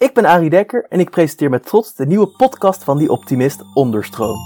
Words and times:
Ik 0.00 0.14
ben 0.14 0.24
Arie 0.24 0.50
Dekker 0.50 0.86
en 0.88 1.00
ik 1.00 1.10
presenteer 1.10 1.50
met 1.50 1.66
trots 1.66 1.94
de 1.94 2.06
nieuwe 2.06 2.28
podcast 2.36 2.84
van 2.84 2.98
Die 2.98 3.10
Optimist 3.10 3.64
Onderstroom. 3.74 4.38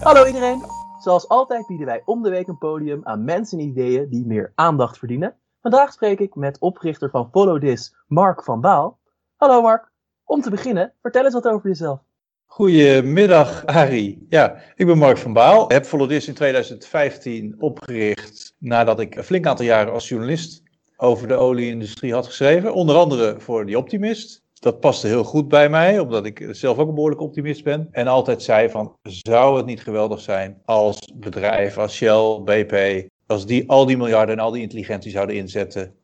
Hallo 0.00 0.26
iedereen! 0.26 0.62
Zoals 0.98 1.28
altijd 1.28 1.66
bieden 1.66 1.86
wij 1.86 2.02
om 2.04 2.22
de 2.22 2.30
week 2.30 2.48
een 2.48 2.58
podium 2.58 3.00
aan 3.02 3.24
mensen 3.24 3.58
en 3.58 3.64
ideeën 3.64 4.08
die 4.08 4.26
meer 4.26 4.52
aandacht 4.54 4.98
verdienen. 4.98 5.36
Vandaag 5.60 5.92
spreek 5.92 6.20
ik 6.20 6.34
met 6.34 6.58
oprichter 6.58 7.10
van 7.10 7.28
Follow 7.30 7.60
This, 7.60 7.96
Mark 8.06 8.44
van 8.44 8.60
Baal. 8.60 8.98
Hallo 9.36 9.62
Mark! 9.62 9.89
Om 10.30 10.40
te 10.40 10.50
beginnen, 10.50 10.92
vertel 11.00 11.24
eens 11.24 11.34
wat 11.34 11.46
over 11.46 11.68
jezelf. 11.68 12.00
Goedemiddag, 12.46 13.66
Arie. 13.66 14.26
Ja, 14.28 14.62
ik 14.74 14.86
ben 14.86 14.98
Mark 14.98 15.18
van 15.18 15.32
Baal. 15.32 15.68
Heb 15.68 15.84
Follow 15.84 16.08
This 16.08 16.28
in 16.28 16.34
2015 16.34 17.54
opgericht 17.58 18.54
nadat 18.58 19.00
ik 19.00 19.14
een 19.14 19.24
flink 19.24 19.46
aantal 19.46 19.64
jaren 19.64 19.92
als 19.92 20.08
journalist 20.08 20.62
over 20.96 21.28
de 21.28 21.34
olieindustrie 21.34 22.12
had 22.12 22.26
geschreven. 22.26 22.74
Onder 22.74 22.96
andere 22.96 23.34
voor 23.38 23.66
The 23.66 23.78
Optimist. 23.78 24.42
Dat 24.52 24.80
paste 24.80 25.06
heel 25.06 25.24
goed 25.24 25.48
bij 25.48 25.68
mij, 25.68 25.98
omdat 25.98 26.24
ik 26.24 26.48
zelf 26.50 26.78
ook 26.78 26.88
een 26.88 26.94
behoorlijk 26.94 27.20
optimist 27.20 27.64
ben. 27.64 27.88
En 27.90 28.06
altijd 28.06 28.42
zei 28.42 28.68
van, 28.68 28.96
zou 29.02 29.56
het 29.56 29.66
niet 29.66 29.82
geweldig 29.82 30.20
zijn 30.20 30.62
als 30.64 31.12
bedrijven 31.14 31.82
als 31.82 31.94
Shell, 31.94 32.40
BP, 32.44 33.06
als 33.26 33.46
die 33.46 33.68
al 33.68 33.86
die 33.86 33.96
miljarden 33.96 34.34
en 34.34 34.44
al 34.44 34.50
die 34.50 34.62
intelligentie 34.62 35.10
zouden 35.10 35.36
inzetten 35.36 35.94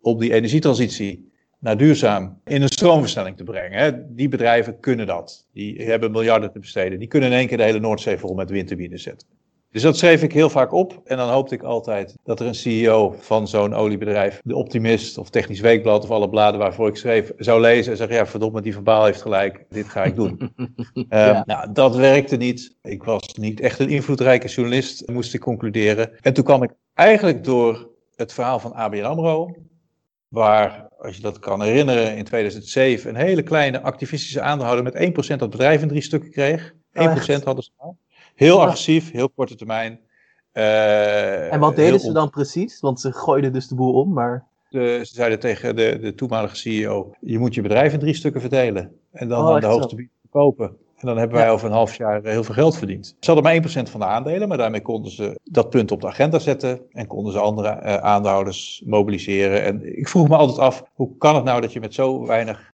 op 0.00 0.20
die 0.20 0.32
energietransitie 0.32 1.32
naar 1.64 1.76
duurzaam 1.76 2.40
in 2.44 2.62
een 2.62 2.68
stroomversnelling 2.68 3.36
te 3.36 3.44
brengen. 3.44 3.78
Hè. 3.78 4.14
Die 4.14 4.28
bedrijven 4.28 4.80
kunnen 4.80 5.06
dat. 5.06 5.46
Die 5.52 5.82
hebben 5.82 6.10
miljarden 6.10 6.52
te 6.52 6.58
besteden. 6.58 6.98
Die 6.98 7.08
kunnen 7.08 7.30
in 7.30 7.36
één 7.36 7.46
keer 7.46 7.56
de 7.56 7.62
hele 7.62 7.80
Noordzee 7.80 8.18
vol 8.18 8.34
met 8.34 8.50
windturbines 8.50 9.02
zetten. 9.02 9.28
Dus 9.70 9.82
dat 9.82 9.98
schreef 9.98 10.22
ik 10.22 10.32
heel 10.32 10.50
vaak 10.50 10.72
op. 10.72 11.00
En 11.04 11.16
dan 11.16 11.28
hoopte 11.28 11.54
ik 11.54 11.62
altijd 11.62 12.16
dat 12.24 12.40
er 12.40 12.46
een 12.46 12.54
CEO 12.54 13.14
van 13.18 13.48
zo'n 13.48 13.74
oliebedrijf, 13.74 14.40
de 14.44 14.56
Optimist 14.56 15.18
of 15.18 15.30
Technisch 15.30 15.60
Weekblad 15.60 16.04
of 16.04 16.10
alle 16.10 16.28
bladen 16.28 16.60
waarvoor 16.60 16.88
ik 16.88 16.96
schreef, 16.96 17.32
zou 17.36 17.60
lezen 17.60 17.92
en 17.92 17.98
zeggen: 17.98 18.16
Ja, 18.16 18.26
verdomme, 18.26 18.60
die 18.60 18.72
verbaal 18.72 19.04
heeft 19.04 19.22
gelijk. 19.22 19.64
Dit 19.68 19.88
ga 19.88 20.04
ik 20.04 20.14
doen. 20.16 20.52
ja. 21.08 21.42
nou, 21.46 21.72
dat 21.72 21.96
werkte 21.96 22.36
niet. 22.36 22.76
Ik 22.82 23.02
was 23.02 23.34
niet 23.34 23.60
echt 23.60 23.78
een 23.78 23.90
invloedrijke 23.90 24.48
journalist, 24.48 25.08
moest 25.08 25.34
ik 25.34 25.40
concluderen. 25.40 26.10
En 26.20 26.32
toen 26.32 26.44
kwam 26.44 26.62
ik 26.62 26.70
eigenlijk 26.94 27.44
door 27.44 27.90
het 28.16 28.32
verhaal 28.32 28.58
van 28.58 28.74
ABN 28.74 29.02
Amro, 29.02 29.54
waar 30.34 30.88
als 30.98 31.16
je 31.16 31.22
dat 31.22 31.38
kan 31.38 31.62
herinneren, 31.62 32.16
in 32.16 32.24
2007 32.24 33.10
een 33.10 33.16
hele 33.16 33.42
kleine 33.42 33.80
activistische 33.80 34.40
aandeelhouder 34.40 34.84
met 34.84 35.34
1% 35.34 35.36
dat 35.36 35.50
bedrijf 35.50 35.82
in 35.82 35.88
drie 35.88 36.02
stukken 36.02 36.30
kreeg. 36.30 36.72
1% 36.72 36.76
hadden 37.44 37.64
ze 37.64 37.70
nou. 37.78 37.94
Heel 38.34 38.62
agressief, 38.62 39.10
heel 39.10 39.30
korte 39.30 39.54
termijn. 39.54 40.00
Uh, 40.52 41.52
en 41.52 41.60
wat 41.60 41.76
deden 41.76 42.00
ze 42.00 42.12
dan 42.12 42.30
precies? 42.30 42.80
Want 42.80 43.00
ze 43.00 43.12
gooiden 43.12 43.52
dus 43.52 43.68
de 43.68 43.74
boel 43.74 43.92
om, 43.92 44.12
maar... 44.12 44.46
De, 44.68 45.00
ze 45.04 45.14
zeiden 45.14 45.40
tegen 45.40 45.76
de, 45.76 45.98
de 46.00 46.14
toenmalige 46.14 46.56
CEO, 46.56 47.14
je 47.20 47.38
moet 47.38 47.54
je 47.54 47.62
bedrijf 47.62 47.92
in 47.92 47.98
drie 47.98 48.14
stukken 48.14 48.40
verdelen. 48.40 48.98
En 49.12 49.28
dan 49.28 49.44
oh, 49.44 49.54
aan 49.54 49.60
de 49.60 49.66
hoogste 49.66 49.94
bied 49.94 50.10
verkopen. 50.20 50.76
En 51.04 51.10
dan 51.10 51.18
hebben 51.18 51.38
wij 51.38 51.50
over 51.50 51.66
een 51.66 51.72
half 51.72 51.96
jaar 51.96 52.22
heel 52.22 52.44
veel 52.44 52.54
geld 52.54 52.76
verdiend. 52.76 53.16
Ze 53.20 53.30
hadden 53.30 53.62
maar 53.62 53.86
1% 53.86 53.90
van 53.90 54.00
de 54.00 54.06
aandelen, 54.06 54.48
maar 54.48 54.58
daarmee 54.58 54.82
konden 54.82 55.12
ze 55.12 55.40
dat 55.42 55.70
punt 55.70 55.92
op 55.92 56.00
de 56.00 56.06
agenda 56.06 56.38
zetten. 56.38 56.80
En 56.90 57.06
konden 57.06 57.32
ze 57.32 57.38
andere 57.38 57.80
uh, 57.82 57.96
aandeelhouders 57.96 58.82
mobiliseren. 58.86 59.62
En 59.62 59.98
ik 59.98 60.08
vroeg 60.08 60.28
me 60.28 60.36
altijd 60.36 60.58
af, 60.58 60.84
hoe 60.94 61.16
kan 61.18 61.34
het 61.34 61.44
nou 61.44 61.60
dat 61.60 61.72
je 61.72 61.80
met 61.80 61.94
zo 61.94 62.26
weinig 62.26 62.72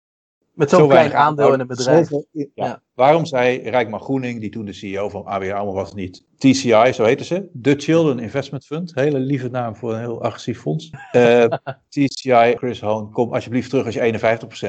met 0.59 0.69
zo'n 0.69 0.79
zo 0.79 0.87
klein 0.87 1.13
aandeel 1.13 1.53
in 1.53 1.59
een 1.59 1.67
bedrijf. 1.67 2.09
ja. 2.53 2.81
Waarom 2.93 3.25
zei 3.25 3.69
Rijkman 3.69 3.99
Groening, 3.99 4.39
die 4.39 4.49
toen 4.49 4.65
de 4.65 4.73
CEO 4.73 5.09
van 5.09 5.25
ABN 5.25 5.51
AMRO 5.51 5.73
was, 5.73 5.93
niet 5.93 6.25
TCI, 6.37 6.93
zo 6.93 7.03
heette 7.03 7.23
ze, 7.23 7.49
The 7.61 7.75
Children 7.77 8.19
Investment 8.19 8.65
Fund, 8.65 8.91
hele 8.95 9.19
lieve 9.19 9.49
naam 9.49 9.75
voor 9.75 9.93
een 9.93 9.99
heel 9.99 10.21
agressief 10.21 10.59
fonds. 10.59 10.89
Uh, 11.11 11.43
eh, 11.43 11.51
TCI, 11.89 12.53
Chris 12.57 12.81
Hoon, 12.81 13.11
kom 13.11 13.33
alsjeblieft 13.33 13.69
terug 13.69 13.85
als 13.85 13.95
je 13.95 14.19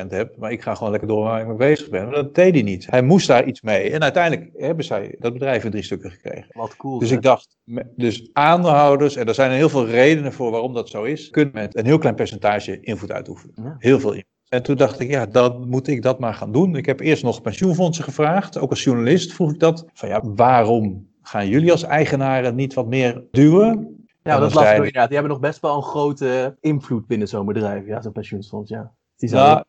51% 0.05 0.07
hebt, 0.09 0.37
maar 0.37 0.53
ik 0.53 0.63
ga 0.63 0.75
gewoon 0.75 0.91
lekker 0.91 1.09
door 1.09 1.23
waar 1.23 1.41
ik 1.41 1.47
mee 1.47 1.57
bezig 1.57 1.89
ben. 1.89 2.05
Maar 2.05 2.15
dat 2.15 2.35
deed 2.35 2.55
hij 2.55 2.63
niet. 2.63 2.87
Hij 2.91 3.03
moest 3.03 3.27
daar 3.27 3.47
iets 3.47 3.61
mee. 3.61 3.91
En 3.91 4.03
uiteindelijk 4.03 4.51
hebben 4.57 4.85
zij 4.85 5.17
dat 5.19 5.33
bedrijf 5.33 5.65
in 5.65 5.71
drie 5.71 5.83
stukken 5.83 6.11
gekregen. 6.11 6.47
Wat 6.53 6.77
cool. 6.77 6.99
Dus 6.99 7.11
ik 7.11 7.23
dacht, 7.23 7.57
dus 7.97 8.31
aandeelhouders, 8.33 9.17
en 9.17 9.27
er 9.27 9.35
zijn 9.35 9.51
heel 9.51 9.69
veel 9.69 9.87
redenen 9.87 10.33
voor 10.33 10.51
waarom 10.51 10.75
dat 10.75 10.89
zo 10.89 11.03
is, 11.03 11.31
kunnen 11.31 11.55
met 11.55 11.77
een 11.77 11.87
heel 11.87 11.99
klein 11.99 12.15
percentage 12.15 12.81
invloed 12.81 13.13
uitoefenen. 13.13 13.75
Heel 13.79 14.01
veel 14.01 14.13
invloed. 14.13 14.39
En 14.51 14.63
toen 14.63 14.77
dacht 14.77 15.01
ik, 15.01 15.11
ja, 15.11 15.27
dan 15.27 15.69
moet 15.69 15.87
ik 15.87 16.03
dat 16.03 16.19
maar 16.19 16.35
gaan 16.35 16.53
doen. 16.53 16.77
Ik 16.77 16.87
heb 16.87 17.01
eerst 17.01 17.23
nog 17.23 17.43
pensioenfondsen 17.43 18.05
gevraagd. 18.05 18.59
Ook 18.59 18.71
als 18.71 18.85
journalist 18.85 19.33
vroeg 19.33 19.53
ik 19.53 19.59
dat. 19.59 19.85
Van 19.93 20.09
ja, 20.09 20.21
waarom 20.25 21.09
gaan 21.23 21.49
jullie 21.49 21.73
als 21.73 21.83
eigenaren 21.83 22.55
niet 22.55 22.75
wat 22.75 22.87
meer 22.87 23.25
duwen? 23.31 24.07
Ja, 24.23 24.39
dat 24.39 24.55
lastig 24.55 24.77
inderdaad. 24.77 25.07
Die 25.07 25.19
hebben 25.19 25.33
nog 25.33 25.41
best 25.41 25.61
wel 25.61 25.77
een 25.77 25.83
grote 25.83 26.57
invloed 26.61 27.07
binnen 27.07 27.29
zo'n 27.29 27.47
bedrijf. 27.47 27.87
Ja, 27.87 28.03
zo'n 28.03 28.13
pensioenfonds, 28.13 28.71
ja. 28.71 28.93
Die 29.17 29.31
nou, 29.31 29.65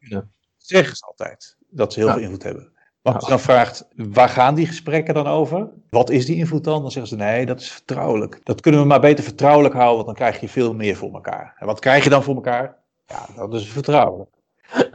zeggen 0.57 0.95
ze 0.95 1.05
altijd. 1.05 1.57
Dat 1.69 1.93
ze 1.93 1.99
heel 1.99 2.09
veel 2.09 2.21
invloed 2.21 2.43
hebben. 2.43 2.71
Maar 3.01 3.13
als 3.13 3.23
je 3.23 3.29
dan 3.29 3.39
vraagt, 3.39 3.87
waar 3.95 4.29
gaan 4.29 4.55
die 4.55 4.67
gesprekken 4.67 5.13
dan 5.13 5.27
over? 5.27 5.69
Wat 5.89 6.09
is 6.09 6.25
die 6.25 6.35
invloed 6.35 6.63
dan? 6.63 6.81
Dan 6.81 6.91
zeggen 6.91 7.17
ze, 7.17 7.23
nee, 7.23 7.45
dat 7.45 7.59
is 7.59 7.71
vertrouwelijk. 7.71 8.39
Dat 8.43 8.61
kunnen 8.61 8.81
we 8.81 8.87
maar 8.87 8.99
beter 8.99 9.23
vertrouwelijk 9.23 9.73
houden, 9.73 9.95
want 9.95 10.05
dan 10.05 10.15
krijg 10.15 10.39
je 10.39 10.49
veel 10.49 10.73
meer 10.73 10.95
voor 10.95 11.13
elkaar. 11.13 11.55
En 11.59 11.65
wat 11.65 11.79
krijg 11.79 12.03
je 12.03 12.09
dan 12.09 12.23
voor 12.23 12.35
elkaar? 12.35 12.77
Ja, 13.05 13.25
dat 13.35 13.53
is 13.53 13.69
vertrouwelijk. 13.69 14.29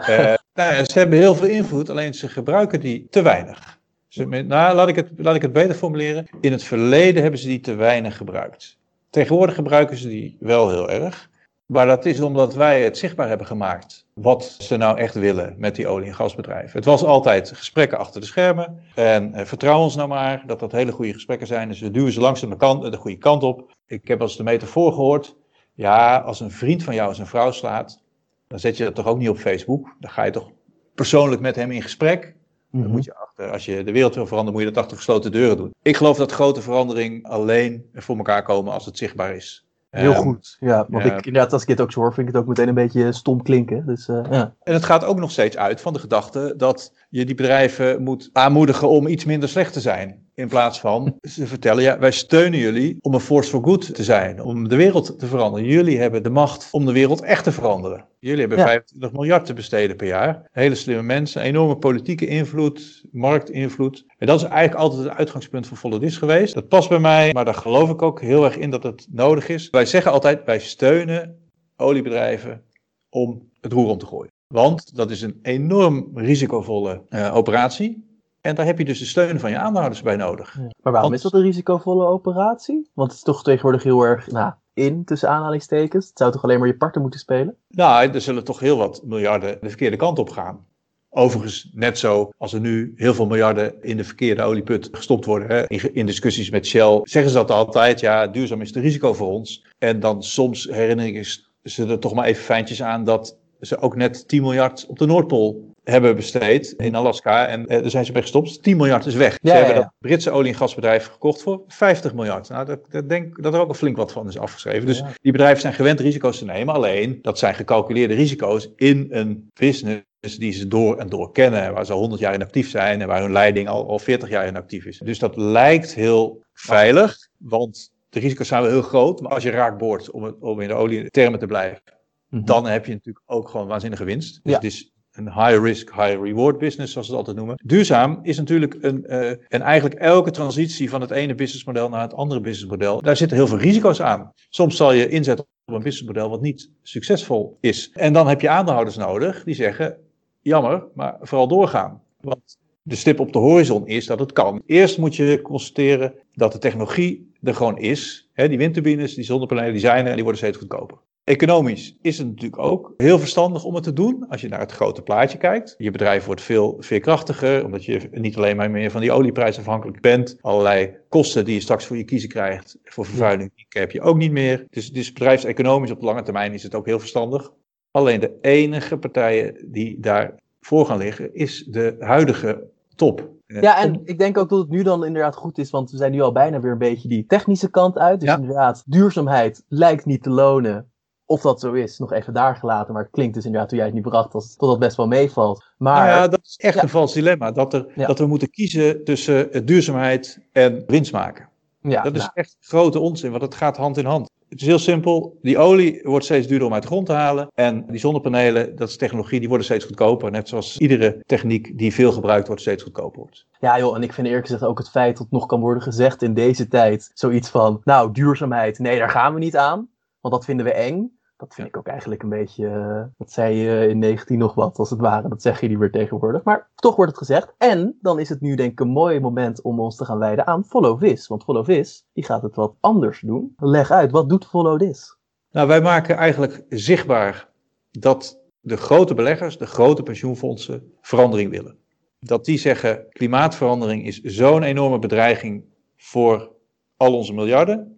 Uh, 0.09 0.34
nou, 0.54 0.84
ze 0.84 0.98
hebben 0.98 1.19
heel 1.19 1.34
veel 1.34 1.48
invloed, 1.48 1.91
alleen 1.91 2.14
ze 2.14 2.28
gebruiken 2.28 2.81
die 2.81 3.06
te 3.10 3.22
weinig. 3.22 3.78
nou, 4.14 4.75
laat 4.75 4.88
ik, 4.88 4.97
het, 4.97 5.10
laat 5.16 5.34
ik 5.34 5.42
het 5.42 5.53
beter 5.53 5.75
formuleren. 5.75 6.26
In 6.41 6.53
het 6.53 6.62
verleden 6.62 7.22
hebben 7.22 7.41
ze 7.41 7.47
die 7.47 7.60
te 7.60 7.75
weinig 7.75 8.16
gebruikt. 8.16 8.78
Tegenwoordig 9.10 9.54
gebruiken 9.54 9.97
ze 9.97 10.09
die 10.09 10.36
wel 10.41 10.70
heel 10.70 10.91
erg. 10.91 11.28
Maar 11.66 11.86
dat 11.86 12.04
is 12.04 12.20
omdat 12.20 12.54
wij 12.54 12.82
het 12.82 12.98
zichtbaar 12.98 13.28
hebben 13.28 13.47
gemaakt 13.47 14.06
wat 14.15 14.56
ze 14.59 14.76
nou 14.76 14.98
echt 14.98 15.15
willen 15.15 15.54
met 15.59 15.75
die 15.75 15.88
olie- 15.88 16.06
en 16.06 16.15
gasbedrijven. 16.15 16.76
Het 16.76 16.84
was 16.84 17.04
altijd 17.04 17.53
gesprekken 17.54 17.98
achter 17.98 18.20
de 18.20 18.26
schermen. 18.26 18.82
En 18.94 19.34
eh, 19.34 19.44
vertrouw 19.44 19.81
ons 19.81 19.97
nou 19.97 20.09
maar 20.09 20.42
dat 20.47 20.60
dat 20.60 20.72
hele 20.72 20.92
goede 20.92 21.12
gesprekken 21.12 21.47
zijn. 21.47 21.69
Dus 21.69 21.81
we 21.81 21.91
duwen 21.91 22.12
ze 22.12 22.20
langzaam 22.20 22.50
de, 22.50 22.56
kant, 22.56 22.91
de 22.91 22.97
goede 22.97 23.19
kant 23.19 23.42
op. 23.42 23.75
Ik 23.86 24.09
heb 24.09 24.20
als 24.20 24.36
de 24.36 24.42
metafoor 24.42 24.92
gehoord. 24.92 25.36
Ja, 25.75 26.19
als 26.19 26.41
een 26.41 26.50
vriend 26.50 26.82
van 26.82 26.94
jou 26.94 27.15
zijn 27.15 27.26
vrouw 27.26 27.50
slaat, 27.50 28.03
dan 28.49 28.59
zet 28.59 28.77
je 28.77 28.84
dat 28.84 28.95
toch 28.95 29.07
ook 29.07 29.19
niet 29.19 29.29
op 29.29 29.39
Facebook. 29.39 29.97
Dan 30.01 30.11
ga 30.11 30.25
je 30.25 30.31
toch 30.31 30.51
persoonlijk 30.95 31.41
met 31.41 31.57
hem 31.57 31.71
in 31.71 31.83
gesprek. 31.83 32.34
Dan 32.71 32.81
mhm. 32.81 32.91
moet 32.91 33.05
je 33.05 33.15
achter, 33.15 33.51
als 33.51 33.65
je 33.65 33.84
de 33.84 33.93
wereld 33.93 34.15
wil 34.15 34.27
veranderen, 34.27 34.59
moet 34.59 34.69
je 34.69 34.75
dat 34.75 34.83
achter 34.83 34.97
gesloten 34.97 35.33
deuren 35.33 35.57
doen. 35.57 35.75
Ik 35.83 35.97
geloof 35.97 36.17
dat 36.17 36.33
grote 36.33 36.62
verandering 36.62 37.27
alleen 37.27 37.87
voor 37.95 38.17
elkaar 38.17 38.43
komen 38.43 38.73
als 38.73 38.87
het 38.87 38.99
zichtbaar 38.99 39.34
is. 39.34 39.67
Heel 39.91 40.15
um, 40.15 40.23
goed. 40.23 40.57
Ja, 40.61 40.87
want 40.89 41.05
ik, 41.05 41.27
inderdaad, 41.27 41.53
als 41.53 41.62
ik 41.62 41.69
dit 41.69 41.81
ook 41.81 41.93
zo 41.93 42.01
hoor, 42.01 42.15
vind 42.15 42.29
ik 42.29 42.34
het 42.34 42.43
ook 42.43 42.49
meteen 42.49 42.69
een 42.69 42.75
beetje 42.75 43.12
stom 43.12 43.43
klinken. 43.43 43.87
Dus, 43.87 44.09
uh, 44.09 44.21
ja. 44.31 44.55
En 44.63 44.75
het 44.75 44.84
gaat 44.84 45.05
ook 45.05 45.19
nog 45.19 45.31
steeds 45.31 45.57
uit 45.57 45.81
van 45.81 45.93
de 45.93 45.99
gedachte 45.99 46.55
dat 46.57 46.93
je 47.09 47.25
die 47.25 47.34
bedrijven 47.34 48.03
moet 48.03 48.31
aanmoedigen 48.33 48.89
om 48.89 49.07
iets 49.07 49.25
minder 49.25 49.49
slecht 49.49 49.73
te 49.73 49.81
zijn. 49.81 50.25
In 50.36 50.48
plaats 50.48 50.80
van 50.80 51.19
ze 51.20 51.47
vertellen, 51.47 51.82
ja, 51.82 51.98
wij 51.98 52.10
steunen 52.10 52.58
jullie 52.58 52.97
om 53.00 53.14
een 53.14 53.20
force 53.20 53.50
for 53.50 53.64
good 53.64 53.94
te 53.94 54.04
zijn, 54.04 54.42
om 54.42 54.69
de 54.69 54.76
wereld 54.76 55.19
te 55.19 55.26
veranderen. 55.26 55.69
Jullie 55.69 55.98
hebben 55.98 56.22
de 56.22 56.30
macht 56.30 56.69
om 56.70 56.86
de 56.86 56.92
wereld 56.92 57.22
echt 57.22 57.44
te 57.44 57.52
veranderen. 57.52 58.04
Jullie 58.19 58.41
hebben 58.41 58.58
25 58.58 59.12
miljard 59.12 59.47
te 59.47 59.52
besteden 59.52 59.97
per 59.97 60.06
jaar. 60.06 60.48
Hele 60.52 60.74
slimme 60.74 61.02
mensen, 61.02 61.42
enorme 61.42 61.76
politieke 61.76 62.26
invloed, 62.26 63.04
marktinvloed. 63.12 64.04
En 64.19 64.26
dat 64.26 64.41
is 64.41 64.47
eigenlijk 64.47 64.80
altijd 64.80 65.02
het 65.02 65.19
uitgangspunt 65.19 65.66
van 65.66 65.76
Follow 65.76 66.00
This 66.00 66.16
geweest. 66.16 66.54
Dat 66.54 66.68
past 66.68 66.88
bij 66.88 66.98
mij, 66.98 67.32
maar 67.32 67.44
daar 67.44 67.54
geloof 67.54 67.91
ik 67.91 68.03
ook 68.03 68.20
heel 68.20 68.44
erg 68.44 68.56
in 68.56 68.70
dat 68.70 68.82
het 68.82 69.06
nodig 69.10 69.48
is. 69.48 69.70
Wij 69.70 69.86
zeggen 69.86 70.12
altijd, 70.12 70.44
wij 70.44 70.58
steunen 70.58 71.38
oliebedrijven 71.76 72.62
om 73.08 73.50
het 73.60 73.72
roer 73.72 73.88
om 73.88 73.98
te 73.98 74.06
gooien. 74.06 74.32
Want 74.54 74.97
dat 74.97 75.10
is 75.10 75.22
een 75.22 75.38
enorm 75.42 76.10
risicovolle 76.14 77.03
uh, 77.08 77.36
operatie. 77.36 78.05
En 78.47 78.54
daar 78.54 78.66
heb 78.66 78.78
je 78.78 78.84
dus 78.84 78.98
de 78.98 79.04
steun 79.04 79.41
van 79.41 79.51
je 79.51 79.59
aandeelhouders 79.59 80.03
bij 80.03 80.16
nodig. 80.16 80.59
Maar 80.83 80.93
waarom 80.93 81.13
is 81.13 81.22
dat 81.22 81.33
een 81.33 81.43
risicovolle 81.43 82.07
operatie? 82.07 82.91
Want 82.95 83.09
het 83.09 83.16
is 83.16 83.25
toch 83.25 83.43
tegenwoordig 83.43 83.83
heel 83.83 84.03
erg 84.03 84.31
nou, 84.31 84.53
in, 84.75 85.04
tussen 85.04 85.28
aanhalingstekens. 85.28 86.09
Het 86.09 86.19
zou 86.19 86.33
toch 86.33 86.43
alleen 86.43 86.59
maar 86.59 86.69
je 86.69 86.77
partner 86.77 87.03
moeten 87.03 87.21
spelen? 87.21 87.57
Nou, 87.69 88.10
er 88.10 88.21
zullen 88.21 88.45
toch 88.45 88.60
heel 88.60 88.77
wat 88.77 89.03
miljarden 89.04 89.59
de 89.60 89.69
verkeerde 89.69 89.97
kant 89.97 90.19
op 90.19 90.31
gaan. 90.31 90.66
Overigens, 91.10 91.71
net 91.72 91.98
zo 91.98 92.31
als 92.39 92.53
er 92.53 92.60
nu 92.60 92.93
heel 92.97 93.15
veel 93.15 93.27
miljarden 93.27 93.83
in 93.83 93.97
de 93.97 94.04
verkeerde 94.04 94.43
olieput 94.43 94.89
gestopt 94.92 95.25
worden. 95.25 95.49
Hè, 95.49 95.66
in, 95.66 95.95
in, 95.95 96.07
discussies 96.07 96.51
met 96.51 96.66
Shell 96.66 97.01
zeggen 97.03 97.31
ze 97.31 97.37
dat 97.37 97.51
altijd. 97.51 98.01
Ja, 98.01 98.27
duurzaam 98.27 98.60
is 98.60 98.69
het 98.69 98.83
risico 98.84 99.13
voor 99.13 99.33
ons. 99.33 99.66
En 99.78 100.01
dan 100.01 100.22
soms 100.22 100.65
herinner 100.65 101.07
ik 101.07 101.41
ze 101.63 101.87
er 101.87 101.99
toch 101.99 102.15
maar 102.15 102.27
even 102.27 102.45
fijntjes 102.45 102.83
aan 102.83 103.04
dat 103.04 103.39
ze 103.60 103.78
ook 103.78 103.97
net 103.97 104.28
10 104.28 104.42
miljard 104.42 104.87
op 104.89 104.99
de 104.99 105.07
Noordpool 105.07 105.75
hebben 105.91 106.16
besteed 106.16 106.74
in 106.77 106.94
Alaska. 106.94 107.47
En 107.47 107.66
eh, 107.66 107.80
daar 107.80 107.91
zijn 107.91 108.04
ze 108.04 108.12
mee 108.12 108.22
gestopt. 108.22 108.62
10 108.62 108.77
miljard 108.77 109.06
is 109.06 109.15
weg. 109.15 109.38
ze 109.42 109.50
hebben 109.50 109.74
dat 109.74 109.92
Britse 109.98 110.30
olie- 110.30 110.50
en 110.50 110.56
gasbedrijf 110.56 111.06
gekocht 111.06 111.42
voor 111.42 111.62
50 111.66 112.15
miljard. 112.15 112.48
Nou, 112.48 112.66
dat, 112.66 112.91
dat 112.91 113.09
denk 113.09 113.42
dat 113.42 113.54
er 113.54 113.60
ook 113.60 113.68
al 113.68 113.74
flink 113.74 113.97
wat 113.97 114.12
van 114.12 114.28
is 114.28 114.38
afgeschreven. 114.38 114.86
Dus 114.86 115.03
die 115.21 115.33
bedrijven 115.33 115.60
zijn 115.60 115.72
gewend 115.74 116.00
risico's 116.00 116.38
te 116.38 116.44
nemen. 116.44 116.74
Alleen, 116.74 117.18
dat 117.22 117.38
zijn 117.38 117.54
gecalculeerde 117.54 118.15
risico's 118.15 118.68
in 118.77 119.06
een 119.10 119.50
business 119.54 120.04
die 120.38 120.53
ze 120.53 120.68
door 120.68 120.97
en 120.97 121.09
door 121.09 121.33
kennen, 121.33 121.72
waar 121.72 121.86
ze 121.86 121.92
al 121.92 121.98
100 121.98 122.21
jaar 122.21 122.34
in 122.34 122.42
actief 122.42 122.71
zijn 122.71 123.00
en 123.00 123.06
waar 123.09 123.21
hun 123.22 123.32
leiding 123.32 123.68
al, 123.68 123.89
al 123.89 123.98
40 123.98 124.28
jaar 124.28 124.47
in 124.47 124.56
actief 124.56 124.84
is. 124.84 124.98
Dus 124.98 125.18
dat 125.18 125.36
lijkt 125.36 125.94
heel 125.94 126.42
veilig, 126.53 127.16
want 127.39 127.91
de 128.09 128.21
risico's 128.21 128.48
zijn 128.48 128.62
wel 128.62 128.71
heel 128.71 128.82
groot. 128.82 129.21
Maar 129.21 129.32
als 129.32 129.42
je 129.42 129.50
raak 129.50 129.78
boort, 129.78 130.10
om, 130.10 130.22
het, 130.22 130.34
om 130.41 130.60
in 130.60 130.68
de 130.68 130.74
olietermen 130.74 131.39
te 131.39 131.47
blijven, 131.47 131.80
Mhm. 132.28 132.44
dan 132.44 132.66
heb 132.66 132.86
je 132.86 132.92
natuurlijk 132.92 133.24
ook 133.27 133.48
gewoon 133.48 133.66
waanzinnige 133.66 134.04
winst. 134.04 134.41
Dus 134.42 134.53
Ja. 134.53 134.59
het 134.59 134.65
is 134.65 134.92
een 135.16 135.33
high 135.33 135.63
risk, 135.63 135.95
high 135.95 136.22
reward 136.22 136.59
business, 136.59 136.92
zoals 136.92 137.07
ze 137.07 137.13
het 137.13 137.27
altijd 137.27 137.36
noemen. 137.36 137.57
Duurzaam 137.65 138.18
is 138.22 138.36
natuurlijk 138.36 138.77
een, 138.80 139.07
eh, 139.07 139.30
en 139.30 139.60
eigenlijk 139.60 140.01
elke 140.01 140.30
transitie 140.30 140.91
van 140.91 141.01
het 141.01 141.10
ene 141.10 141.34
businessmodel 141.34 141.89
naar 141.89 142.03
het 142.03 142.15
andere 142.15 142.41
businessmodel, 142.41 143.03
daar 143.03 143.16
zitten 143.16 143.36
heel 143.36 143.47
veel 143.47 143.59
risico's 143.59 144.01
aan. 144.01 144.33
Soms 144.51 144.77
zal 144.77 144.92
je 144.92 145.09
inzetten 145.09 145.47
op 145.65 145.74
een 145.74 145.83
businessmodel 145.83 146.30
wat 146.30 146.41
niet 146.41 146.71
succesvol 146.83 147.59
is. 147.60 147.91
En 147.92 148.13
dan 148.13 148.28
heb 148.28 148.41
je 148.41 148.48
aandeelhouders 148.48 148.97
nodig 148.97 149.45
die 149.45 149.54
zeggen, 149.54 149.97
jammer, 150.41 150.84
maar 150.95 151.16
vooral 151.21 151.48
doorgaan. 151.48 152.03
Want 152.21 152.59
de 152.83 152.97
stip 152.97 153.21
op 153.21 153.33
de 153.33 153.39
horizon 153.39 153.86
is 153.86 154.07
dat 154.07 154.18
het 154.18 154.33
kan. 154.33 154.63
Eerst 154.66 154.98
moet 154.98 155.16
je 155.16 155.41
constateren 155.42 156.15
dat 156.33 156.53
de 156.53 156.59
technologie 156.59 157.33
er 157.42 157.54
gewoon 157.54 157.78
is. 157.78 158.30
Die 158.34 158.59
windturbines, 158.59 159.15
die 159.15 159.24
zonnepanelen, 159.24 159.72
die 159.72 159.80
zijn 159.80 160.04
er 160.04 160.09
en 160.09 160.15
die 160.15 160.22
worden 160.22 160.41
steeds 160.41 160.59
goedkoper. 160.59 160.98
Economisch 161.27 161.97
is 162.03 162.19
het 162.19 162.27
natuurlijk 162.27 162.63
ook 162.63 162.95
heel 162.97 163.19
verstandig 163.19 163.65
om 163.65 163.75
het 163.75 163.84
te 163.84 163.93
doen. 163.93 164.28
Als 164.28 164.41
je 164.41 164.49
naar 164.49 164.61
het 164.61 164.73
grote 164.73 165.03
plaatje 165.03 165.39
kijkt. 165.39 165.75
Je 165.78 165.91
bedrijf 165.91 166.25
wordt 166.25 166.41
veel 166.41 166.77
veerkrachtiger, 166.78 167.65
omdat 167.65 167.84
je 167.84 168.09
niet 168.11 168.37
alleen 168.37 168.57
maar 168.57 168.71
meer 168.71 168.91
van 168.91 169.01
die 169.01 169.13
olieprijs 169.13 169.59
afhankelijk 169.59 170.01
bent. 170.01 170.37
Allerlei 170.41 170.97
kosten 171.09 171.45
die 171.45 171.55
je 171.55 171.61
straks 171.61 171.87
voor 171.87 171.97
je 171.97 172.05
kiezen 172.05 172.28
krijgt 172.28 172.78
voor 172.84 173.05
vervuiling, 173.05 173.53
die 173.55 173.67
heb 173.69 173.91
je 173.91 174.01
ook 174.01 174.17
niet 174.17 174.33
meer. 174.33 174.67
Dus, 174.71 174.93
dus 174.93 175.13
bedrijfseconomisch 175.13 175.91
op 175.91 176.01
de 176.01 176.07
lange 176.07 176.23
termijn 176.23 176.53
is 176.53 176.63
het 176.63 176.75
ook 176.75 176.87
heel 176.87 176.99
verstandig. 176.99 177.53
Alleen 177.91 178.21
de 178.21 178.39
enige 178.41 178.97
partijen 178.97 179.67
die 179.71 180.01
daar 180.01 180.34
voor 180.61 180.87
gaan 180.87 180.99
liggen, 180.99 181.34
is 181.34 181.65
de 181.71 181.97
huidige 181.99 182.71
top. 182.95 183.31
Ja, 183.47 183.83
en 183.83 184.01
ik 184.05 184.19
denk 184.19 184.39
ook 184.39 184.49
dat 184.49 184.59
het 184.59 184.71
nu 184.71 184.83
dan 184.83 185.05
inderdaad 185.05 185.37
goed 185.37 185.59
is, 185.59 185.71
want 185.71 185.91
we 185.91 185.97
zijn 185.97 186.13
nu 186.13 186.21
al 186.21 186.33
bijna 186.33 186.61
weer 186.61 186.73
een 186.73 186.78
beetje 186.78 187.09
die 187.09 187.27
technische 187.27 187.71
kant 187.71 187.99
uit. 187.99 188.21
Dus 188.21 188.28
Ja. 188.28 188.37
inderdaad, 188.37 188.83
duurzaamheid 188.87 189.65
lijkt 189.69 190.05
niet 190.05 190.23
te 190.23 190.31
lonen. 190.31 190.91
Of 191.27 191.41
dat 191.41 191.61
zo 191.61 191.73
is, 191.73 191.99
nog 191.99 192.13
even 192.13 192.33
daar 192.33 192.57
gelaten. 192.57 192.93
Maar 192.95 193.03
het 193.03 193.13
klinkt 193.13 193.34
dus 193.34 193.45
inderdaad, 193.45 193.69
toen 193.69 193.78
jij 193.78 193.87
het 193.87 193.97
niet 193.97 194.05
bracht, 194.05 194.34
als, 194.34 194.57
dat 194.57 194.69
dat 194.69 194.78
best 194.78 194.97
wel 194.97 195.07
meevalt. 195.07 195.65
Maar 195.78 195.95
Nou 196.07 196.09
ja, 196.21 196.28
dat 196.28 196.41
is 196.43 196.57
echt 196.57 196.75
Ja. 196.75 196.83
een 196.83 196.89
vals 196.89 197.13
dilemma. 197.13 197.53
Dat, 197.53 197.75
er, 197.75 197.87
Ja. 197.95 198.07
dat 198.07 198.19
we 198.19 198.27
moeten 198.27 198.51
kiezen 198.51 199.05
tussen 199.05 199.67
duurzaamheid 199.67 200.39
en 200.53 200.83
winst 200.87 201.13
maken. 201.13 201.49
ja, 201.81 202.03
Dat 202.03 202.15
is 202.15 202.21
nou, 202.21 202.31
echt 202.34 202.57
grote 202.61 202.99
onzin, 202.99 203.31
want 203.31 203.43
het 203.43 203.55
gaat 203.55 203.77
hand 203.77 203.97
in 203.97 204.05
hand. 204.05 204.31
Het 204.49 204.61
is 204.61 204.67
heel 204.67 204.78
simpel. 204.78 205.39
Die 205.43 205.59
olie 205.59 206.01
wordt 206.03 206.25
steeds 206.25 206.47
duurder 206.47 206.67
om 206.67 206.73
uit 206.75 206.83
de 206.83 206.89
grond 206.89 207.07
te 207.07 207.13
halen. 207.13 207.49
En 207.55 207.84
die 207.89 207.99
zonnepanelen, 208.01 208.77
dat 208.77 208.89
is 208.89 208.97
technologie, 208.97 209.39
die 209.39 209.49
worden 209.49 209.67
steeds 209.67 209.84
goedkoper. 209.84 210.31
Net 210.31 210.49
zoals 210.49 210.78
iedere 210.78 211.23
techniek 211.27 211.78
die 211.78 211.95
veel 211.95 212.13
gebruikt 212.13 212.47
wordt, 212.47 212.63
steeds 212.63 212.83
goedkoper 212.83 213.19
wordt. 213.21 213.47
ja 213.61 213.78
joh, 213.78 213.97
en 213.97 214.03
ik 214.03 214.13
vind 214.13 214.27
eerlijk 214.27 214.47
gezegd 214.47 214.65
ook 214.65 214.78
het 214.78 214.91
feit 214.91 215.17
dat 215.19 215.27
nog 215.31 215.47
kan 215.47 215.61
worden 215.61 215.83
gezegd 215.83 216.23
in 216.23 216.34
deze 216.34 216.69
tijd. 216.69 217.11
Zoiets 217.15 217.49
van, 217.49 217.81
nou, 217.84 218.13
duurzaamheid, 218.13 218.78
nee, 218.78 218.99
daar 218.99 219.11
gaan 219.11 219.34
we 219.34 219.39
niet 219.41 219.57
aan. 219.57 219.89
Want 220.27 220.39
dat 220.39 220.47
vinden 220.47 220.67
we 220.67 220.73
eng. 220.73 221.19
Dat 221.37 221.55
vind 221.55 221.69
ik 221.69 221.77
ook 221.77 221.87
eigenlijk 221.87 222.23
een 222.23 222.28
beetje, 222.28 222.67
eh, 222.67 223.03
dat 223.19 223.33
zei 223.33 223.55
je 223.55 223.89
in 223.89 223.99
19 223.99 224.39
nog 224.39 224.55
wat, 224.55 224.78
als 224.78 224.91
het 224.91 225.01
ware. 225.01 225.28
Dat 225.28 225.43
zeg 225.43 225.61
je 225.61 225.69
niet 225.69 225.78
meer 225.78 225.91
tegenwoordig. 225.91 226.43
Maar 226.43 226.71
toch 226.75 226.97
wordt 226.97 227.11
het 227.11 227.21
gezegd. 227.21 227.55
En 227.59 227.99
dan 228.01 228.19
is 228.19 228.28
het 228.28 228.41
nu 228.41 228.55
denk 228.55 228.73
ik 228.73 228.81
een 228.81 228.89
mooi 228.89 229.21
moment 229.21 229.63
om 229.63 229.81
ons 229.81 229.97
te 229.97 230.05
gaan 230.05 230.19
wijden 230.19 230.47
aan 230.47 230.65
Follow 230.65 231.01
This. 231.01 231.27
Want 231.27 231.45
Follow 231.45 231.65
This, 231.65 232.07
die 232.13 232.25
gaat 232.25 232.43
het 232.43 232.57
wat 232.57 232.75
anders 232.81 233.21
doen. 233.21 233.55
Leg 233.57 233.91
uit, 233.91 234.11
wat 234.11 234.28
doet 234.28 234.47
Follow 234.47 234.78
This? 234.78 235.17
Nou, 235.51 235.69
wij 235.69 235.81
maken 235.81 236.17
eigenlijk 236.17 236.65
zichtbaar 236.69 237.49
dat 237.91 238.41
de 238.61 238.77
grote 238.77 239.15
beleggers, 239.15 239.59
de 239.59 239.67
grote 239.67 240.03
pensioenfondsen, 240.03 240.93
verandering 241.01 241.51
willen. 241.51 241.78
Dat 242.21 242.45
die 242.45 242.59
zeggen, 242.59 243.07
klimaatverandering 243.09 244.07
is 244.07 244.21
zo'n 244.21 244.63
enorme 244.63 244.99
bedreiging 244.99 245.65
voor 245.97 246.51
al 246.97 247.17
onze 247.17 247.33
miljarden, 247.33 247.96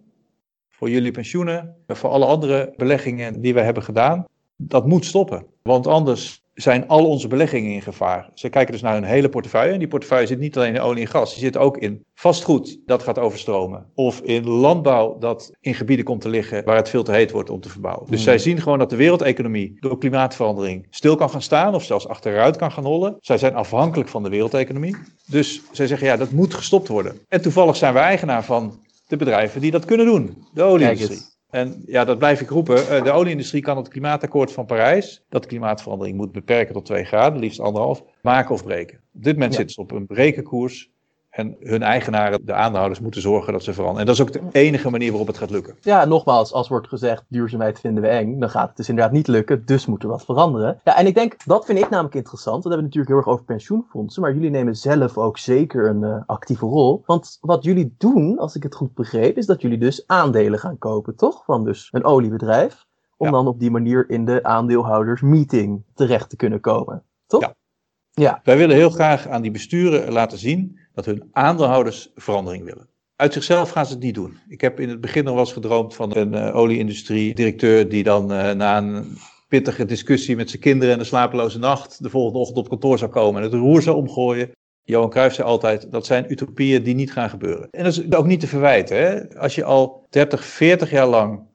voor 0.79 0.89
jullie 0.89 1.11
pensioenen, 1.11 1.75
voor 1.87 2.09
alle 2.09 2.25
andere 2.25 2.73
beleggingen 2.77 3.41
die 3.41 3.53
we 3.53 3.61
hebben 3.61 3.83
gedaan. 3.83 4.25
Dat 4.55 4.87
moet 4.87 5.05
stoppen, 5.05 5.45
want 5.63 5.87
anders 5.87 6.43
zijn 6.53 6.87
al 6.87 7.05
onze 7.05 7.27
beleggingen 7.27 7.71
in 7.71 7.81
gevaar. 7.81 8.29
Ze 8.33 8.49
kijken 8.49 8.71
dus 8.71 8.81
naar 8.81 8.93
hun 8.93 9.03
hele 9.03 9.29
portefeuille. 9.29 9.73
En 9.73 9.79
die 9.79 9.87
portefeuille 9.87 10.27
zit 10.27 10.39
niet 10.39 10.57
alleen 10.57 10.75
in 10.75 10.81
olie 10.81 11.01
en 11.01 11.09
gas, 11.09 11.33
die 11.33 11.43
zit 11.43 11.57
ook 11.57 11.77
in 11.77 12.03
vastgoed 12.15 12.79
dat 12.85 13.03
gaat 13.03 13.19
overstromen. 13.19 13.85
Of 13.93 14.21
in 14.21 14.47
landbouw 14.47 15.17
dat 15.19 15.51
in 15.61 15.73
gebieden 15.73 16.05
komt 16.05 16.21
te 16.21 16.29
liggen 16.29 16.63
waar 16.63 16.75
het 16.75 16.89
veel 16.89 17.03
te 17.03 17.11
heet 17.11 17.31
wordt 17.31 17.49
om 17.49 17.59
te 17.61 17.69
verbouwen. 17.69 18.05
Dus 18.05 18.15
Hmm. 18.15 18.23
zij 18.23 18.37
zien 18.37 18.61
gewoon 18.61 18.79
dat 18.79 18.89
de 18.89 18.95
wereldeconomie 18.95 19.77
door 19.79 19.97
klimaatverandering 19.97 20.87
stil 20.89 21.15
kan 21.15 21.29
gaan 21.29 21.41
staan 21.41 21.75
of 21.75 21.83
zelfs 21.83 22.07
achteruit 22.07 22.55
kan 22.55 22.71
gaan 22.71 22.85
hollen. 22.85 23.17
Zij 23.21 23.37
zijn 23.37 23.55
afhankelijk 23.55 24.09
van 24.09 24.23
de 24.23 24.29
wereldeconomie. 24.29 24.95
Dus 25.25 25.61
zij 25.71 25.87
zeggen 25.87 26.07
ja, 26.07 26.17
dat 26.17 26.31
moet 26.31 26.53
gestopt 26.53 26.87
worden. 26.87 27.19
En 27.27 27.41
toevallig 27.41 27.75
zijn 27.75 27.93
we 27.93 27.99
eigenaar 27.99 28.43
van 28.43 28.79
de 29.09 29.17
bedrijven 29.17 29.61
die 29.61 29.71
dat 29.71 29.85
kunnen 29.85 30.05
doen. 30.05 30.43
De 30.53 30.63
olieindustrie. 30.63 31.19
En 31.49 31.81
ja, 31.85 32.05
dat 32.05 32.17
blijf 32.17 32.41
ik 32.41 32.49
roepen. 32.49 32.87
Eh, 32.89 33.03
De 33.03 33.11
olieindustrie 33.11 33.61
kan 33.61 33.77
het 33.77 33.87
klimaatakkoord 33.87 34.51
van 34.51 34.65
Parijs, 34.65 35.23
dat 35.29 35.45
klimaatverandering 35.45 36.17
moet 36.17 36.31
beperken 36.31 36.73
tot 36.73 36.85
2 36.85 37.03
graden, 37.03 37.39
liefst 37.39 37.59
anderhalf, 37.59 38.03
maken 38.21 38.53
of 38.53 38.63
breken. 38.63 38.97
Op 39.13 39.23
dit 39.23 39.33
moment 39.33 39.51
Ja. 39.51 39.57
zitten 39.57 39.75
ze 39.75 39.81
op 39.81 39.91
een 39.91 40.05
brekenkoers. 40.05 40.91
En 41.29 41.55
hun 41.59 41.83
eigenaren, 41.83 42.45
de 42.45 42.53
aandeelhouders, 42.53 42.99
moeten 42.99 43.21
zorgen 43.21 43.53
dat 43.53 43.63
ze 43.63 43.73
veranderen. 43.73 43.99
En 44.01 44.15
dat 44.15 44.15
is 44.15 44.21
ook 44.21 44.51
de 44.51 44.59
enige 44.59 44.89
manier 44.89 45.09
waarop 45.09 45.27
het 45.27 45.37
gaat 45.37 45.49
lukken. 45.49 45.75
Ja, 45.81 46.05
nogmaals, 46.05 46.53
als 46.53 46.67
wordt 46.67 46.87
gezegd 46.87 47.23
duurzaamheid 47.27 47.79
vinden 47.79 48.03
we 48.03 48.09
eng, 48.09 48.39
dan 48.39 48.49
gaat 48.49 48.67
het 48.67 48.77
dus 48.77 48.89
inderdaad 48.89 49.13
niet 49.13 49.27
lukken, 49.27 49.65
dus 49.65 49.85
moet 49.85 50.03
er 50.03 50.09
wat 50.09 50.25
veranderen. 50.25 50.79
Ja, 50.83 50.97
en 50.97 51.05
ik 51.05 51.15
denk, 51.15 51.35
dat 51.45 51.65
vind 51.65 51.79
ik 51.79 51.89
namelijk 51.89 52.15
interessant, 52.15 52.63
want 52.63 52.63
we 52.63 52.69
hebben 52.69 52.87
het 52.89 52.95
natuurlijk 52.97 53.25
heel 53.25 53.33
erg 53.33 53.39
over 53.39 53.55
pensioenfondsen, 53.55 54.21
maar 54.21 54.33
jullie 54.33 54.49
nemen 54.49 54.75
zelf 54.75 55.17
ook 55.17 55.37
zeker 55.37 55.87
een 55.89 56.03
eh, 56.03 56.21
actieve 56.25 56.65
rol. 56.65 57.03
Want 57.05 57.37
wat 57.41 57.63
jullie 57.63 57.95
doen, 57.97 58.37
als 58.39 58.55
ik 58.55 58.63
het 58.63 58.75
goed 58.75 58.93
begreep, 58.93 59.37
is 59.37 59.45
dat 59.45 59.61
jullie 59.61 59.77
dus 59.77 60.07
aandelen 60.07 60.59
gaan 60.59 60.77
kopen, 60.77 61.15
toch? 61.15 61.43
Van 61.45 61.63
dus 61.63 61.87
een 61.91 62.03
oliebedrijf, 62.03 62.85
om 63.17 63.25
Ja. 63.25 63.31
dan 63.31 63.47
op 63.47 63.59
die 63.59 63.71
manier 63.71 64.09
in 64.09 64.25
de 64.25 64.43
aandeelhoudersmeeting 64.43 65.83
terecht 65.93 66.29
te 66.29 66.35
kunnen 66.35 66.59
komen, 66.59 67.03
toch? 67.27 67.41
Ja. 67.41 67.57
Ja, 68.11 68.41
Wij 68.43 68.57
willen 68.57 68.75
heel 68.75 68.89
graag 68.89 69.27
aan 69.27 69.41
die 69.41 69.51
besturen 69.51 70.11
laten 70.11 70.37
zien 70.37 70.78
dat 70.93 71.05
hun 71.05 71.29
aandeelhouders 71.31 72.11
verandering 72.15 72.63
willen. 72.63 72.87
Uit 73.15 73.33
zichzelf 73.33 73.69
gaan 73.69 73.85
ze 73.85 73.93
het 73.93 74.03
niet 74.03 74.15
doen. 74.15 74.37
Ik 74.47 74.61
heb 74.61 74.79
in 74.79 74.89
het 74.89 75.01
begin 75.01 75.23
nog 75.23 75.33
wel 75.33 75.43
eens 75.43 75.53
gedroomd 75.53 75.95
van 75.95 76.15
een 76.15 76.33
eh, 76.33 76.55
olieindustrie-directeur 76.55 77.89
die 77.89 78.03
dan 78.03 78.31
eh, 78.33 78.51
na 78.51 78.77
een 78.77 79.17
pittige 79.47 79.85
discussie 79.85 80.35
met 80.35 80.49
zijn 80.49 80.61
kinderen 80.61 80.93
en 80.93 80.99
een 80.99 81.05
slapeloze 81.05 81.59
nacht 81.59 82.03
de 82.03 82.09
volgende 82.09 82.39
ochtend 82.39 82.57
op 82.57 82.69
kantoor 82.69 82.97
zou 82.97 83.11
komen 83.11 83.41
en 83.41 83.51
het 83.51 83.59
roer 83.59 83.81
zou 83.81 83.97
omgooien. 83.97 84.51
Johan 84.83 85.09
Cruijff 85.09 85.35
zei 85.35 85.47
altijd, 85.47 85.91
dat 85.91 86.05
zijn 86.05 86.31
utopieën 86.31 86.83
die 86.83 86.95
niet 86.95 87.11
gaan 87.11 87.29
gebeuren. 87.29 87.67
En 87.71 87.83
dat 87.83 87.93
is 87.93 88.11
ook 88.11 88.25
niet 88.25 88.39
te 88.39 88.47
verwijten. 88.47 88.97
Hè? 88.97 89.37
Als 89.39 89.55
je 89.55 89.63
al 89.63 90.07
30, 90.09 90.45
40 90.45 90.89
jaar 90.89 91.07
lang 91.07 91.48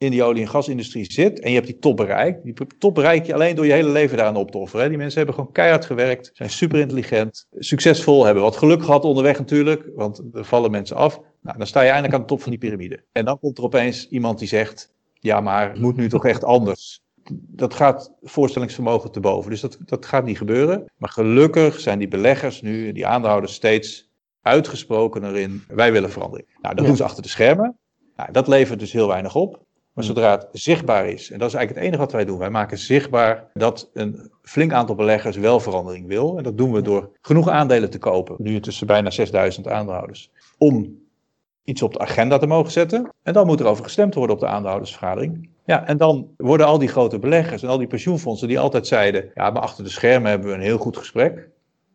in 0.00 0.10
die 0.10 0.22
olie- 0.22 0.42
en 0.42 0.48
gasindustrie 0.48 1.12
zit 1.12 1.40
en 1.40 1.48
je 1.48 1.54
hebt 1.54 1.66
die 1.66 1.78
top 1.78 1.96
bereikt. 1.96 2.44
Die 2.44 2.54
top 2.78 2.94
bereik 2.94 3.26
je 3.26 3.34
alleen 3.34 3.56
door 3.56 3.66
je 3.66 3.72
hele 3.72 3.88
leven 3.88 4.16
daaraan 4.16 4.36
op 4.36 4.50
te 4.50 4.58
offeren. 4.58 4.82
Hè. 4.82 4.88
Die 4.88 4.98
mensen 4.98 5.16
hebben 5.16 5.34
gewoon 5.34 5.52
keihard 5.52 5.84
gewerkt, 5.84 6.30
zijn 6.32 6.50
super 6.50 6.78
intelligent, 6.78 7.46
succesvol, 7.58 8.24
hebben 8.24 8.42
wat 8.42 8.56
geluk 8.56 8.82
gehad 8.84 9.04
onderweg 9.04 9.38
natuurlijk, 9.38 9.90
want 9.94 10.22
er 10.32 10.44
vallen 10.44 10.70
mensen 10.70 10.96
af. 10.96 11.20
Nou, 11.42 11.58
dan 11.58 11.66
sta 11.66 11.80
je 11.80 11.86
eindelijk 11.88 12.14
aan 12.14 12.20
de 12.20 12.26
top 12.26 12.40
van 12.42 12.50
die 12.50 12.60
piramide. 12.60 13.04
En 13.12 13.24
dan 13.24 13.38
komt 13.38 13.58
er 13.58 13.64
opeens 13.64 14.08
iemand 14.08 14.38
die 14.38 14.48
zegt, 14.48 14.92
ja 15.14 15.40
maar 15.40 15.70
het 15.70 15.80
moet 15.80 15.96
nu 15.96 16.08
toch 16.08 16.26
echt 16.26 16.44
anders. 16.44 17.00
Dat 17.32 17.74
gaat 17.74 18.12
voorstellingsvermogen 18.22 19.10
te 19.12 19.20
boven, 19.20 19.50
dus 19.50 19.60
dat, 19.60 19.78
dat 19.84 20.06
gaat 20.06 20.24
niet 20.24 20.38
gebeuren. 20.38 20.84
Maar 20.96 21.10
gelukkig 21.10 21.80
zijn 21.80 21.98
die 21.98 22.08
beleggers 22.08 22.62
nu, 22.62 22.92
die 22.92 23.06
aandeelhouders 23.06 23.54
steeds 23.54 24.08
uitgesprokener 24.42 25.36
in, 25.36 25.62
wij 25.68 25.92
willen 25.92 26.10
verandering. 26.10 26.48
Nou, 26.62 26.74
dat 26.74 26.82
Ja. 26.84 26.88
doen 26.88 26.96
ze 26.96 27.04
achter 27.04 27.22
de 27.22 27.28
schermen. 27.28 27.76
Nou, 28.16 28.32
dat 28.32 28.48
levert 28.48 28.78
dus 28.78 28.92
heel 28.92 29.08
weinig 29.08 29.34
op. 29.34 29.68
Maar 30.00 30.08
zodra 30.08 30.30
het 30.30 30.48
zichtbaar 30.52 31.06
is, 31.08 31.30
en 31.30 31.38
dat 31.38 31.48
is 31.48 31.54
eigenlijk 31.54 31.74
het 31.74 31.78
enige 31.78 31.98
wat 31.98 32.12
wij 32.12 32.24
doen, 32.24 32.38
wij 32.38 32.50
maken 32.50 32.78
zichtbaar 32.78 33.50
dat 33.54 33.90
een 33.92 34.30
flink 34.42 34.72
aantal 34.72 34.94
beleggers 34.94 35.36
wel 35.36 35.60
verandering 35.60 36.06
wil. 36.06 36.36
En 36.36 36.42
dat 36.42 36.58
doen 36.58 36.72
we 36.72 36.82
door 36.82 37.10
genoeg 37.20 37.48
aandelen 37.48 37.90
te 37.90 37.98
kopen, 37.98 38.34
nu 38.38 38.60
tussen 38.60 38.86
bijna 38.86 39.10
6000 39.10 39.68
aandeelhouders, 39.68 40.30
om 40.58 40.98
iets 41.64 41.82
op 41.82 41.92
de 41.92 41.98
agenda 41.98 42.38
te 42.38 42.46
mogen 42.46 42.72
zetten. 42.72 43.12
En 43.22 43.32
dan 43.32 43.46
moet 43.46 43.60
er 43.60 43.66
over 43.66 43.84
gestemd 43.84 44.14
worden 44.14 44.34
op 44.34 44.40
de 44.40 44.48
aandeelhoudersvergadering. 44.48 45.48
Ja, 45.64 45.86
en 45.86 45.96
dan 45.96 46.28
worden 46.36 46.66
al 46.66 46.78
die 46.78 46.88
grote 46.88 47.18
beleggers 47.18 47.62
en 47.62 47.68
al 47.68 47.78
die 47.78 47.86
pensioenfondsen 47.86 48.48
die 48.48 48.58
altijd 48.58 48.86
zeiden, 48.86 49.30
ja, 49.34 49.50
maar 49.50 49.62
achter 49.62 49.84
de 49.84 49.90
schermen 49.90 50.30
hebben 50.30 50.48
we 50.48 50.54
een 50.54 50.60
heel 50.60 50.78
goed 50.78 50.96
gesprek, 50.96 51.48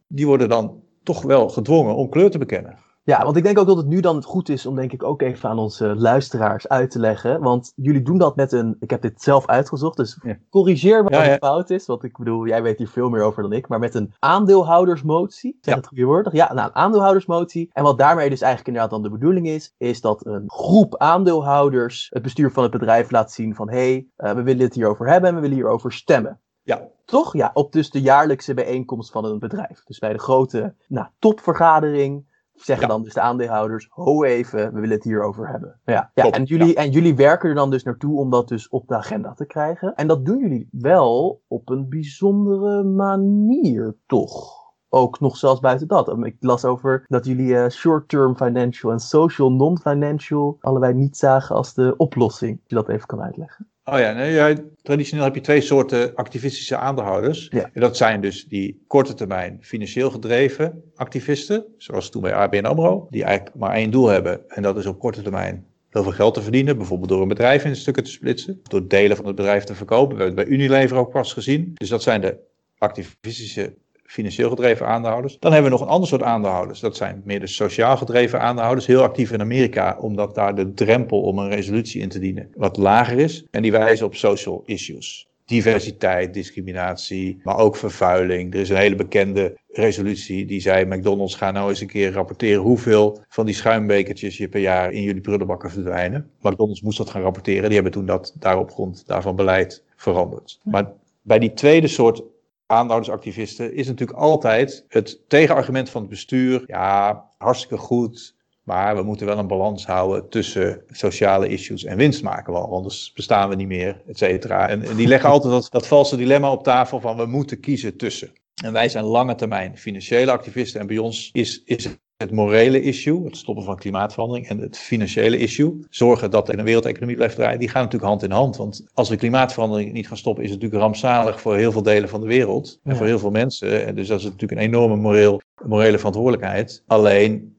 die 0.07 0.27
worden 0.27 0.49
dan 0.49 0.81
toch 1.03 1.21
wel 1.21 1.49
gedwongen 1.49 1.95
om 1.95 2.09
kleur 2.09 2.29
te 2.29 2.37
bekennen. 2.37 2.84
Ja, 3.05 3.23
want 3.23 3.35
ik 3.37 3.43
denk 3.43 3.59
ook 3.59 3.67
dat 3.67 3.77
het 3.77 3.85
nu 3.87 3.99
dan 3.99 4.23
goed 4.23 4.49
is 4.49 4.65
om 4.65 4.75
denk 4.75 4.91
ik 4.93 5.03
ook 5.03 5.21
even 5.21 5.49
aan 5.49 5.57
onze 5.59 5.95
luisteraars 5.95 6.67
uit 6.67 6.91
te 6.91 6.99
leggen. 6.99 7.41
Want 7.41 7.71
jullie 7.75 8.01
doen 8.01 8.17
dat 8.17 8.35
met 8.35 8.51
een, 8.51 8.75
ik 8.79 8.89
heb 8.89 9.01
dit 9.01 9.21
zelf 9.21 9.45
uitgezocht, 9.47 9.97
dus 9.97 10.19
Ja. 10.23 10.37
corrigeer 10.49 11.03
me 11.03 11.09
Ja, 11.09 11.17
als 11.17 11.25
ja. 11.25 11.31
het 11.31 11.43
fout 11.45 11.69
is. 11.69 11.85
Want 11.85 12.03
ik 12.03 12.17
bedoel, 12.17 12.47
jij 12.47 12.63
weet 12.63 12.77
hier 12.77 12.87
veel 12.87 13.09
meer 13.09 13.21
over 13.21 13.41
dan 13.43 13.51
ik. 13.53 13.67
Maar 13.67 13.79
met 13.79 13.95
een 13.95 14.13
aandeelhoudersmotie, 14.19 15.57
zeg 15.61 15.73
Ja. 15.73 15.79
het 15.79 15.87
goede 15.89 16.03
woord? 16.03 16.29
Ja, 16.31 16.53
nou, 16.53 16.67
een 16.67 16.75
aandeelhoudersmotie. 16.75 17.69
En 17.73 17.83
wat 17.83 17.97
daarmee 17.97 18.29
dus 18.29 18.41
eigenlijk 18.41 18.67
inderdaad 18.77 19.01
dan 19.01 19.11
de 19.11 19.17
bedoeling 19.17 19.47
is, 19.47 19.73
is 19.77 20.01
dat 20.01 20.25
een 20.25 20.43
groep 20.47 20.97
aandeelhouders 20.97 22.07
het 22.13 22.23
bestuur 22.23 22.51
van 22.51 22.63
het 22.63 22.71
bedrijf 22.71 23.11
laat 23.11 23.31
zien 23.31 23.55
van 23.55 23.69
hé, 23.69 23.75
hey, 23.91 24.07
eh, 24.15 24.33
we 24.35 24.43
willen 24.43 24.63
het 24.63 24.73
hierover 24.73 25.07
hebben 25.09 25.29
en 25.29 25.35
we 25.35 25.41
willen 25.41 25.55
hierover 25.57 25.91
stemmen. 25.91 26.39
Ja, 26.61 26.81
toch? 27.05 27.33
Ja, 27.33 27.51
op 27.53 27.71
dus 27.71 27.89
de 27.89 28.01
jaarlijkse 28.01 28.53
bijeenkomst 28.53 29.11
van 29.11 29.25
een 29.25 29.39
bedrijf. 29.39 29.83
Dus 29.83 29.99
bij 29.99 30.13
de 30.13 30.19
grote 30.19 30.75
nou, 30.87 31.07
topvergadering 31.19 32.33
zeggen 32.55 32.87
dan 32.87 33.03
dus 33.03 33.13
de 33.13 33.21
aandeelhouders, 33.21 33.87
ho 33.89 34.23
even, 34.23 34.73
we 34.73 34.79
willen 34.79 34.95
het 34.95 35.03
hierover 35.03 35.47
hebben. 35.47 35.79
Ja, 35.85 36.11
ja, 36.13 36.29
en, 36.29 36.43
jullie, 36.43 36.75
en 36.75 36.91
jullie 36.91 37.15
werken 37.15 37.49
er 37.49 37.55
dan 37.55 37.69
dus 37.69 37.83
naartoe 37.83 38.19
om 38.19 38.29
dat 38.29 38.47
dus 38.47 38.69
op 38.69 38.87
de 38.87 38.95
agenda 38.95 39.33
te 39.33 39.45
krijgen. 39.45 39.95
En 39.95 40.07
dat 40.07 40.25
doen 40.25 40.39
jullie 40.39 40.67
wel 40.71 41.41
op 41.47 41.69
een 41.69 41.89
bijzondere 41.89 42.83
manier, 42.83 43.97
toch? 44.05 44.63
Ook 44.89 45.19
nog 45.19 45.37
zelfs 45.37 45.59
buiten 45.59 45.87
dat. 45.87 46.17
Ik 46.25 46.35
las 46.39 46.65
over 46.65 47.05
dat 47.07 47.25
jullie 47.25 47.47
uh, 47.47 47.69
short-term 47.69 48.35
financial 48.35 48.91
en 48.91 48.99
social 48.99 49.51
non-financial 49.51 50.57
allebei 50.61 50.93
niet 50.93 51.17
zagen 51.17 51.55
als 51.55 51.73
de 51.73 51.93
oplossing. 51.97 52.51
Als 52.51 52.69
je 52.69 52.75
dat 52.75 52.89
even 52.89 53.07
kan 53.07 53.21
uitleggen. 53.21 53.69
Oh 53.87 53.99
ja, 53.99 54.11
nee, 54.11 54.33
ja, 54.33 54.55
traditioneel 54.81 55.25
heb 55.25 55.35
je 55.35 55.41
twee 55.41 55.61
soorten 55.61 56.15
activistische 56.15 56.77
aandeelhouders. 56.77 57.47
Ja. 57.51 57.69
En 57.73 57.81
dat 57.81 57.97
zijn 57.97 58.21
dus 58.21 58.45
die 58.45 58.83
korte 58.87 59.13
termijn 59.13 59.57
financieel 59.61 60.11
gedreven 60.11 60.83
activisten, 60.95 61.65
zoals 61.77 62.09
toen 62.09 62.21
bij 62.21 62.33
ABN 62.33 62.65
AMRO, 62.65 63.07
die 63.09 63.23
eigenlijk 63.23 63.55
maar 63.55 63.73
één 63.73 63.91
doel 63.91 64.07
hebben. 64.07 64.49
En 64.49 64.61
dat 64.61 64.77
is 64.77 64.85
op 64.85 64.99
korte 64.99 65.21
termijn 65.21 65.65
heel 65.89 66.03
veel 66.03 66.11
geld 66.11 66.33
te 66.33 66.41
verdienen, 66.41 66.77
bijvoorbeeld 66.77 67.09
door 67.09 67.21
een 67.21 67.27
bedrijf 67.27 67.65
in 67.65 67.75
stukken 67.75 68.03
te 68.03 68.11
splitsen, 68.11 68.59
door 68.63 68.87
delen 68.87 69.17
van 69.17 69.25
het 69.25 69.35
bedrijf 69.35 69.63
te 69.63 69.75
verkopen. 69.75 70.17
We 70.17 70.23
hebben 70.23 70.39
het 70.39 70.49
bij 70.49 70.57
Unilever 70.57 70.97
ook 70.97 71.11
pas 71.11 71.33
gezien. 71.33 71.71
Dus 71.73 71.89
dat 71.89 72.03
zijn 72.03 72.21
de 72.21 72.37
activistische 72.77 73.75
financieel 74.05 74.49
gedreven 74.49 74.87
aandeelhouders. 74.87 75.39
Dan 75.39 75.51
hebben 75.51 75.71
we 75.71 75.77
nog 75.77 75.87
een 75.87 75.93
ander 75.93 76.09
soort 76.09 76.23
aandeelhouders. 76.23 76.79
Dat 76.79 76.95
zijn 76.95 77.21
meer 77.25 77.39
de 77.39 77.47
sociaal 77.47 77.97
gedreven 77.97 78.41
aandeelhouders. 78.41 78.85
Heel 78.87 79.01
actief 79.01 79.31
in 79.31 79.41
Amerika, 79.41 79.97
omdat 79.99 80.35
daar 80.35 80.55
de 80.55 80.73
drempel 80.73 81.21
om 81.21 81.39
een 81.39 81.49
resolutie 81.49 82.01
in 82.01 82.09
te 82.09 82.19
dienen 82.19 82.49
wat 82.55 82.77
lager 82.77 83.17
is. 83.17 83.45
En 83.51 83.61
die 83.61 83.71
wijzen 83.71 84.05
op 84.05 84.15
social 84.15 84.63
issues. 84.65 85.27
Diversiteit, 85.45 86.33
discriminatie, 86.33 87.39
maar 87.43 87.57
ook 87.57 87.75
vervuiling. 87.75 88.53
Er 88.53 88.59
is 88.59 88.69
een 88.69 88.75
hele 88.75 88.95
bekende 88.95 89.57
resolutie 89.67 90.45
die 90.45 90.61
zei: 90.61 90.85
McDonald's, 90.85 91.35
ga 91.35 91.51
nou 91.51 91.69
eens 91.69 91.81
een 91.81 91.87
keer 91.87 92.11
rapporteren 92.11 92.61
hoeveel 92.61 93.19
van 93.29 93.45
die 93.45 93.55
schuimbekertjes 93.55 94.37
je 94.37 94.47
per 94.47 94.61
jaar 94.61 94.91
in 94.91 95.01
jullie 95.01 95.21
prullenbakken 95.21 95.71
verdwijnen. 95.71 96.29
McDonald's 96.41 96.81
moest 96.81 96.97
dat 96.97 97.09
gaan 97.09 97.21
rapporteren. 97.21 97.63
Die 97.63 97.73
hebben 97.73 97.91
toen 97.91 98.05
dat 98.05 98.35
daarop 98.39 98.71
grond 98.71 99.03
daarvan 99.07 99.35
beleid 99.35 99.83
veranderd. 99.95 100.59
Maar 100.63 100.91
bij 101.21 101.39
die 101.39 101.53
tweede 101.53 101.87
soort 101.87 102.23
aandeelhoudersactivisten 102.65 103.73
is 103.73 103.87
natuurlijk 103.87 104.19
altijd 104.19 104.85
het 104.87 105.21
tegenargument 105.27 105.89
van 105.89 106.01
het 106.01 106.09
bestuur. 106.09 106.63
Ja, 106.67 107.25
hartstikke 107.37 107.77
goed, 107.77 108.35
maar 108.63 108.95
we 108.95 109.03
moeten 109.03 109.25
wel 109.25 109.37
een 109.37 109.47
balans 109.47 109.85
houden 109.85 110.29
tussen 110.29 110.83
sociale 110.87 111.47
issues 111.47 111.83
en 111.83 111.97
winst 111.97 112.23
maken. 112.23 112.53
Want 112.53 112.71
anders 112.71 113.11
bestaan 113.13 113.49
we 113.49 113.55
niet 113.55 113.67
meer, 113.67 114.01
et 114.07 114.17
cetera. 114.17 114.69
En, 114.69 114.83
en, 114.83 114.95
die 114.95 115.07
leggen 115.07 115.29
altijd 115.29 115.53
dat, 115.53 115.67
dat 115.71 115.87
valse 115.87 116.15
dilemma 116.15 116.51
op 116.51 116.63
tafel 116.63 116.99
van 116.99 117.17
we 117.17 117.25
moeten 117.25 117.59
kiezen 117.59 117.97
tussen. 117.97 118.31
En 118.63 118.73
wij 118.73 118.89
zijn 118.89 119.03
lange 119.03 119.35
termijn 119.35 119.77
financiële 119.77 120.31
activisten. 120.31 120.81
En 120.81 120.87
bij 120.87 120.97
ons 120.97 121.29
is, 121.33 121.63
is 121.65 121.87
het 122.25 122.33
morele 122.33 122.81
issue, 122.81 123.25
het 123.25 123.37
stoppen 123.37 123.63
van 123.63 123.75
klimaatverandering, 123.75 124.47
en 124.47 124.59
het 124.59 124.77
financiële 124.77 125.37
issue, 125.37 125.85
zorgen 125.89 126.31
dat 126.31 126.49
er 126.49 126.59
een 126.59 126.65
wereldeconomie 126.65 127.15
blijft 127.15 127.35
draaien, 127.35 127.59
die 127.59 127.69
gaan 127.69 127.83
natuurlijk 127.83 128.11
hand 128.11 128.23
in 128.23 128.31
hand. 128.31 128.57
Want 128.57 128.85
als 128.93 129.09
we 129.09 129.15
klimaatverandering 129.15 129.93
niet 129.93 130.07
gaan 130.07 130.17
stoppen, 130.17 130.43
is 130.43 130.49
het 130.49 130.59
natuurlijk 130.61 130.85
rampzalig 130.85 131.41
voor 131.41 131.55
heel 131.55 131.71
veel 131.71 131.83
delen 131.83 132.09
van 132.09 132.21
de 132.21 132.27
wereld 132.27 132.79
en 132.83 132.95
voor 132.95 133.05
heel 133.05 133.19
veel 133.19 133.31
mensen. 133.31 133.85
En 133.85 133.95
dus 133.95 134.07
dat 134.07 134.19
is 134.19 134.25
natuurlijk 134.25 134.51
een 134.51 134.67
enorme 134.67 134.95
moreel, 134.95 135.41
morele 135.65 135.97
verantwoordelijkheid. 135.97 136.83
Alleen 136.87 137.55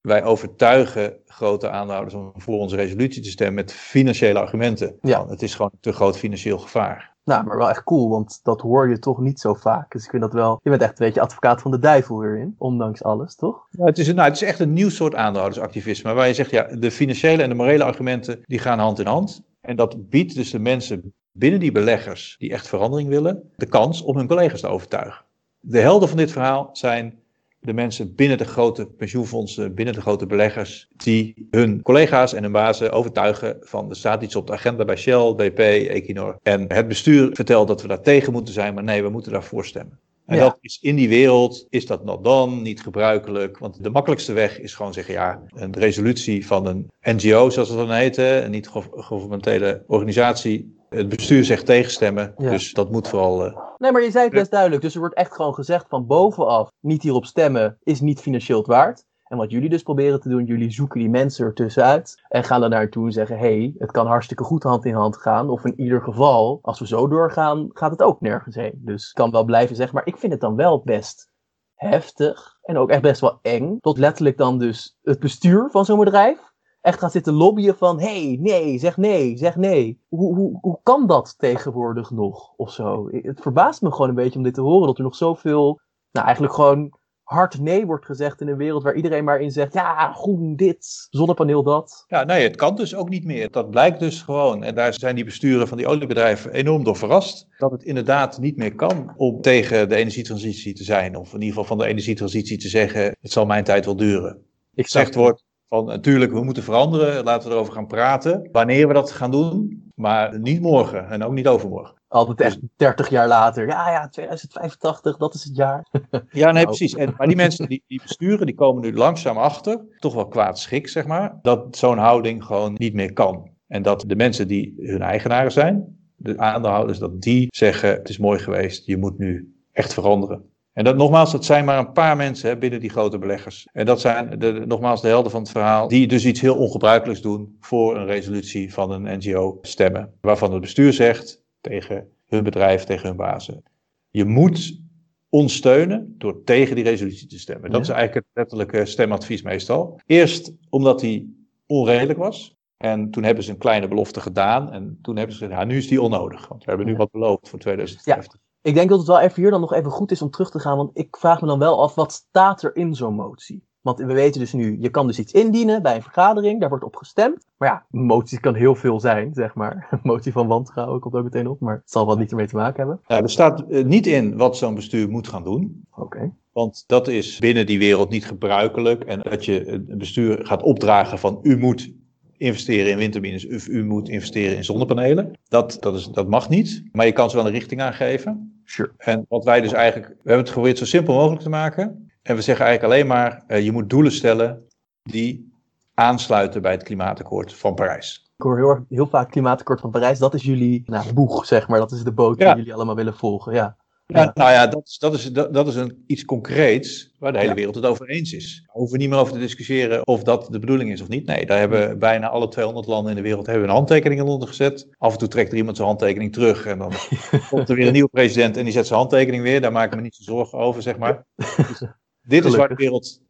wij 0.00 0.24
overtuigen 0.24 1.16
grote 1.26 1.70
aandeelhouders 1.70 2.14
om 2.14 2.32
voor 2.36 2.58
onze 2.58 2.76
resolutie 2.76 3.22
te 3.22 3.30
stemmen 3.30 3.54
met 3.54 3.72
financiële 3.72 4.38
argumenten. 4.38 4.98
Ja. 5.02 5.28
het 5.28 5.42
is 5.42 5.54
gewoon 5.54 5.70
een 5.72 5.80
te 5.80 5.92
groot 5.92 6.18
financieel 6.18 6.58
gevaar. 6.58 7.16
Nou, 7.28 7.44
maar 7.44 7.56
wel 7.56 7.70
echt 7.70 7.84
cool, 7.84 8.08
want 8.08 8.40
dat 8.42 8.60
hoor 8.60 8.88
je 8.88 8.98
toch 8.98 9.18
niet 9.18 9.40
zo 9.40 9.54
vaak. 9.54 9.92
Dus 9.92 10.04
ik 10.04 10.10
vind 10.10 10.22
dat 10.22 10.32
wel. 10.32 10.60
Je 10.62 10.70
bent 10.70 10.82
echt 10.82 11.00
een 11.00 11.06
beetje 11.06 11.20
advocaat 11.20 11.62
van 11.62 11.70
de 11.70 11.78
duivel 11.78 12.22
hierin, 12.22 12.54
ondanks 12.58 13.02
alles, 13.02 13.34
toch? 13.34 13.66
Het, 13.70 13.98
is, 13.98 14.06
nou, 14.06 14.28
het 14.28 14.34
is 14.34 14.42
echt 14.42 14.60
een 14.60 14.72
nieuw 14.72 14.88
soort 14.88 15.14
aandeelhoudersactivisme. 15.14 16.12
Waar 16.12 16.26
je 16.26 16.34
zegt, 16.34 16.50
ja, 16.50 16.62
de 16.62 16.90
financiële 16.90 17.42
en 17.42 17.48
de 17.48 17.54
morele 17.54 17.84
argumenten 17.84 18.40
die 18.42 18.58
gaan 18.58 18.78
hand 18.78 18.98
in 18.98 19.06
hand. 19.06 19.42
En 19.60 19.76
dat 19.76 20.08
biedt 20.08 20.34
dus 20.34 20.50
de 20.50 20.58
mensen 20.58 21.14
binnen 21.32 21.60
die 21.60 21.72
beleggers 21.72 22.36
die 22.38 22.52
echt 22.52 22.68
verandering 22.68 23.08
willen, 23.08 23.50
de 23.56 23.66
kans 23.66 24.02
om 24.02 24.16
hun 24.16 24.28
collega's 24.28 24.60
te 24.60 24.68
overtuigen. 24.68 25.24
De 25.60 25.80
helden 25.80 26.08
van 26.08 26.16
dit 26.16 26.32
verhaal 26.32 26.68
zijn 26.72 27.18
de 27.60 27.72
mensen 27.72 28.14
binnen 28.14 28.38
de 28.38 28.44
grote 28.44 28.86
pensioenfondsen, 28.86 29.74
binnen 29.74 29.94
de 29.94 30.00
grote 30.00 30.26
beleggers, 30.26 30.88
die 30.96 31.46
hun 31.50 31.82
collega's 31.82 32.32
en 32.32 32.42
hun 32.42 32.52
bazen 32.52 32.92
overtuigen 32.92 33.56
van 33.60 33.90
er 33.90 33.96
staat 33.96 34.22
iets 34.22 34.36
op 34.36 34.46
de 34.46 34.52
agenda 34.52 34.84
bij 34.84 34.96
Shell, 34.96 35.34
BP, 35.34 35.58
Equinor. 35.58 36.38
En 36.42 36.64
het 36.72 36.88
bestuur 36.88 37.30
vertelt 37.32 37.68
dat 37.68 37.82
we 37.82 37.88
daar 37.88 38.02
tegen 38.02 38.32
moeten 38.32 38.54
zijn, 38.54 38.74
maar 38.74 38.84
nee, 38.84 39.02
we 39.02 39.08
moeten 39.08 39.32
daarvoor 39.32 39.64
stemmen. 39.64 39.98
En 40.26 40.38
dat 40.38 40.58
is 40.60 40.78
in 40.82 40.96
die 40.96 41.08
wereld, 41.08 41.66
is 41.70 41.86
dat 41.86 42.04
not 42.04 42.24
dan, 42.24 42.62
niet 42.62 42.82
gebruikelijk. 42.82 43.58
Want 43.58 43.82
de 43.82 43.90
makkelijkste 43.90 44.32
weg 44.32 44.60
is 44.60 44.74
gewoon 44.74 44.92
zeggen, 44.92 45.14
ja, 45.14 45.42
een 45.54 45.74
resolutie 45.74 46.46
van 46.46 46.66
een 46.66 46.90
NGO, 47.02 47.50
zoals 47.50 47.68
het 47.68 47.78
dan 47.78 47.92
heet, 47.92 48.16
een 48.16 48.50
niet-governementele 48.50 49.82
organisatie, 49.86 50.77
het 50.88 51.08
bestuur 51.08 51.44
zegt 51.44 51.66
tegenstemmen, 51.66 52.34
dus 52.36 52.72
dat 52.72 52.90
moet 52.90 53.08
vooral... 53.08 53.46
Uh... 53.46 53.58
Nee, 53.78 53.92
maar 53.92 54.02
je 54.02 54.10
zei 54.10 54.24
het 54.24 54.34
best 54.34 54.50
duidelijk. 54.50 54.82
Dus 54.82 54.94
er 54.94 55.00
wordt 55.00 55.14
echt 55.14 55.34
gewoon 55.34 55.54
gezegd 55.54 55.86
van 55.88 56.06
bovenaf, 56.06 56.70
niet 56.80 57.02
hierop 57.02 57.24
stemmen 57.24 57.78
is 57.82 58.00
niet 58.00 58.20
financieel 58.20 58.66
waard. 58.66 59.06
En 59.28 59.36
wat 59.36 59.50
jullie 59.50 59.68
dus 59.68 59.82
proberen 59.82 60.20
te 60.20 60.28
doen, 60.28 60.44
jullie 60.44 60.70
zoeken 60.70 61.00
die 61.00 61.08
mensen 61.08 61.46
ertussen 61.46 61.84
uit 61.84 62.22
en 62.28 62.44
gaan 62.44 62.62
er 62.62 62.68
naartoe 62.68 63.06
en 63.06 63.12
zeggen, 63.12 63.38
hé, 63.38 63.58
hey, 63.58 63.74
het 63.78 63.90
kan 63.90 64.06
hartstikke 64.06 64.44
goed 64.44 64.62
hand 64.62 64.84
in 64.84 64.94
hand 64.94 65.16
gaan. 65.16 65.50
Of 65.50 65.64
in 65.64 65.80
ieder 65.80 66.02
geval, 66.02 66.58
als 66.62 66.78
we 66.78 66.86
zo 66.86 67.08
doorgaan, 67.08 67.68
gaat 67.72 67.90
het 67.90 68.02
ook 68.02 68.20
nergens 68.20 68.54
heen. 68.54 68.80
Dus 68.84 69.08
ik 69.08 69.14
kan 69.14 69.30
wel 69.30 69.44
blijven 69.44 69.76
zeggen, 69.76 69.94
maar 69.94 70.06
ik 70.06 70.16
vind 70.16 70.32
het 70.32 70.40
dan 70.40 70.56
wel 70.56 70.82
best 70.84 71.30
heftig 71.74 72.58
en 72.62 72.76
ook 72.76 72.90
echt 72.90 73.02
best 73.02 73.20
wel 73.20 73.38
eng. 73.42 73.78
Tot 73.80 73.98
letterlijk 73.98 74.36
dan 74.36 74.58
dus 74.58 74.96
het 75.02 75.18
bestuur 75.18 75.68
van 75.70 75.84
zo'n 75.84 75.98
bedrijf 75.98 76.47
echt 76.80 76.98
gaat 76.98 77.12
zitten 77.12 77.32
lobbyen 77.32 77.76
van, 77.76 78.00
hey, 78.00 78.38
nee, 78.40 78.78
zeg 78.78 78.96
nee, 78.96 79.36
zeg 79.36 79.56
nee. 79.56 80.00
Hoe, 80.08 80.34
hoe, 80.34 80.58
hoe 80.60 80.78
kan 80.82 81.06
dat 81.06 81.34
tegenwoordig 81.38 82.10
nog, 82.10 82.52
of 82.56 82.72
zo? 82.72 83.08
Het 83.10 83.40
verbaast 83.40 83.82
me 83.82 83.92
gewoon 83.92 84.08
een 84.08 84.14
beetje 84.14 84.38
om 84.38 84.44
dit 84.44 84.54
te 84.54 84.60
horen, 84.60 84.86
dat 84.86 84.98
er 84.98 85.04
nog 85.04 85.16
zoveel, 85.16 85.80
nou 86.10 86.26
eigenlijk 86.26 86.54
gewoon 86.54 86.98
hard 87.28 87.60
nee 87.60 87.86
wordt 87.86 88.06
gezegd 88.06 88.40
in 88.40 88.48
een 88.48 88.56
wereld 88.56 88.82
waar 88.82 88.94
iedereen 88.94 89.24
maar 89.24 89.40
in 89.40 89.50
zegt, 89.50 89.72
ja, 89.72 90.12
groen 90.12 90.56
dit, 90.56 91.06
zonnepaneel 91.10 91.62
dat. 91.62 92.04
Ja, 92.06 92.24
nee, 92.24 92.42
het 92.42 92.56
kan 92.56 92.76
dus 92.76 92.94
ook 92.94 93.08
niet 93.08 93.24
meer. 93.24 93.50
Dat 93.50 93.70
blijkt 93.70 94.00
dus 94.00 94.22
gewoon, 94.22 94.62
en 94.62 94.74
daar 94.74 94.94
zijn 94.94 95.14
die 95.14 95.24
besturen 95.24 95.68
van 95.68 95.76
die 95.76 95.86
oliebedrijven 95.86 96.52
enorm 96.52 96.84
door 96.84 96.96
verrast, 96.96 97.46
dat 97.58 97.70
het 97.70 97.82
inderdaad 97.82 98.38
niet 98.38 98.56
meer 98.56 98.74
kan 98.74 99.12
om 99.16 99.40
tegen 99.40 99.88
de 99.88 99.96
energietransitie 99.96 100.74
te 100.74 100.84
zijn, 100.84 101.16
of 101.16 101.28
in 101.28 101.40
ieder 101.40 101.48
geval 101.48 101.64
van 101.64 101.78
de 101.78 101.86
energietransitie 101.86 102.58
te 102.58 102.68
zeggen, 102.68 103.16
het 103.20 103.32
zal 103.32 103.46
mijn 103.46 103.64
tijd 103.64 103.84
wel 103.84 103.96
duren. 103.96 104.42
Ik 104.74 104.84
Gezegd 104.84 105.14
wordt, 105.14 105.44
van 105.68 105.84
natuurlijk, 105.84 106.32
we 106.32 106.44
moeten 106.44 106.62
veranderen, 106.62 107.24
laten 107.24 107.48
we 107.48 107.54
erover 107.54 107.72
gaan 107.72 107.86
praten. 107.86 108.48
Wanneer 108.52 108.88
we 108.88 108.94
dat 108.94 109.10
gaan 109.10 109.30
doen, 109.30 109.82
maar 109.94 110.38
niet 110.38 110.60
morgen 110.60 111.08
en 111.08 111.22
ook 111.22 111.32
niet 111.32 111.48
overmorgen. 111.48 111.96
Altijd 112.08 112.40
echt 112.40 112.58
30 112.76 113.08
jaar 113.08 113.28
later. 113.28 113.66
Ja, 113.66 113.90
ja, 113.90 114.08
2085, 114.08 115.16
dat 115.16 115.34
is 115.34 115.44
het 115.44 115.56
jaar. 115.56 115.86
ja, 116.30 116.52
nee, 116.52 116.64
precies. 116.74 116.94
En, 116.94 117.14
maar 117.16 117.26
die 117.26 117.36
mensen 117.36 117.68
die, 117.68 117.84
die 117.86 118.02
besturen, 118.02 118.46
die 118.46 118.54
komen 118.54 118.82
nu 118.82 118.94
langzaam 118.94 119.36
achter, 119.36 119.80
toch 119.98 120.14
wel 120.14 120.28
kwaad 120.28 120.58
schik, 120.58 120.88
zeg 120.88 121.06
maar, 121.06 121.38
dat 121.42 121.76
zo'n 121.76 121.98
houding 121.98 122.44
gewoon 122.44 122.74
niet 122.76 122.94
meer 122.94 123.12
kan. 123.12 123.50
En 123.66 123.82
dat 123.82 124.04
de 124.06 124.16
mensen 124.16 124.48
die 124.48 124.74
hun 124.76 125.02
eigenaren 125.02 125.52
zijn, 125.52 125.98
de 126.16 126.38
aandeelhouders, 126.38 126.98
dat 126.98 127.20
die 127.20 127.46
zeggen, 127.50 127.90
het 127.90 128.08
is 128.08 128.18
mooi 128.18 128.38
geweest, 128.38 128.86
je 128.86 128.96
moet 128.96 129.18
nu 129.18 129.54
echt 129.72 129.94
veranderen. 129.94 130.44
En 130.78 130.84
dat, 130.84 130.96
nogmaals, 130.96 131.32
dat 131.32 131.44
zijn 131.44 131.64
maar 131.64 131.78
een 131.78 131.92
paar 131.92 132.16
mensen 132.16 132.48
hè, 132.48 132.56
binnen 132.56 132.80
die 132.80 132.90
grote 132.90 133.18
beleggers. 133.18 133.68
En 133.72 133.86
dat 133.86 134.00
zijn 134.00 134.38
de, 134.38 134.64
nogmaals 134.66 135.02
de 135.02 135.08
helden 135.08 135.30
van 135.30 135.40
het 135.40 135.50
verhaal, 135.50 135.88
die 135.88 136.06
dus 136.06 136.26
iets 136.26 136.40
heel 136.40 136.56
ongebruikelijks 136.56 137.22
doen 137.22 137.56
voor 137.60 137.96
een 137.96 138.06
resolutie 138.06 138.72
van 138.72 138.90
een 138.90 139.18
NGO 139.18 139.58
stemmen. 139.62 140.12
Waarvan 140.20 140.52
het 140.52 140.60
bestuur 140.60 140.92
zegt 140.92 141.44
tegen 141.60 142.08
hun 142.26 142.44
bedrijf, 142.44 142.84
tegen 142.84 143.08
hun 143.08 143.16
bazen. 143.16 143.62
Je 144.10 144.24
moet 144.24 144.80
ons 145.28 145.54
steunen 145.54 146.14
door 146.18 146.42
tegen 146.44 146.74
die 146.74 146.84
resolutie 146.84 147.26
te 147.26 147.38
stemmen. 147.38 147.70
Dat 147.70 147.82
is 147.82 147.88
eigenlijk 147.88 148.26
het 148.26 148.36
letterlijke 148.36 148.86
stemadvies 148.86 149.42
meestal. 149.42 150.00
Eerst 150.06 150.52
omdat 150.68 151.00
die 151.00 151.46
onredelijk 151.66 152.18
was. 152.18 152.56
En 152.76 153.10
toen 153.10 153.22
hebben 153.22 153.44
ze 153.44 153.50
een 153.50 153.58
kleine 153.58 153.88
belofte 153.88 154.20
gedaan. 154.20 154.72
En 154.72 154.98
toen 155.02 155.16
hebben 155.16 155.36
ze 155.36 155.44
gezegd, 155.44 155.66
nu 155.66 155.76
is 155.76 155.88
die 155.88 156.02
onnodig. 156.02 156.48
Want 156.48 156.64
we 156.64 156.70
hebben 156.70 156.86
nu 156.86 156.96
wat 156.96 157.10
beloofd 157.10 157.48
voor 157.48 157.58
2050. 157.58 158.40
Ik 158.62 158.74
denk 158.74 158.88
dat 158.88 158.98
het 158.98 159.08
wel 159.08 159.20
even 159.20 159.42
hier 159.42 159.50
dan 159.50 159.60
nog 159.60 159.72
even 159.72 159.90
goed 159.90 160.10
is 160.10 160.22
om 160.22 160.30
terug 160.30 160.50
te 160.50 160.60
gaan, 160.60 160.76
want 160.76 160.90
ik 160.92 161.16
vraag 161.16 161.40
me 161.40 161.46
dan 161.46 161.58
wel 161.58 161.82
af, 161.82 161.94
wat 161.94 162.12
staat 162.12 162.62
er 162.62 162.76
in 162.76 162.94
zo'n 162.94 163.14
motie? 163.14 163.66
Want 163.80 163.98
we 163.98 164.14
weten 164.14 164.40
dus 164.40 164.52
nu, 164.52 164.76
je 164.80 164.88
kan 164.88 165.06
dus 165.06 165.18
iets 165.18 165.32
indienen 165.32 165.82
bij 165.82 165.94
een 165.94 166.02
vergadering, 166.02 166.60
daar 166.60 166.68
wordt 166.68 166.84
op 166.84 166.96
gestemd. 166.96 167.46
Maar 167.56 167.68
ja, 167.68 167.86
een 167.90 168.04
motie 168.04 168.40
kan 168.40 168.54
heel 168.54 168.74
veel 168.74 169.00
zijn, 169.00 169.34
zeg 169.34 169.54
maar. 169.54 169.86
Een 169.90 170.00
motie 170.02 170.32
van 170.32 170.46
wantrouwen 170.46 171.00
komt 171.00 171.14
ook 171.14 171.22
meteen 171.22 171.48
op, 171.48 171.60
maar 171.60 171.74
het 171.74 171.90
zal 171.90 172.06
wel 172.06 172.16
niet 172.16 172.30
ermee 172.30 172.46
te 172.46 172.56
maken 172.56 172.76
hebben. 172.76 173.00
Ja, 173.06 173.22
er 173.22 173.30
staat 173.30 173.60
eh, 173.60 173.84
niet 173.84 174.06
in 174.06 174.36
wat 174.36 174.56
zo'n 174.56 174.74
bestuur 174.74 175.08
moet 175.08 175.28
gaan 175.28 175.44
doen. 175.44 175.86
Oké. 175.94 176.32
Want 176.52 176.84
dat 176.86 177.08
is 177.08 177.38
binnen 177.38 177.66
die 177.66 177.78
wereld 177.78 178.10
niet 178.10 178.26
gebruikelijk. 178.26 179.04
En 179.04 179.20
dat 179.20 179.44
je 179.44 179.52
het 179.52 179.98
bestuur 179.98 180.46
gaat 180.46 180.62
opdragen 180.62 181.18
van 181.18 181.38
u 181.42 181.58
moet 181.58 181.92
investeren 182.38 182.90
in 182.90 182.98
windturbines 182.98 183.46
of 183.46 183.68
u 183.68 183.84
moet 183.84 184.08
investeren 184.08 184.56
in 184.56 184.64
zonnepanelen. 184.64 185.32
Dat, 185.48 185.76
dat, 185.80 185.94
is, 185.94 186.06
dat 186.06 186.28
mag 186.28 186.48
niet, 186.48 186.82
maar 186.92 187.06
je 187.06 187.12
kan 187.12 187.30
ze 187.30 187.36
wel 187.36 187.46
een 187.46 187.52
richting 187.52 187.80
aangeven. 187.80 188.60
Sure. 188.64 188.92
En 188.96 189.26
wat 189.28 189.44
wij 189.44 189.60
dus 189.60 189.72
eigenlijk, 189.72 190.08
we 190.08 190.14
hebben 190.16 190.38
het 190.38 190.48
geprobeerd 190.48 190.78
zo 190.78 190.84
simpel 190.84 191.14
mogelijk 191.14 191.42
te 191.42 191.48
maken. 191.48 192.10
En 192.22 192.36
we 192.36 192.42
zeggen 192.42 192.66
eigenlijk 192.66 192.94
alleen 192.94 193.06
maar, 193.06 193.44
uh, 193.48 193.64
je 193.64 193.72
moet 193.72 193.90
doelen 193.90 194.12
stellen 194.12 194.66
die 195.02 195.52
aansluiten 195.94 196.62
bij 196.62 196.72
het 196.72 196.82
klimaatakkoord 196.82 197.54
van 197.54 197.74
Parijs. 197.74 198.32
Ik 198.36 198.44
hoor 198.44 198.56
heel, 198.56 198.84
heel 198.88 199.06
vaak 199.06 199.30
klimaatakkoord 199.30 199.80
van 199.80 199.90
Parijs, 199.90 200.18
dat 200.18 200.34
is 200.34 200.42
jullie 200.42 200.82
nou, 200.86 201.12
boeg, 201.12 201.46
zeg 201.46 201.68
maar. 201.68 201.78
Dat 201.78 201.92
is 201.92 202.02
de 202.02 202.12
boot 202.12 202.38
ja. 202.38 202.46
die 202.46 202.56
jullie 202.56 202.74
allemaal 202.74 202.94
willen 202.94 203.16
volgen, 203.16 203.54
ja. 203.54 203.76
Ja, 204.14 204.30
nou 204.34 204.50
ja, 204.50 204.66
dat 204.66 204.86
is, 204.86 204.98
dat 204.98 205.14
is, 205.14 205.32
dat, 205.32 205.68
is 205.68 205.74
een, 205.74 206.04
iets 206.06 206.24
concreets 206.24 207.14
waar 207.18 207.32
de 207.32 207.38
hele 207.38 207.54
wereld 207.54 207.74
het 207.74 207.84
over 207.84 208.08
eens 208.08 208.32
is. 208.32 208.62
We 208.66 208.78
hoeven 208.78 208.98
niet 208.98 209.08
meer 209.08 209.18
over 209.18 209.32
te 209.32 209.38
discussiëren 209.38 210.06
of 210.06 210.22
dat 210.22 210.48
de 210.50 210.58
bedoeling 210.58 210.92
is 210.92 211.00
of 211.00 211.08
niet. 211.08 211.26
Nee, 211.26 211.46
daar 211.46 211.58
hebben 211.58 211.98
bijna 211.98 212.28
alle 212.28 212.48
200 212.48 212.86
landen 212.86 213.10
in 213.10 213.16
de 213.16 213.22
wereld 213.22 213.46
hebben 213.46 213.64
een 213.64 213.74
handtekening 213.74 214.20
onder 214.20 214.48
gezet. 214.48 214.88
Af 214.98 215.12
en 215.12 215.18
toe 215.18 215.28
trekt 215.28 215.50
er 215.50 215.56
iemand 215.56 215.76
zijn 215.76 215.88
handtekening 215.88 216.32
terug 216.32 216.66
en 216.66 216.78
dan 216.78 216.92
komt 217.50 217.68
er 217.68 217.76
weer 217.76 217.86
een 217.86 217.92
nieuwe 217.92 218.08
president 218.08 218.56
en 218.56 218.64
die 218.64 218.72
zet 218.72 218.86
zijn 218.86 218.98
handtekening 218.98 219.42
weer. 219.42 219.60
Daar 219.60 219.72
maken 219.72 219.96
we 219.96 220.02
niet 220.02 220.14
zo 220.14 220.22
zorgen 220.22 220.58
over, 220.58 220.82
zeg 220.82 220.98
maar. 220.98 221.24
Dus 221.36 221.82
dit 222.22 222.44
is 222.44 222.56
waar 222.56 222.68
de 222.68 222.74
wereld 222.74 223.20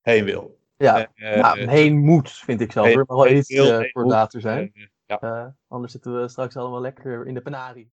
heen 0.00 0.24
wil. 0.24 0.58
Ja, 0.76 1.08
uh, 1.14 1.36
nou, 1.36 1.70
heen 1.70 1.98
moet, 1.98 2.30
vind 2.30 2.60
ik 2.60 2.72
zelf. 2.72 2.86
Er 2.86 3.04
mag 3.06 3.16
wel 3.16 3.36
iets 3.36 3.50
uh, 3.50 3.78
voor 3.92 4.06
later 4.06 4.40
zijn. 4.40 4.72
Ja. 5.06 5.18
Uh, 5.20 5.46
anders 5.68 5.92
zitten 5.92 6.20
we 6.20 6.28
straks 6.28 6.56
allemaal 6.56 6.80
lekker 6.80 7.26
in 7.26 7.34
de 7.34 7.40
penarie. 7.40 7.90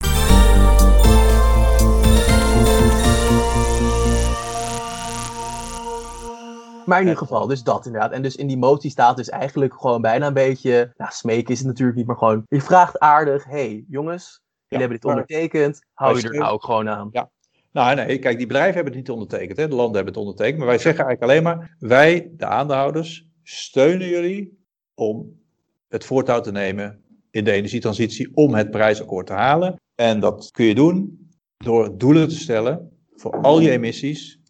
Maar 6.88 7.02
in 7.02 7.08
ieder 7.08 7.18
geval, 7.18 7.48
dus 7.48 7.64
dat 7.64 7.86
inderdaad. 7.86 8.12
En 8.12 8.22
dus 8.22 8.36
in 8.36 8.48
die 8.48 8.58
motie 8.58 8.90
staat 8.90 9.18
dus 9.18 9.30
eigenlijk 9.30 9.74
gewoon 9.74 10.02
bijna 10.02 10.28
een 10.28 10.34
beetje. 10.34 10.94
Nou, 10.98 11.12
smeken 11.12 11.54
is 11.54 11.58
het 11.58 11.68
natuurlijk 11.68 11.98
niet, 11.98 12.08
maar 12.08 12.16
gewoon. 12.16 12.44
Je 12.48 12.62
vraagt 12.62 13.00
aardig: 13.00 13.46
hey, 13.46 13.86
jongens, 13.88 14.42
jullie 14.68 14.86
hebben 14.86 15.02
dit 15.02 15.12
ondertekend. 15.12 15.86
Hou 15.94 16.18
je 16.20 16.30
er 16.30 16.38
nou 16.38 16.52
ook 16.52 16.64
gewoon 16.64 16.90
aan? 16.90 17.10
Ja. 17.12 17.30
Nou, 17.72 17.96
nee, 17.96 18.20
kijk, 18.20 18.38
die 18.38 18.48
bedrijven 18.48 18.74
hebben 18.74 18.94
het 18.94 19.02
niet 19.02 19.12
ondertekend. 19.12 19.58
Hè? 19.58 19.68
De 19.68 19.76
landen 19.76 19.96
hebben 19.96 20.14
het 20.14 20.24
ondertekend. 20.24 20.58
Maar 20.58 20.68
wij 20.68 20.78
zeggen 20.78 21.06
eigenlijk 21.06 21.32
alleen 21.32 21.44
maar: 21.44 21.76
wij, 21.80 22.32
de 22.32 22.46
aandeelhouders, 22.46 23.28
steunen 23.44 24.08
jullie 24.08 24.66
om 24.94 25.40
het 25.88 26.06
voortouw 26.06 26.42
te 26.42 26.52
nemen 26.52 27.04
in 27.32 27.44
de 27.44 27.52
energietransitie 27.52 28.32
om 28.34 28.54
het 28.54 28.72
prijsakkoord 28.72 29.28
te 29.28 29.34
halen. 29.34 29.76
En 29.96 30.20
dat 30.20 30.52
kun 30.52 30.66
je 30.66 30.76
doen 30.76 31.27
door 31.58 31.98
doelen 31.98 32.28
te 32.28 32.36
stellen 32.36 32.92
voor 33.16 33.42
al 33.42 33.60
je 33.60 33.72
emissies 33.72 34.42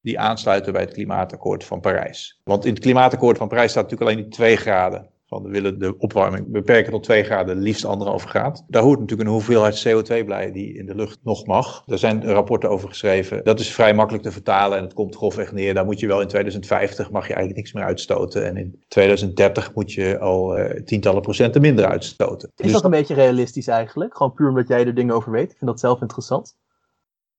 die 0.00 0.18
aansluiten 0.18 0.72
bij 0.72 0.82
het 0.82 0.92
klimaatakkoord 0.92 1.64
van 1.64 1.80
Parijs. 1.80 2.40
Want 2.44 2.64
in 2.64 2.72
het 2.72 2.82
klimaatakkoord 2.82 3.38
van 3.38 3.48
Parijs 3.48 3.70
staat 3.70 3.82
natuurlijk 3.82 4.10
alleen 4.10 4.24
die 4.24 4.34
2 4.34 4.56
graden. 4.56 5.10
Van 5.32 5.42
we 5.42 5.48
willen 5.48 5.78
de 5.78 5.98
opwarming 5.98 6.46
beperken 6.46 6.92
tot 6.92 7.02
2 7.02 7.22
graden, 7.22 7.58
liefst 7.58 7.84
anderhalve 7.84 8.28
graad. 8.28 8.64
Daar 8.68 8.82
hoort 8.82 9.00
natuurlijk 9.00 9.28
een 9.28 9.34
hoeveelheid 9.34 9.86
CO2 9.88 10.26
bij 10.26 10.52
die 10.52 10.74
in 10.74 10.86
de 10.86 10.94
lucht 10.94 11.18
nog 11.22 11.46
mag. 11.46 11.82
Daar 11.86 11.98
zijn 11.98 12.24
rapporten 12.24 12.70
over 12.70 12.88
geschreven. 12.88 13.44
Dat 13.44 13.60
is 13.60 13.72
vrij 13.72 13.94
makkelijk 13.94 14.24
te 14.24 14.32
vertalen 14.32 14.78
en 14.78 14.84
het 14.84 14.92
komt 14.92 15.16
grofweg 15.16 15.52
neer. 15.52 15.74
Daar 15.74 15.84
moet 15.84 16.00
je 16.00 16.06
wel 16.06 16.20
in 16.20 16.28
2050 16.28 17.10
mag 17.10 17.26
je 17.26 17.34
eigenlijk 17.34 17.56
niks 17.56 17.72
meer 17.72 17.84
uitstoten. 17.84 18.46
En 18.46 18.56
in 18.56 18.84
2030 18.88 19.74
moet 19.74 19.92
je 19.92 20.18
al 20.18 20.58
uh, 20.58 20.82
tientallen 20.84 21.22
procenten 21.22 21.60
minder 21.60 21.84
uitstoten. 21.84 22.52
Is 22.56 22.64
dus 22.64 22.72
dat 22.72 22.84
een 22.84 22.90
beetje 22.90 23.14
realistisch 23.14 23.66
eigenlijk? 23.66 24.16
Gewoon 24.16 24.32
puur 24.32 24.48
omdat 24.48 24.68
jij 24.68 24.86
er 24.86 24.94
dingen 24.94 25.14
over 25.14 25.32
weet? 25.32 25.50
Ik 25.50 25.58
vind 25.58 25.70
dat 25.70 25.80
zelf 25.80 26.00
interessant. 26.00 26.56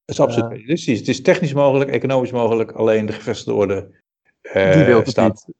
Het 0.06 0.16
is 0.16 0.20
absoluut 0.20 0.52
uh, 0.52 0.58
realistisch. 0.58 1.00
Het 1.00 1.08
is 1.08 1.22
technisch 1.22 1.54
mogelijk, 1.54 1.90
economisch 1.90 2.32
mogelijk. 2.32 2.72
Alleen 2.72 3.06
de 3.06 3.14
gevestigde 3.14 3.54
orde 3.54 4.02
uh, 4.44 4.74
die 4.74 4.84
wil 4.84 5.00
het 5.00 5.10
staat. 5.10 5.44
Niet. 5.48 5.56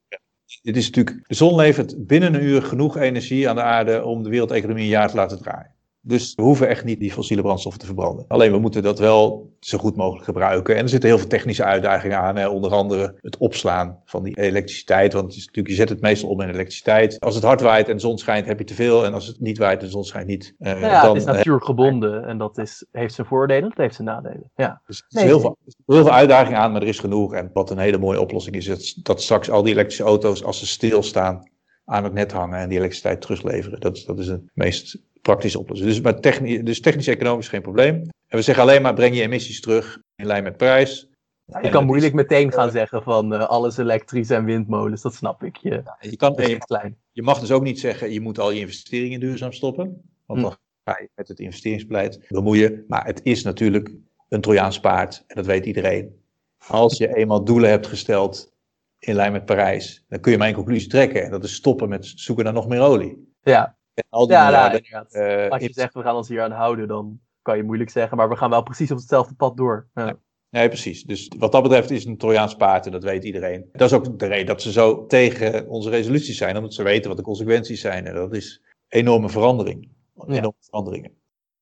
Dit 0.64 0.76
is 0.76 0.86
natuurlijk, 0.86 1.28
de 1.28 1.36
zon 1.36 1.56
levert 1.56 2.08
binnen 2.08 2.34
een 2.34 2.44
uur 2.44 2.62
genoeg 2.62 2.98
energie 2.98 3.50
aan 3.50 3.56
de 3.56 3.62
aarde 3.62 4.04
om 4.04 4.24
de 4.24 4.30
wereldeconomie 4.30 4.84
een 4.84 4.90
jaar 4.90 5.10
te 5.10 5.16
laten 5.16 5.38
draaien. 5.38 5.73
Dus 6.06 6.36
we 6.36 6.42
hoeven 6.42 6.68
echt 6.68 6.84
niet 6.84 7.00
die 7.00 7.12
fossiele 7.12 7.42
brandstoffen 7.42 7.82
te 7.82 7.88
verbranden. 7.88 8.26
Alleen 8.28 8.52
we 8.52 8.60
moeten 8.60 8.84
dat 8.84 9.00
wel 9.00 9.52
zo 9.60 9.78
goed 9.78 9.96
mogelijk 9.96 10.26
gebruiken. 10.26 10.76
En 10.76 10.82
er 10.82 10.90
zitten 10.90 11.10
heel 11.10 11.18
veel 11.18 11.28
technische 11.28 11.64
uitdagingen 11.64 12.18
aan. 12.18 12.36
Hè. 12.36 12.48
Onder 12.48 12.72
andere 12.72 13.16
het 13.22 13.38
opslaan 13.38 14.02
van 14.06 14.24
die 14.24 14.38
elektriciteit. 14.38 15.14
Want 15.14 15.26
het 15.26 15.36
is 15.36 15.46
natuurlijk, 15.46 15.68
je 15.68 15.80
zet 15.80 15.90
het 15.90 16.02
meestal 16.02 16.30
om 16.30 16.42
in 16.42 16.50
elektriciteit. 16.50 17.20
Als 17.20 17.36
het 17.36 17.44
hard 17.44 17.62
waait 17.62 17.88
en 17.88 17.96
de 17.96 18.02
zon 18.02 18.18
schijnt, 18.18 18.46
heb 18.46 18.60
je 18.60 18.66
te 18.66 18.74
veel. 18.74 19.06
En 19.06 19.14
als 19.14 19.28
het 19.28 19.40
niet 19.40 19.58
waait 19.58 19.80
en 19.80 19.86
de 19.86 19.92
zon 19.92 20.04
schijnt 20.04 20.28
niet. 20.28 20.56
Uh, 20.60 20.82
ja, 20.82 21.02
dan, 21.02 21.10
het 21.10 21.28
is 21.28 21.34
natuurgebonden. 21.36 22.26
En 22.26 22.38
dat 22.38 22.58
is, 22.58 22.86
heeft 22.92 23.14
zijn 23.14 23.28
voordelen, 23.28 23.70
het 23.70 23.78
heeft 23.78 23.96
zijn 23.96 24.08
nadelen. 24.08 24.52
Ja. 24.56 24.82
Dus 24.86 24.98
er 24.98 25.06
nee, 25.10 25.26
heel, 25.26 25.40
veel, 25.40 25.58
heel 25.86 26.04
veel 26.04 26.14
uitdagingen 26.14 26.60
aan, 26.60 26.72
maar 26.72 26.82
er 26.82 26.88
is 26.88 27.00
genoeg. 27.00 27.34
En 27.34 27.50
wat 27.54 27.72
een 27.72 27.78
hele 27.78 27.98
mooie 27.98 28.22
oplossing 28.22 28.56
is, 28.56 28.66
dat, 28.66 28.96
dat 29.04 29.22
straks 29.22 29.50
al 29.50 29.64
die 29.64 29.74
elektrische 29.74 30.04
auto's, 30.04 30.44
als 30.44 30.60
ze 30.60 30.68
stilstaan, 30.68 31.52
aan 31.86 32.04
het 32.04 32.14
net 32.14 32.32
hangen 32.32 32.60
en 32.60 32.70
die 32.70 32.78
elektriciteit 32.78 33.22
terugleveren. 33.22 33.80
Dat, 33.80 34.04
dat 34.06 34.20
is 34.20 34.28
het 34.28 34.42
meest 34.54 34.98
praktische 35.24 35.60
oplossing. 35.60 35.90
Dus, 35.90 36.02
maar 36.02 36.20
technisch, 36.20 36.62
dus 36.64 36.82
technisch-economisch 36.82 37.48
geen 37.48 37.62
probleem. 37.62 37.96
En 38.28 38.38
we 38.38 38.42
zeggen 38.42 38.64
alleen 38.64 38.82
maar 38.82 38.94
breng 38.94 39.16
je 39.16 39.22
emissies 39.22 39.62
terug 39.62 40.00
in 40.16 40.26
lijn 40.26 40.44
met 40.44 40.58
prijs. 40.58 41.08
Ja, 41.46 41.60
je 41.62 41.70
kan 41.70 41.86
moeilijk 41.86 42.14
meteen 42.14 42.52
gaan 42.52 42.72
zeggen 42.72 43.04
van 43.04 43.34
uh, 43.34 43.48
alles 43.48 43.78
elektrisch 43.78 44.30
en 44.30 44.46
windmolens, 44.46 45.02
dat 45.02 45.14
snap 45.14 45.44
ik. 45.44 45.58
Je, 45.58 45.70
ja, 45.70 45.98
je, 46.00 46.16
kan, 46.16 46.34
je, 46.38 46.58
klein. 46.58 46.98
je 47.12 47.22
mag 47.22 47.40
dus 47.40 47.52
ook 47.52 47.64
niet 47.64 47.80
zeggen 47.80 48.12
je 48.12 48.22
moet 48.22 48.40
al 48.40 48.52
je 48.52 48.60
investeringen 48.60 49.20
duurzaam 49.20 49.52
stoppen. 49.52 50.02
Want 50.26 50.40
hm. 50.40 50.46
dan 50.46 50.58
ga 50.84 51.00
je 51.02 51.10
met 51.16 51.28
het 51.28 51.40
investeringsbeleid 51.40 52.26
bemoeien. 52.28 52.84
Maar 52.88 53.06
het 53.06 53.20
is 53.24 53.44
natuurlijk 53.44 53.92
een 54.30 54.42
Trojaans 54.42 54.80
paard 54.80 55.24
en 55.28 55.36
dat 55.36 55.46
weet 55.46 55.66
iedereen. 55.66 56.22
Als 56.68 56.98
je 56.98 57.16
eenmaal 57.16 57.44
doelen 57.44 57.70
hebt 57.70 57.88
gesteld 57.88 58.54
in 59.00 59.16
lijn 59.16 59.32
met 59.32 59.46
Parijs, 59.46 60.06
dan 60.08 60.20
kun 60.20 60.32
je 60.32 60.38
maar 60.38 60.48
één 60.48 60.56
conclusie 60.56 60.90
trekken. 60.90 61.24
En 61.24 61.32
dat 61.32 61.44
is 61.44 61.54
stoppen 61.54 61.90
met 61.90 62.12
zoeken 62.16 62.44
naar 62.44 62.54
nog 62.54 62.68
meer 62.68 62.82
olie. 62.82 63.34
Ja, 63.42 63.78
al 64.10 64.28
die 64.28 64.36
ja, 64.36 64.50
nou, 64.50 64.82
uh, 65.12 65.50
Als 65.50 65.62
je 65.62 65.74
zegt 65.74 65.94
we 65.94 66.02
gaan 66.02 66.16
ons 66.16 66.28
hier 66.28 66.42
aan 66.42 66.52
houden, 66.52 66.88
dan 66.88 67.20
kan 67.42 67.58
je 67.58 67.64
moeilijk 67.64 67.90
zeggen, 67.90 68.18
maar 68.18 68.30
we 68.30 68.36
gaan 68.36 68.50
wel 68.50 68.64
precies 68.64 68.92
op 68.92 68.98
hetzelfde 68.98 69.36
pad 69.36 69.58
door. 69.58 69.88
Ja. 69.94 70.18
Nee, 70.50 70.68
precies. 70.68 71.04
Dus 71.04 71.32
wat 71.38 71.52
dat 71.52 71.64
betreft 71.64 71.92
is 71.92 72.00
het 72.00 72.08
een 72.08 72.18
Trojaans 72.18 72.56
paard 72.56 72.86
en 72.86 72.92
dat 72.92 73.04
weet 73.04 73.24
iedereen. 73.24 73.70
Dat 73.72 73.92
is 73.92 73.98
ook 73.98 74.20
de 74.20 74.26
reden 74.26 74.46
dat 74.46 74.62
ze 74.62 74.72
zo 74.72 75.06
tegen 75.06 75.68
onze 75.68 75.90
resoluties 75.90 76.38
zijn, 76.38 76.58
omdat 76.58 76.74
ze 76.74 76.84
weten 76.84 77.08
wat 77.08 77.18
de 77.18 77.24
consequenties 77.24 77.82
zijn. 77.82 78.06
En 78.06 78.14
dat 78.14 78.34
is 78.34 78.62
enorme 78.88 79.30
verandering. 79.30 79.90
Enorme 80.28 80.54
veranderingen. 80.60 81.12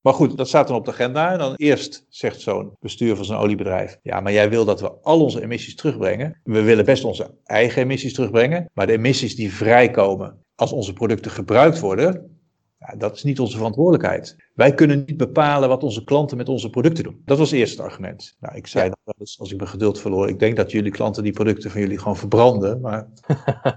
Maar 0.02 0.14
goed, 0.14 0.38
dat 0.38 0.48
staat 0.48 0.68
dan 0.68 0.78
op 0.78 0.86
de 0.86 0.92
agenda. 0.92 1.32
En 1.32 1.38
dan 1.38 1.56
eerst 1.56 2.06
zegt 2.10 2.42
zo'n 2.42 2.76
bestuur 2.80 3.16
van 3.16 3.26
zo'n 3.26 3.38
oliebedrijf: 3.38 4.00
Ja, 4.02 4.20
maar 4.20 4.32
jij 4.32 4.50
wil 4.50 4.66
dat 4.66 4.82
we 4.82 4.92
al 5.02 5.22
onze 5.22 5.42
emissies 5.42 5.76
terugbrengen. 5.76 6.40
We 6.44 6.62
willen 6.62 6.86
best 6.86 7.04
onze 7.04 7.38
eigen 7.44 7.82
emissies 7.82 8.14
terugbrengen. 8.14 8.70
Maar 8.74 8.88
de 8.88 8.94
emissies 8.94 9.36
die 9.36 9.54
vrijkomen 9.54 10.41
als 10.62 10.72
onze 10.72 10.94
producten 10.94 11.32
gebruikt 11.32 11.80
worden, 11.80 12.40
ja, 12.80 12.96
dat 12.98 13.16
is 13.16 13.24
niet 13.24 13.40
onze 13.40 13.58
verantwoordelijkheid. 13.58 14.36
Wij 14.54 14.74
kunnen 14.74 15.04
niet 15.06 15.18
bepalen 15.18 15.70
wat 15.70 15.84
onze 15.84 16.04
klanten 16.04 16.38
met 16.38 16.50
onze 16.50 16.70
producten 16.70 17.04
doen. 17.04 17.22
Dat 17.26 17.38
was 17.38 17.52
eerst 17.52 17.78
het 17.78 17.86
argument. 17.86 18.36
Nou, 18.40 18.56
ik 18.56 18.68
zei 18.68 18.90
ja. 18.90 19.14
eens, 19.18 19.40
als 19.40 19.52
ik 19.52 19.58
mijn 19.58 19.70
geduld 19.70 20.00
verloor, 20.00 20.30
ik 20.30 20.40
denk 20.40 20.56
dat 20.56 20.72
jullie 20.72 20.92
klanten 20.92 21.24
die 21.24 21.32
producten 21.32 21.72
van 21.72 21.82
jullie 21.82 21.98
gewoon 21.98 22.18
verbranden, 22.18 22.82
maar 22.82 23.08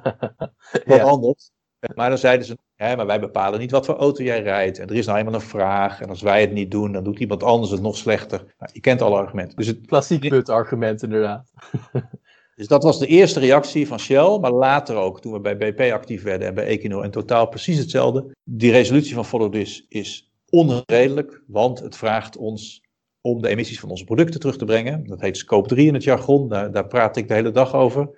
wat 0.87 0.97
ja. 0.97 1.03
anders. 1.03 1.51
Maar 1.95 2.09
dan 2.09 2.19
zeiden 2.19 2.47
ze, 2.47 2.59
hè, 2.75 2.97
maar 2.97 3.07
wij 3.07 3.21
bepalen 3.21 3.61
niet 3.61 3.71
wat 3.71 3.87
voor 3.87 3.97
auto 3.97 4.23
jij 4.23 4.43
rijdt. 4.43 4.79
En 4.79 4.89
er 4.89 4.95
is 4.95 5.07
nou 5.07 5.19
eenmaal 5.19 5.35
een 5.35 5.41
vraag. 5.41 6.01
En 6.01 6.09
als 6.09 6.23
wij 6.23 6.41
het 6.41 6.53
niet 6.53 6.71
doen, 6.71 6.93
dan 6.93 7.05
doet 7.05 7.19
iemand 7.19 7.43
anders 7.43 7.71
het 7.71 7.83
nog 7.83 7.97
slechter. 7.97 8.55
Nou, 8.59 8.71
je 8.73 8.81
kent 8.81 9.03
alle 9.03 9.17
argumenten. 9.17 9.57
Dus 9.57 9.67
het... 9.67 9.87
Klassiek 9.87 10.29
put-argument, 10.29 11.03
inderdaad. 11.03 11.53
Dus 12.55 12.67
dat 12.67 12.83
was 12.83 12.99
de 12.99 13.07
eerste 13.07 13.41
reactie 13.41 13.87
van 13.87 13.99
Shell, 13.99 14.39
maar 14.39 14.53
later 14.53 14.97
ook, 14.97 15.21
toen 15.21 15.33
we 15.33 15.41
bij 15.41 15.57
BP 15.57 15.81
actief 15.93 16.23
werden 16.23 16.49
en 16.49 16.55
bij 16.55 16.65
Equinor 16.65 17.05
in 17.05 17.11
totaal 17.11 17.49
precies 17.49 17.79
hetzelfde. 17.79 18.31
Die 18.45 18.71
resolutie 18.71 19.15
van 19.15 19.25
Follow 19.25 19.53
This 19.53 19.87
is 19.89 20.33
onredelijk, 20.51 21.43
want 21.47 21.81
het 21.81 21.97
vraagt 21.97 22.37
ons 22.37 22.83
om 23.21 23.43
de 23.43 23.49
emissies 23.49 23.81
van 23.81 23.91
onze 23.91 24.05
producten 24.05 24.41
terug 24.41 24.57
te 24.57 24.65
brengen. 24.65 25.07
Dat 25.07 25.21
heet 25.21 25.37
scope 25.37 25.69
3 25.69 25.87
in 25.87 25.95
het 25.95 26.05
jargon, 26.05 26.49
daar, 26.49 26.73
daar 26.73 26.87
praat 26.87 27.17
ik 27.17 27.29
de 27.29 27.35
hele 27.35 27.51
dag 27.51 27.75
over. 27.75 28.11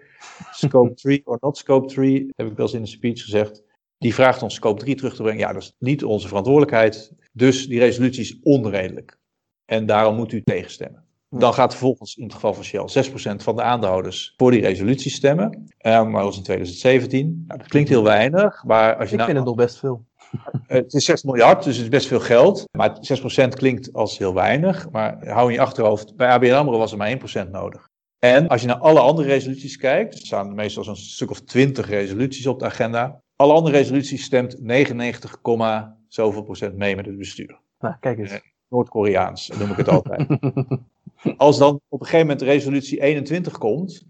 Scope 0.53 0.95
3 1.03 1.21
or 1.25 1.37
not 1.41 1.57
scope 1.57 1.87
3, 1.87 2.33
heb 2.37 2.47
ik 2.47 2.57
wel 2.57 2.67
eens 2.67 2.75
in 2.75 2.81
een 2.81 2.87
speech 2.87 3.23
gezegd. 3.23 3.63
Die 3.99 4.15
vraagt 4.15 4.43
ons 4.43 4.55
scope 4.55 4.81
3 4.81 4.95
terug 4.95 5.15
te 5.15 5.23
brengen. 5.23 5.41
Ja, 5.41 5.53
dat 5.53 5.63
is 5.63 5.77
niet 5.79 6.05
onze 6.05 6.29
verantwoordelijkheid. 6.29 7.13
Dus 7.33 7.67
die 7.67 7.79
resolutie 7.79 8.23
is 8.23 8.39
onredelijk. 8.43 9.19
En 9.65 9.87
daarom 9.87 10.17
moet 10.17 10.33
u 10.33 10.43
tegenstemmen. 10.43 11.06
Dan 11.39 11.55
gaat 11.55 11.71
vervolgens 11.71 12.17
in 12.17 12.25
het 12.25 12.35
geval 12.35 12.55
van 12.55 12.65
Shell 12.65 13.05
6% 13.33 13.37
van 13.37 13.57
de 13.57 13.63
aandeelhouders 13.63 14.35
voor 14.37 14.51
die 14.51 14.61
resolutie 14.61 15.11
stemmen. 15.11 15.67
Uh, 15.81 15.93
maar 15.93 16.13
dat 16.13 16.23
was 16.23 16.37
in 16.37 16.43
2017. 16.43 17.45
Nou, 17.47 17.59
dat 17.59 17.69
klinkt 17.69 17.89
heel 17.89 18.03
weinig, 18.03 18.65
maar 18.65 18.97
als 18.97 19.11
je 19.11 19.17
Ik 19.17 19.17
nou, 19.17 19.25
vind 19.25 19.37
het 19.37 19.47
nog 19.47 19.57
best 19.57 19.79
veel. 19.79 20.05
Het 20.67 20.95
is 20.95 21.05
6 21.05 21.23
miljard, 21.23 21.65
dus 21.65 21.75
het 21.75 21.85
is 21.85 21.91
best 21.91 22.07
veel 22.07 22.21
geld. 22.21 22.65
Maar 22.73 22.99
6% 23.45 23.49
klinkt 23.49 23.93
als 23.93 24.19
heel 24.19 24.35
weinig. 24.35 24.91
Maar 24.91 25.29
hou 25.29 25.49
in 25.49 25.55
je 25.55 25.61
achterhoofd, 25.61 26.17
bij 26.17 26.29
ABN 26.29 26.53
AMRO 26.53 26.79
was 26.79 26.93
er 26.93 26.99
maar 26.99 27.19
1% 27.47 27.51
nodig. 27.51 27.89
En 28.19 28.49
als 28.49 28.61
je 28.61 28.67
naar 28.67 28.79
alle 28.79 29.01
andere 29.01 29.29
resoluties 29.29 29.77
kijkt, 29.77 30.15
er 30.15 30.27
staan 30.27 30.55
meestal 30.55 30.85
zo'n 30.85 30.97
stuk 30.97 31.31
of 31.31 31.41
20 31.41 31.89
resoluties 31.89 32.47
op 32.47 32.59
de 32.59 32.65
agenda. 32.65 33.21
Alle 33.37 33.53
andere 33.53 33.77
resoluties 33.77 34.25
stemt 34.25 34.61
99, 34.61 35.41
zoveel 36.09 36.43
procent 36.43 36.77
mee 36.77 36.97
met 36.97 37.07
het 37.07 37.19
bestuur. 37.19 37.61
Nou, 37.79 37.95
kijk 38.01 38.19
eens. 38.19 38.41
Noord-Koreaans, 38.69 39.51
noem 39.59 39.71
ik 39.71 39.77
het 39.77 39.89
altijd. 39.89 40.27
Als 41.37 41.59
dan 41.59 41.81
op 41.89 42.01
een 42.01 42.07
gegeven 42.07 42.27
moment 42.27 42.43
resolutie 42.43 43.01
21 43.01 43.59
komt, 43.59 44.07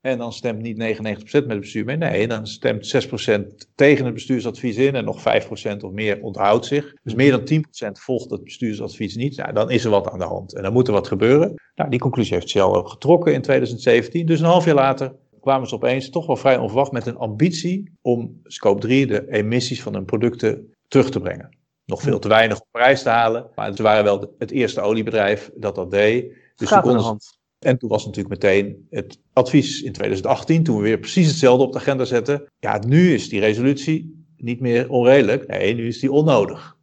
En 0.00 0.18
dan 0.18 0.32
stemt 0.32 0.62
niet 0.62 0.76
99% 0.76 1.20
met 1.32 1.32
het 1.32 1.60
bestuur 1.60 1.84
mee. 1.84 1.96
Nee, 1.96 2.28
dan 2.28 2.46
stemt 2.46 2.86
6% 2.86 3.66
tegen 3.74 4.04
het 4.04 4.14
bestuursadvies 4.14 4.76
in 4.76 4.94
en 4.94 5.04
nog 5.04 5.20
5% 5.20 5.76
of 5.80 5.92
meer 5.92 6.22
onthoudt 6.22 6.66
zich. 6.66 6.94
Dus 7.02 7.14
meer 7.14 7.30
dan 7.30 7.62
10% 7.88 7.90
volgt 7.92 8.30
het 8.30 8.44
bestuursadvies 8.44 9.16
niet. 9.16 9.36
Nou, 9.36 9.52
dan 9.52 9.70
is 9.70 9.84
er 9.84 9.90
wat 9.90 10.10
aan 10.10 10.18
de 10.18 10.24
hand 10.24 10.54
en 10.54 10.62
dan 10.62 10.72
moet 10.72 10.86
er 10.86 10.92
wat 10.92 11.08
gebeuren. 11.08 11.54
Nou, 11.74 11.90
die 11.90 11.98
conclusie 11.98 12.34
heeft 12.34 12.48
Shell 12.48 12.62
ook 12.62 12.88
getrokken 12.88 13.32
in 13.32 13.42
2017. 13.42 14.26
Dus 14.26 14.40
een 14.40 14.46
half 14.46 14.64
jaar 14.64 14.74
later 14.74 15.14
kwamen 15.40 15.68
ze 15.68 15.74
opeens 15.74 16.10
toch 16.10 16.26
wel 16.26 16.36
vrij 16.36 16.56
onverwacht 16.56 16.92
met 16.92 17.06
een 17.06 17.16
ambitie 17.16 17.92
om 18.02 18.40
scope 18.42 18.80
3, 18.80 19.06
de 19.06 19.30
emissies 19.30 19.82
van 19.82 19.94
hun 19.94 20.04
producten, 20.04 20.74
terug 20.88 21.10
te 21.10 21.20
brengen. 21.20 21.56
Nog 21.84 22.02
veel 22.02 22.18
te 22.18 22.28
weinig 22.28 22.60
om 22.60 22.66
prijs 22.70 23.02
te 23.02 23.08
halen, 23.08 23.50
maar 23.54 23.76
ze 23.76 23.82
waren 23.82 24.04
wel 24.04 24.34
het 24.38 24.50
eerste 24.50 24.80
oliebedrijf 24.80 25.50
dat 25.54 25.74
dat 25.74 25.90
deed. 25.90 26.32
Dus 26.58 26.68
Gaat 26.68 26.82
konden 26.82 27.02
hand. 27.02 27.38
En 27.58 27.78
toen 27.78 27.88
was 27.88 28.04
natuurlijk 28.04 28.42
meteen 28.42 28.86
het 28.90 29.20
advies 29.32 29.82
in 29.82 29.92
2018, 29.92 30.64
toen 30.64 30.76
we 30.76 30.82
weer 30.82 30.98
precies 30.98 31.26
hetzelfde 31.26 31.64
op 31.64 31.72
de 31.72 31.78
agenda 31.78 32.04
zetten. 32.04 32.44
Ja, 32.58 32.82
nu 32.86 33.14
is 33.14 33.28
die 33.28 33.40
resolutie 33.40 34.24
niet 34.36 34.60
meer 34.60 34.90
onredelijk. 34.90 35.46
Nee, 35.46 35.74
nu 35.74 35.86
is 35.86 36.00
die 36.00 36.12
onnodig. 36.12 36.76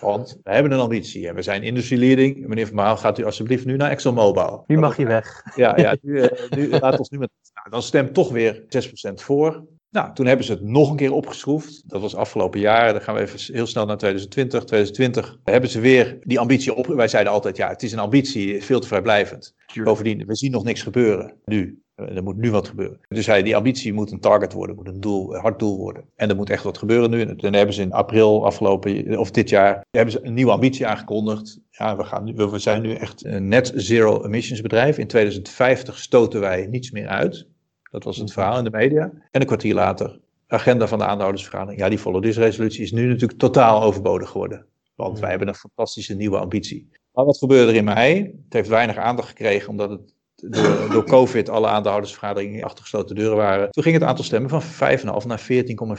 Want 0.00 0.38
we 0.42 0.50
hebben 0.50 0.72
een 0.72 0.78
ambitie 0.78 1.28
en 1.28 1.34
we 1.34 1.42
zijn 1.42 1.62
industrieleading. 1.62 2.46
Meneer 2.46 2.66
Van 2.66 2.74
Maal, 2.74 2.96
gaat 2.96 3.18
u 3.18 3.24
alsjeblieft 3.24 3.64
nu 3.64 3.76
naar 3.76 3.90
ExxonMobil. 3.90 4.64
Nu 4.66 4.78
mag 4.78 4.96
je 4.96 5.06
weg. 5.06 5.42
Ja, 5.56 5.78
ja 5.78 5.96
nu, 6.02 6.20
eh, 6.20 6.50
nu, 6.50 6.70
laat 6.70 6.98
ons 6.98 7.08
nu 7.08 7.18
met... 7.18 7.30
Nou, 7.54 7.70
dan 7.70 7.82
stemt 7.82 8.14
toch 8.14 8.30
weer 8.30 8.62
6% 9.10 9.14
voor. 9.14 9.64
Nou, 9.92 10.14
toen 10.14 10.26
hebben 10.26 10.46
ze 10.46 10.52
het 10.52 10.62
nog 10.62 10.90
een 10.90 10.96
keer 10.96 11.12
opgeschroefd. 11.12 11.82
Dat 11.86 12.00
was 12.00 12.14
afgelopen 12.14 12.60
jaar. 12.60 12.92
Dan 12.92 13.02
gaan 13.02 13.14
we 13.14 13.20
even 13.20 13.54
heel 13.54 13.66
snel 13.66 13.86
naar 13.86 13.96
2020. 13.96 14.64
2020 14.64 15.38
hebben 15.44 15.70
ze 15.70 15.80
weer 15.80 16.18
die 16.20 16.40
ambitie 16.40 16.74
op. 16.74 16.86
Wij 16.86 17.08
zeiden 17.08 17.32
altijd, 17.32 17.56
ja, 17.56 17.68
het 17.68 17.82
is 17.82 17.92
een 17.92 17.98
ambitie, 17.98 18.64
veel 18.64 18.80
te 18.80 18.86
vrijblijvend. 18.86 19.54
Bovendien, 19.84 20.26
we 20.26 20.36
zien 20.36 20.50
nog 20.50 20.64
niks 20.64 20.82
gebeuren 20.82 21.34
nu. 21.44 21.82
Er 21.94 22.22
moet 22.22 22.36
nu 22.36 22.50
wat 22.50 22.68
gebeuren. 22.68 23.00
Dus 23.08 23.26
hij, 23.26 23.42
die 23.42 23.56
ambitie 23.56 23.92
moet 23.92 24.10
een 24.10 24.20
target 24.20 24.52
worden, 24.52 24.76
moet 24.76 24.88
een 24.88 25.00
doel, 25.00 25.34
een 25.34 25.40
hard 25.40 25.58
doel 25.58 25.76
worden. 25.76 26.04
En 26.16 26.28
er 26.28 26.36
moet 26.36 26.50
echt 26.50 26.64
wat 26.64 26.78
gebeuren 26.78 27.10
nu. 27.10 27.20
En 27.20 27.36
dan 27.36 27.52
hebben 27.52 27.74
ze 27.74 27.82
in 27.82 27.92
april 27.92 28.44
afgelopen, 28.44 29.18
of 29.18 29.30
dit 29.30 29.48
jaar, 29.48 29.84
hebben 29.90 30.12
ze 30.12 30.20
een 30.26 30.34
nieuwe 30.34 30.52
ambitie 30.52 30.86
aangekondigd. 30.86 31.60
Ja, 31.70 31.96
we, 31.96 32.04
gaan 32.04 32.24
nu, 32.24 32.34
we 32.34 32.58
zijn 32.58 32.82
nu 32.82 32.94
echt 32.94 33.24
een 33.24 33.48
net 33.48 33.72
zero 33.74 34.24
emissions 34.24 34.60
bedrijf. 34.60 34.98
In 34.98 35.06
2050 35.06 35.98
stoten 35.98 36.40
wij 36.40 36.66
niets 36.66 36.90
meer 36.90 37.08
uit. 37.08 37.46
Dat 37.92 38.04
was 38.04 38.16
het 38.16 38.32
verhaal 38.32 38.58
in 38.58 38.64
de 38.64 38.70
media. 38.70 39.12
En 39.30 39.40
een 39.40 39.46
kwartier 39.46 39.74
later, 39.74 40.20
agenda 40.46 40.86
van 40.86 40.98
de 40.98 41.04
aandeelhoudersvergadering. 41.04 41.80
Ja, 41.80 41.88
die 41.88 41.98
follow 41.98 42.22
this 42.22 42.36
resolutie 42.36 42.82
is 42.82 42.92
nu 42.92 43.06
natuurlijk 43.06 43.38
totaal 43.38 43.82
overbodig 43.82 44.28
geworden. 44.28 44.66
Want 44.94 45.18
wij 45.18 45.30
hebben 45.30 45.48
een 45.48 45.54
fantastische 45.54 46.14
nieuwe 46.14 46.38
ambitie. 46.38 46.88
Maar 47.12 47.24
wat 47.24 47.38
gebeurde 47.38 47.70
er 47.72 47.78
in 47.78 47.84
mei? 47.84 48.22
Het 48.44 48.52
heeft 48.52 48.68
weinig 48.68 48.96
aandacht 48.96 49.28
gekregen 49.28 49.68
omdat 49.68 49.90
het 49.90 50.14
door, 50.50 50.88
door 50.90 51.04
COVID 51.04 51.48
alle 51.48 51.66
aandeelhoudersvergaderingen 51.66 52.64
achter 52.64 52.82
gesloten 52.82 53.16
deuren 53.16 53.36
waren. 53.36 53.70
Toen 53.70 53.82
ging 53.82 53.94
het 53.94 54.04
aantal 54.04 54.24
stemmen 54.24 54.50
van 54.50 54.62
5,5 54.62 55.26
naar 55.26 55.48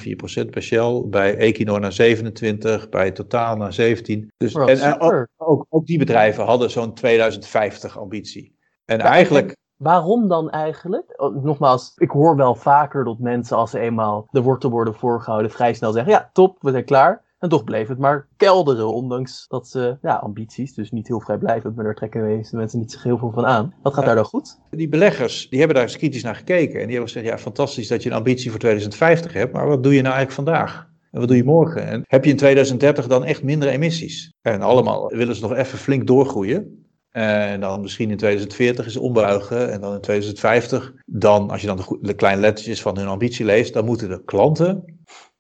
14,4 0.06 0.15
procent 0.15 0.51
bij 0.51 0.62
Shell, 0.62 1.03
bij 1.06 1.38
Equinor 1.38 1.79
naar 1.79 1.93
27, 1.93 2.89
bij 2.89 3.12
Totaal 3.12 3.56
naar 3.56 3.73
17. 3.73 4.32
Dus, 4.38 4.53
en, 4.53 4.79
en 4.79 4.99
ook, 4.99 5.27
ook, 5.38 5.65
ook, 5.69 5.86
die 5.86 5.97
bedrijven 5.97 6.45
hadden 6.45 6.71
zo'n 6.71 6.93
2050 6.93 7.99
ambitie. 7.99 8.56
En 8.86 8.99
eigenlijk 8.99 9.56
Waarom 9.78 10.28
dan 10.28 10.50
eigenlijk? 10.50 11.22
Oh, 11.22 11.44
nogmaals, 11.44 11.94
ik 11.96 12.10
hoor 12.10 12.36
wel 12.36 12.56
vaker 12.56 13.04
dat 13.04 13.20
mensen 13.20 13.58
als 13.58 13.72
ze 13.72 13.80
eenmaal 13.80 14.28
de 14.32 14.42
wortel 14.42 14.70
worden 14.70 14.96
voorgehouden 14.96 15.52
vrij 15.52 15.74
snel 15.74 15.92
zeggen, 15.92 16.12
ja 16.12 16.30
top, 16.34 16.58
we 16.62 16.72
zijn 16.72 16.86
klaar. 16.86 17.22
En 17.40 17.50
toch 17.50 17.64
bleef 17.64 17.88
het 17.88 17.98
maar 17.98 18.28
kelderen, 18.38 18.94
ondanks 18.94 19.46
dat 19.48 19.68
ze, 19.68 19.98
ja, 20.02 20.16
ambities, 20.16 20.74
dus 20.74 20.92
niet 20.92 21.08
heel 21.08 21.20
vrijblijvend, 21.20 21.76
maar 21.76 21.86
daar 21.86 21.96
trekken 21.96 22.22
de 22.22 22.28
meeste 22.28 22.56
mensen 22.56 22.80
niet 22.80 22.92
zich 22.92 23.04
heel 23.04 23.18
veel 23.18 23.32
van 23.32 23.46
aan. 23.46 23.74
Wat 23.82 23.94
gaat 23.94 24.06
daar 24.06 24.16
dan 24.16 24.26
goed? 24.26 24.60
Die 24.70 24.90
beleggers, 24.90 25.50
die 25.50 25.60
hebben 25.60 25.78
daar 25.78 25.86
eens 25.86 25.98
kritisch 25.98 26.24
naar 26.24 26.36
gekeken. 26.36 26.80
En 26.80 26.88
die 26.88 26.96
hebben 26.96 27.12
gezegd, 27.12 27.26
ja, 27.26 27.38
fantastisch 27.38 27.88
dat 27.88 28.04
je 28.04 28.10
een 28.10 28.16
ambitie 28.16 28.50
voor 28.50 28.60
2050 28.60 29.34
hebt, 29.34 29.54
maar 29.54 29.68
wat 29.68 29.84
doe 29.84 29.94
je 29.94 30.02
nou 30.02 30.16
eigenlijk 30.16 30.48
vandaag? 30.48 30.92
En 31.12 31.20
wat 31.20 31.28
doe 31.28 31.38
je 31.38 31.44
morgen? 31.44 31.88
En 31.88 32.04
heb 32.08 32.24
je 32.24 32.32
in 32.32 32.38
2030 32.38 33.08
dan 33.08 33.24
echt 33.24 33.44
minder 33.44 33.68
emissies? 33.70 34.34
En 34.42 34.62
allemaal 34.62 35.08
willen 35.08 35.36
ze 35.36 35.42
nog 35.42 35.54
even 35.54 35.78
flink 35.78 36.08
doorgroeien. 36.08 36.83
En 37.13 37.60
dan 37.60 37.82
misschien 37.82 38.10
in 38.10 38.17
2040 38.17 38.86
is 38.86 38.97
ombuigen. 38.97 39.71
En 39.71 39.82
dan 39.82 39.93
in 39.93 40.02
2050, 40.02 40.93
dan, 41.06 41.49
als 41.49 41.62
je 41.62 41.67
dan 41.67 41.78
de, 41.78 41.97
de 42.02 42.13
kleine 42.13 42.41
lettertjes 42.41 42.82
van 42.82 42.97
hun 42.97 43.08
ambitie 43.08 43.45
leest, 43.45 43.73
dan 43.73 43.86
moeten 43.86 44.10
de 44.10 44.23
klanten, 44.23 44.97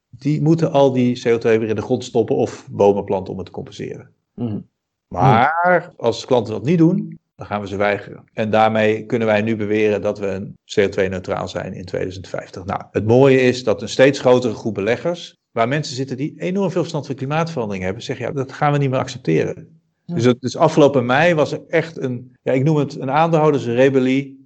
die 0.09 0.41
moeten 0.41 0.71
al 0.71 0.91
die 0.91 1.17
CO2 1.17 1.41
weer 1.41 1.63
in 1.63 1.75
de 1.75 1.81
grond 1.81 2.03
stoppen 2.03 2.35
of 2.35 2.67
bomen 2.71 3.03
planten 3.03 3.31
om 3.31 3.37
het 3.37 3.47
te 3.47 3.53
compenseren. 3.53 4.09
Mhm. 4.35 4.59
Maar 5.07 5.93
als 5.97 6.25
klanten 6.25 6.53
dat 6.53 6.63
niet 6.63 6.77
doen, 6.77 7.19
dan 7.35 7.45
gaan 7.45 7.61
we 7.61 7.67
ze 7.67 7.75
weigeren. 7.75 8.23
En 8.33 8.49
daarmee 8.49 9.05
kunnen 9.05 9.27
wij 9.27 9.41
nu 9.41 9.55
beweren 9.55 10.01
dat 10.01 10.19
we 10.19 10.51
CO2-neutraal 10.63 11.47
zijn 11.47 11.73
in 11.73 11.85
2050. 11.85 12.65
Nou, 12.65 12.83
het 12.91 13.05
mooie 13.05 13.41
is 13.41 13.63
dat 13.63 13.81
een 13.81 13.89
steeds 13.89 14.19
grotere 14.19 14.53
groep 14.53 14.73
beleggers, 14.73 15.37
waar 15.51 15.67
mensen 15.67 15.95
zitten 15.95 16.17
die 16.17 16.33
enorm 16.37 16.71
veel 16.71 16.81
verstand 16.81 17.05
van 17.05 17.15
klimaatverandering 17.15 17.83
hebben, 17.83 18.03
zeggen 18.03 18.25
ja, 18.25 18.31
dat 18.31 18.51
gaan 18.51 18.71
we 18.71 18.77
niet 18.77 18.89
meer 18.89 18.99
accepteren. 18.99 19.81
Dus, 20.13 20.25
het, 20.25 20.41
dus 20.41 20.57
afgelopen 20.57 21.05
mei 21.05 21.33
was 21.33 21.51
er 21.51 21.61
echt 21.67 21.97
een, 21.97 22.35
ja, 22.41 22.51
ik 22.51 22.63
noem 22.63 22.75
het 22.75 22.99
een 22.99 23.11
aandeelhoudersrebellie 23.11 24.41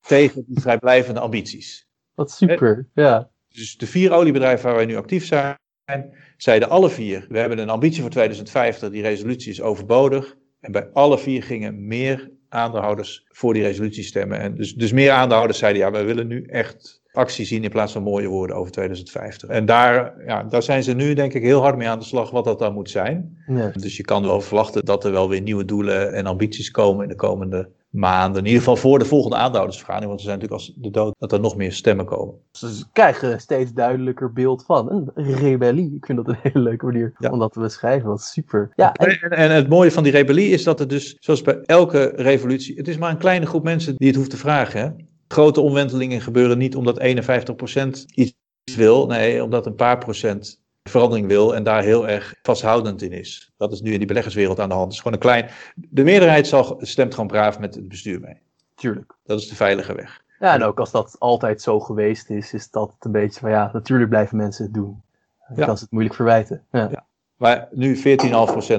tegen 0.00 0.44
die 0.46 0.60
vrijblijvende 0.60 1.20
ambities. 1.20 1.88
Wat 2.14 2.30
super, 2.30 2.88
ja. 2.94 3.30
Dus 3.48 3.76
de 3.76 3.86
vier 3.86 4.12
oliebedrijven 4.12 4.66
waar 4.66 4.76
wij 4.76 4.86
nu 4.86 4.96
actief 4.96 5.26
zijn, 5.26 5.56
zeiden 6.36 6.68
alle 6.68 6.90
vier, 6.90 7.26
we 7.28 7.38
hebben 7.38 7.58
een 7.58 7.70
ambitie 7.70 8.00
voor 8.00 8.10
2050, 8.10 8.90
die 8.90 9.02
resolutie 9.02 9.50
is 9.50 9.60
overbodig. 9.60 10.36
En 10.60 10.72
bij 10.72 10.90
alle 10.92 11.18
vier 11.18 11.42
gingen 11.42 11.86
meer 11.86 12.30
aandeelhouders 12.48 13.26
voor 13.28 13.54
die 13.54 13.62
resolutie 13.62 14.04
stemmen. 14.04 14.38
En 14.38 14.54
dus, 14.54 14.74
dus 14.74 14.92
meer 14.92 15.10
aandeelhouders 15.10 15.58
zeiden, 15.58 15.82
ja, 15.82 15.90
wij 15.90 16.04
willen 16.04 16.26
nu 16.26 16.42
echt 16.42 17.02
actie 17.16 17.44
zien 17.44 17.64
in 17.64 17.70
plaats 17.70 17.92
van 17.92 18.02
mooie 18.02 18.28
woorden 18.28 18.56
over 18.56 18.72
2050. 18.72 19.48
En 19.48 19.66
daar, 19.66 20.14
ja, 20.26 20.42
daar 20.42 20.62
zijn 20.62 20.82
ze 20.82 20.92
nu 20.92 21.14
denk 21.14 21.32
ik 21.34 21.42
heel 21.42 21.60
hard 21.60 21.76
mee 21.76 21.88
aan 21.88 21.98
de 21.98 22.04
slag 22.04 22.30
wat 22.30 22.44
dat 22.44 22.58
dan 22.58 22.74
moet 22.74 22.90
zijn. 22.90 23.38
Ja. 23.46 23.68
Dus 23.68 23.96
je 23.96 24.02
kan 24.02 24.22
wel 24.22 24.40
verwachten 24.40 24.84
dat 24.84 25.04
er 25.04 25.12
wel 25.12 25.28
weer 25.28 25.40
nieuwe 25.40 25.64
doelen 25.64 26.12
en 26.12 26.26
ambities 26.26 26.70
komen 26.70 27.02
in 27.02 27.08
de 27.08 27.14
komende 27.14 27.68
maanden. 27.90 28.38
In 28.38 28.46
ieder 28.46 28.58
geval 28.58 28.76
voor 28.76 28.98
de 28.98 29.04
volgende 29.04 29.36
aandeelhoudersvergadering. 29.36 30.08
Want 30.08 30.20
er 30.20 30.26
zijn 30.26 30.38
natuurlijk 30.38 30.68
als 30.68 30.74
de 30.76 30.90
dood 30.90 31.14
dat 31.18 31.32
er 31.32 31.40
nog 31.40 31.56
meer 31.56 31.72
stemmen 31.72 32.06
komen. 32.06 32.34
Dus 32.50 32.78
ze 32.78 32.84
krijgen 32.92 33.40
steeds 33.40 33.72
duidelijker 33.72 34.32
beeld 34.32 34.64
van 34.64 34.90
een 34.90 35.10
rebellie. 35.34 35.94
Ik 35.94 36.06
vind 36.06 36.18
dat 36.18 36.28
een 36.28 36.38
hele 36.42 36.58
leuke 36.58 36.84
manier 36.84 37.12
om 37.30 37.38
dat 37.38 37.52
te 37.52 37.60
beschrijven. 37.60 38.08
Wat 38.08 38.22
super. 38.22 38.72
Ja, 38.74 38.92
en... 38.92 39.20
En, 39.20 39.30
en... 39.30 39.50
het 39.50 39.68
mooie 39.68 39.92
van 39.92 40.02
die 40.02 40.12
rebellie 40.12 40.50
is 40.50 40.64
dat 40.64 40.78
het 40.78 40.88
dus, 40.88 41.16
zoals 41.20 41.42
bij 41.42 41.60
elke 41.64 42.12
revolutie, 42.16 42.76
het 42.76 42.88
is 42.88 42.98
maar 42.98 43.10
een 43.10 43.18
kleine 43.18 43.46
groep 43.46 43.62
mensen 43.62 43.94
die 43.96 44.08
het 44.08 44.16
hoeft 44.16 44.30
te 44.30 44.36
vragen. 44.36 44.80
Hè? 44.80 44.90
Grote 45.28 45.60
omwentelingen 45.60 46.20
gebeuren 46.20 46.58
niet 46.58 46.76
omdat 46.76 47.00
51% 47.00 47.04
iets 48.14 48.34
wil, 48.76 49.06
nee, 49.06 49.42
omdat 49.44 49.66
een 49.66 49.74
paar 49.74 49.98
procent 49.98 50.64
verandering 50.84 51.26
wil 51.26 51.54
en 51.54 51.62
daar 51.62 51.82
heel 51.82 52.08
erg 52.08 52.34
vasthoudend 52.42 53.02
in 53.02 53.12
is. 53.12 53.52
Dat 53.56 53.72
is 53.72 53.80
nu 53.80 53.92
in 53.92 53.98
die 53.98 54.06
beleggerswereld 54.06 54.60
aan 54.60 54.68
de 54.68 54.74
hand. 54.74 54.86
Het 54.86 54.94
is 54.94 55.00
gewoon 55.00 55.12
een 55.12 55.22
klein. 55.22 55.50
De 55.74 56.04
meerderheid 56.04 56.46
zal, 56.46 56.76
stemt 56.80 57.14
gewoon 57.14 57.28
braaf 57.28 57.58
met 57.58 57.74
het 57.74 57.88
bestuur 57.88 58.20
mee. 58.20 58.40
Tuurlijk. 58.74 59.16
Dat 59.24 59.40
is 59.40 59.48
de 59.48 59.54
veilige 59.54 59.94
weg. 59.94 60.24
Ja, 60.38 60.54
en 60.54 60.62
ook 60.62 60.78
als 60.78 60.90
dat 60.90 61.16
altijd 61.18 61.62
zo 61.62 61.80
geweest 61.80 62.30
is, 62.30 62.52
is 62.52 62.70
dat 62.70 62.94
een 62.98 63.12
beetje 63.12 63.40
van 63.40 63.50
ja, 63.50 63.70
natuurlijk 63.72 64.10
blijven 64.10 64.36
mensen 64.36 64.64
het 64.64 64.74
doen. 64.74 65.02
Dan 65.48 65.56
ja. 65.56 65.66
kan 65.66 65.76
ze 65.76 65.82
het 65.82 65.92
moeilijk 65.92 66.14
verwijten. 66.14 66.64
Ja. 66.70 66.88
ja. 66.90 67.06
Maar 67.36 67.68
nu 67.70 67.96
14,5% 67.96 68.00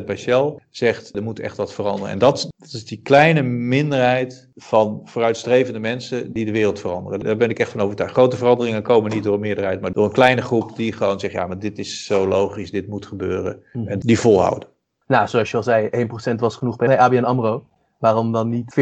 bij 0.05 0.17
Shell 0.17 0.55
zegt 0.69 1.15
er 1.15 1.23
moet 1.23 1.39
echt 1.39 1.57
wat 1.57 1.73
veranderen. 1.73 2.09
En 2.09 2.19
dat, 2.19 2.49
dat, 2.57 2.73
is 2.73 2.85
die 2.85 3.01
kleine 3.01 3.41
minderheid 3.41 4.49
van 4.55 5.01
vooruitstrevende 5.03 5.79
mensen 5.79 6.33
die 6.33 6.45
de 6.45 6.51
wereld 6.51 6.79
veranderen. 6.79 7.19
Daar 7.19 7.37
ben 7.37 7.49
ik 7.49 7.59
echt 7.59 7.71
van 7.71 7.81
overtuigd. 7.81 8.13
Grote 8.13 8.37
veranderingen 8.37 8.83
komen 8.83 9.11
niet 9.11 9.23
door 9.23 9.33
een 9.33 9.39
meerderheid, 9.39 9.81
maar 9.81 9.91
door 9.91 10.05
een 10.05 10.11
kleine 10.11 10.41
groep 10.41 10.75
die 10.75 10.91
gewoon 10.91 11.19
zegt: 11.19 11.33
ja, 11.33 11.47
maar 11.47 11.59
dit 11.59 11.79
is 11.79 12.05
zo 12.05 12.27
logisch, 12.27 12.71
dit 12.71 12.87
moet 12.87 13.05
gebeuren. 13.05 13.63
Mhm. 13.73 13.87
En 13.87 13.99
die 13.99 14.19
volhouden. 14.19 14.69
Nou, 15.07 15.27
zoals 15.27 15.51
je 15.51 15.57
al 15.57 15.63
zei, 15.63 15.89
1% 16.33 16.35
was 16.35 16.55
genoeg 16.55 16.75
bij 16.75 16.99
ABN 16.99 17.23
Amro. 17.23 17.65
Waarom 17.99 18.31
dan 18.31 18.49
niet 18.49 18.73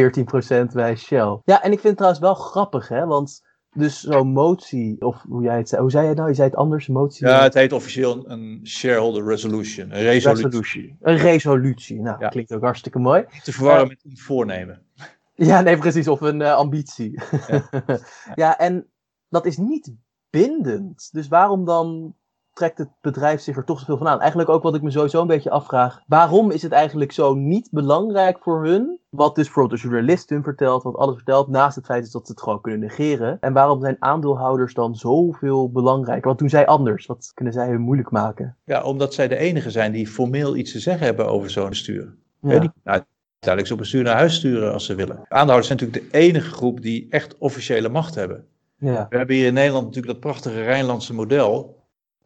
14% 0.70 0.72
bij 0.72 0.96
Shell? 0.96 1.40
Ja, 1.44 1.62
en 1.62 1.72
ik 1.72 1.80
vind 1.80 1.82
het 1.82 1.96
trouwens 1.96 2.20
wel 2.20 2.34
grappig, 2.34 2.88
hè? 2.88 3.06
Want 3.06 3.42
dus 3.76 4.00
zo'n 4.00 4.28
motie, 4.28 5.00
of 5.00 5.22
hoe 5.28 5.42
jij 5.42 5.56
het 5.56 5.68
zei, 5.68 5.80
hoe 5.80 5.90
zei 5.90 6.02
je 6.02 6.08
het 6.08 6.18
nou? 6.18 6.28
Je 6.30 6.34
zei 6.34 6.48
het 6.48 6.56
anders, 6.56 6.86
motie? 6.86 7.26
Ja, 7.26 7.42
het 7.42 7.54
heet 7.54 7.72
officieel 7.72 8.30
een 8.30 8.60
shareholder 8.64 9.24
resolution, 9.24 9.96
een 9.96 10.02
resolutie. 10.02 10.96
Een 11.00 11.16
resolutie, 11.16 12.00
nou, 12.00 12.28
klinkt 12.28 12.52
ook 12.52 12.62
hartstikke 12.62 12.98
mooi. 12.98 13.24
Niet 13.32 13.44
te 13.44 13.52
verwarren 13.52 13.82
uh, 13.82 13.88
met 13.88 14.04
een 14.04 14.18
voornemen. 14.18 14.82
Ja, 15.38 15.60
nee, 15.60 15.76
precies, 15.76 16.08
of 16.08 16.20
een 16.20 16.40
uh, 16.40 16.54
ambitie. 16.54 17.20
Ja. 17.46 17.68
ja, 18.34 18.58
en 18.58 18.86
dat 19.28 19.46
is 19.46 19.56
niet 19.56 19.92
bindend. 20.30 21.08
Dus 21.12 21.28
waarom 21.28 21.64
dan 21.64 22.14
trekt 22.56 22.78
het 22.78 22.88
bedrijf 23.00 23.40
zich 23.40 23.56
er 23.56 23.64
toch 23.64 23.78
zoveel 23.78 23.96
van 23.96 24.08
aan? 24.08 24.20
Eigenlijk 24.20 24.48
ook 24.48 24.62
wat 24.62 24.74
ik 24.74 24.82
me 24.82 24.90
sowieso 24.90 25.20
een 25.20 25.26
beetje 25.26 25.50
afvraag. 25.50 26.00
Waarom 26.06 26.50
is 26.50 26.62
het 26.62 26.72
eigenlijk 26.72 27.12
zo 27.12 27.34
niet 27.34 27.68
belangrijk 27.70 28.38
voor 28.40 28.64
hun? 28.64 28.98
Wat 29.08 29.34
dus 29.34 29.44
bijvoorbeeld 29.44 29.80
de 29.80 29.88
journalist 29.88 30.30
hun 30.30 30.42
vertelt, 30.42 30.82
wat 30.82 30.96
alles 30.96 31.14
vertelt, 31.14 31.48
naast 31.48 31.76
het 31.76 31.84
feit 31.84 32.04
is 32.04 32.10
dat 32.10 32.26
ze 32.26 32.32
het 32.32 32.42
gewoon 32.42 32.60
kunnen 32.60 32.80
negeren. 32.80 33.36
En 33.40 33.52
waarom 33.52 33.80
zijn 33.80 33.96
aandeelhouders 33.98 34.74
dan 34.74 34.94
zoveel 34.94 35.70
belangrijker? 35.70 36.28
Wat 36.28 36.38
doen 36.38 36.48
zij 36.48 36.66
anders? 36.66 37.06
Wat 37.06 37.30
kunnen 37.34 37.54
zij 37.54 37.68
hun 37.68 37.80
moeilijk 37.80 38.10
maken? 38.10 38.56
Ja, 38.64 38.82
omdat 38.82 39.14
zij 39.14 39.28
de 39.28 39.36
enige 39.36 39.70
zijn 39.70 39.92
die 39.92 40.06
formeel 40.06 40.56
iets 40.56 40.72
te 40.72 40.80
zeggen 40.80 41.06
hebben 41.06 41.28
over 41.28 41.50
zo'n 41.50 41.68
bestuur. 41.68 42.14
Ja. 42.40 42.58
Die, 42.58 42.70
nou, 42.84 43.02
uiteindelijk 43.32 43.66
zo'n 43.66 43.76
bestuur 43.76 44.02
naar 44.02 44.16
huis 44.16 44.34
sturen 44.34 44.72
als 44.72 44.86
ze 44.86 44.94
willen. 44.94 45.16
Aandeelhouders 45.16 45.66
zijn 45.66 45.78
natuurlijk 45.78 46.12
de 46.12 46.18
enige 46.18 46.50
groep 46.50 46.82
die 46.82 47.06
echt 47.10 47.38
officiële 47.38 47.88
macht 47.88 48.14
hebben. 48.14 48.46
Ja. 48.78 49.06
We 49.08 49.16
hebben 49.16 49.36
hier 49.36 49.46
in 49.46 49.54
Nederland 49.54 49.84
natuurlijk 49.84 50.12
dat 50.12 50.22
prachtige 50.22 50.62
Rijnlandse 50.62 51.14
model, 51.14 51.75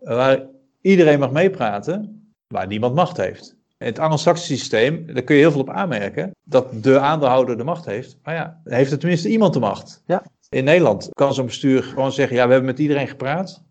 waar 0.00 0.42
iedereen 0.80 1.18
mag 1.18 1.30
meepraten, 1.30 2.24
maar 2.48 2.66
niemand 2.66 2.94
macht 2.94 3.16
heeft. 3.16 3.56
In 3.78 3.86
het 3.86 3.98
Anglo-Saxische 3.98 4.56
systeem, 4.56 5.06
daar 5.06 5.22
kun 5.22 5.34
je 5.34 5.40
heel 5.40 5.50
veel 5.50 5.60
op 5.60 5.70
aanmerken, 5.70 6.30
dat 6.44 6.82
de 6.82 6.98
aandeelhouder 6.98 7.56
de 7.56 7.64
macht 7.64 7.84
heeft. 7.86 8.18
Maar 8.22 8.34
ja, 8.34 8.60
heeft 8.64 8.92
er 8.92 8.98
tenminste 8.98 9.28
iemand 9.28 9.52
de 9.52 9.60
macht. 9.60 10.02
Ja. 10.06 10.22
In 10.48 10.64
Nederland 10.64 11.08
kan 11.12 11.34
zo'n 11.34 11.46
bestuur 11.46 11.82
gewoon 11.82 12.12
zeggen, 12.12 12.36
ja, 12.36 12.44
we 12.46 12.52
hebben 12.52 12.70
met 12.70 12.78
iedereen 12.78 13.08
gepraat. 13.08 13.62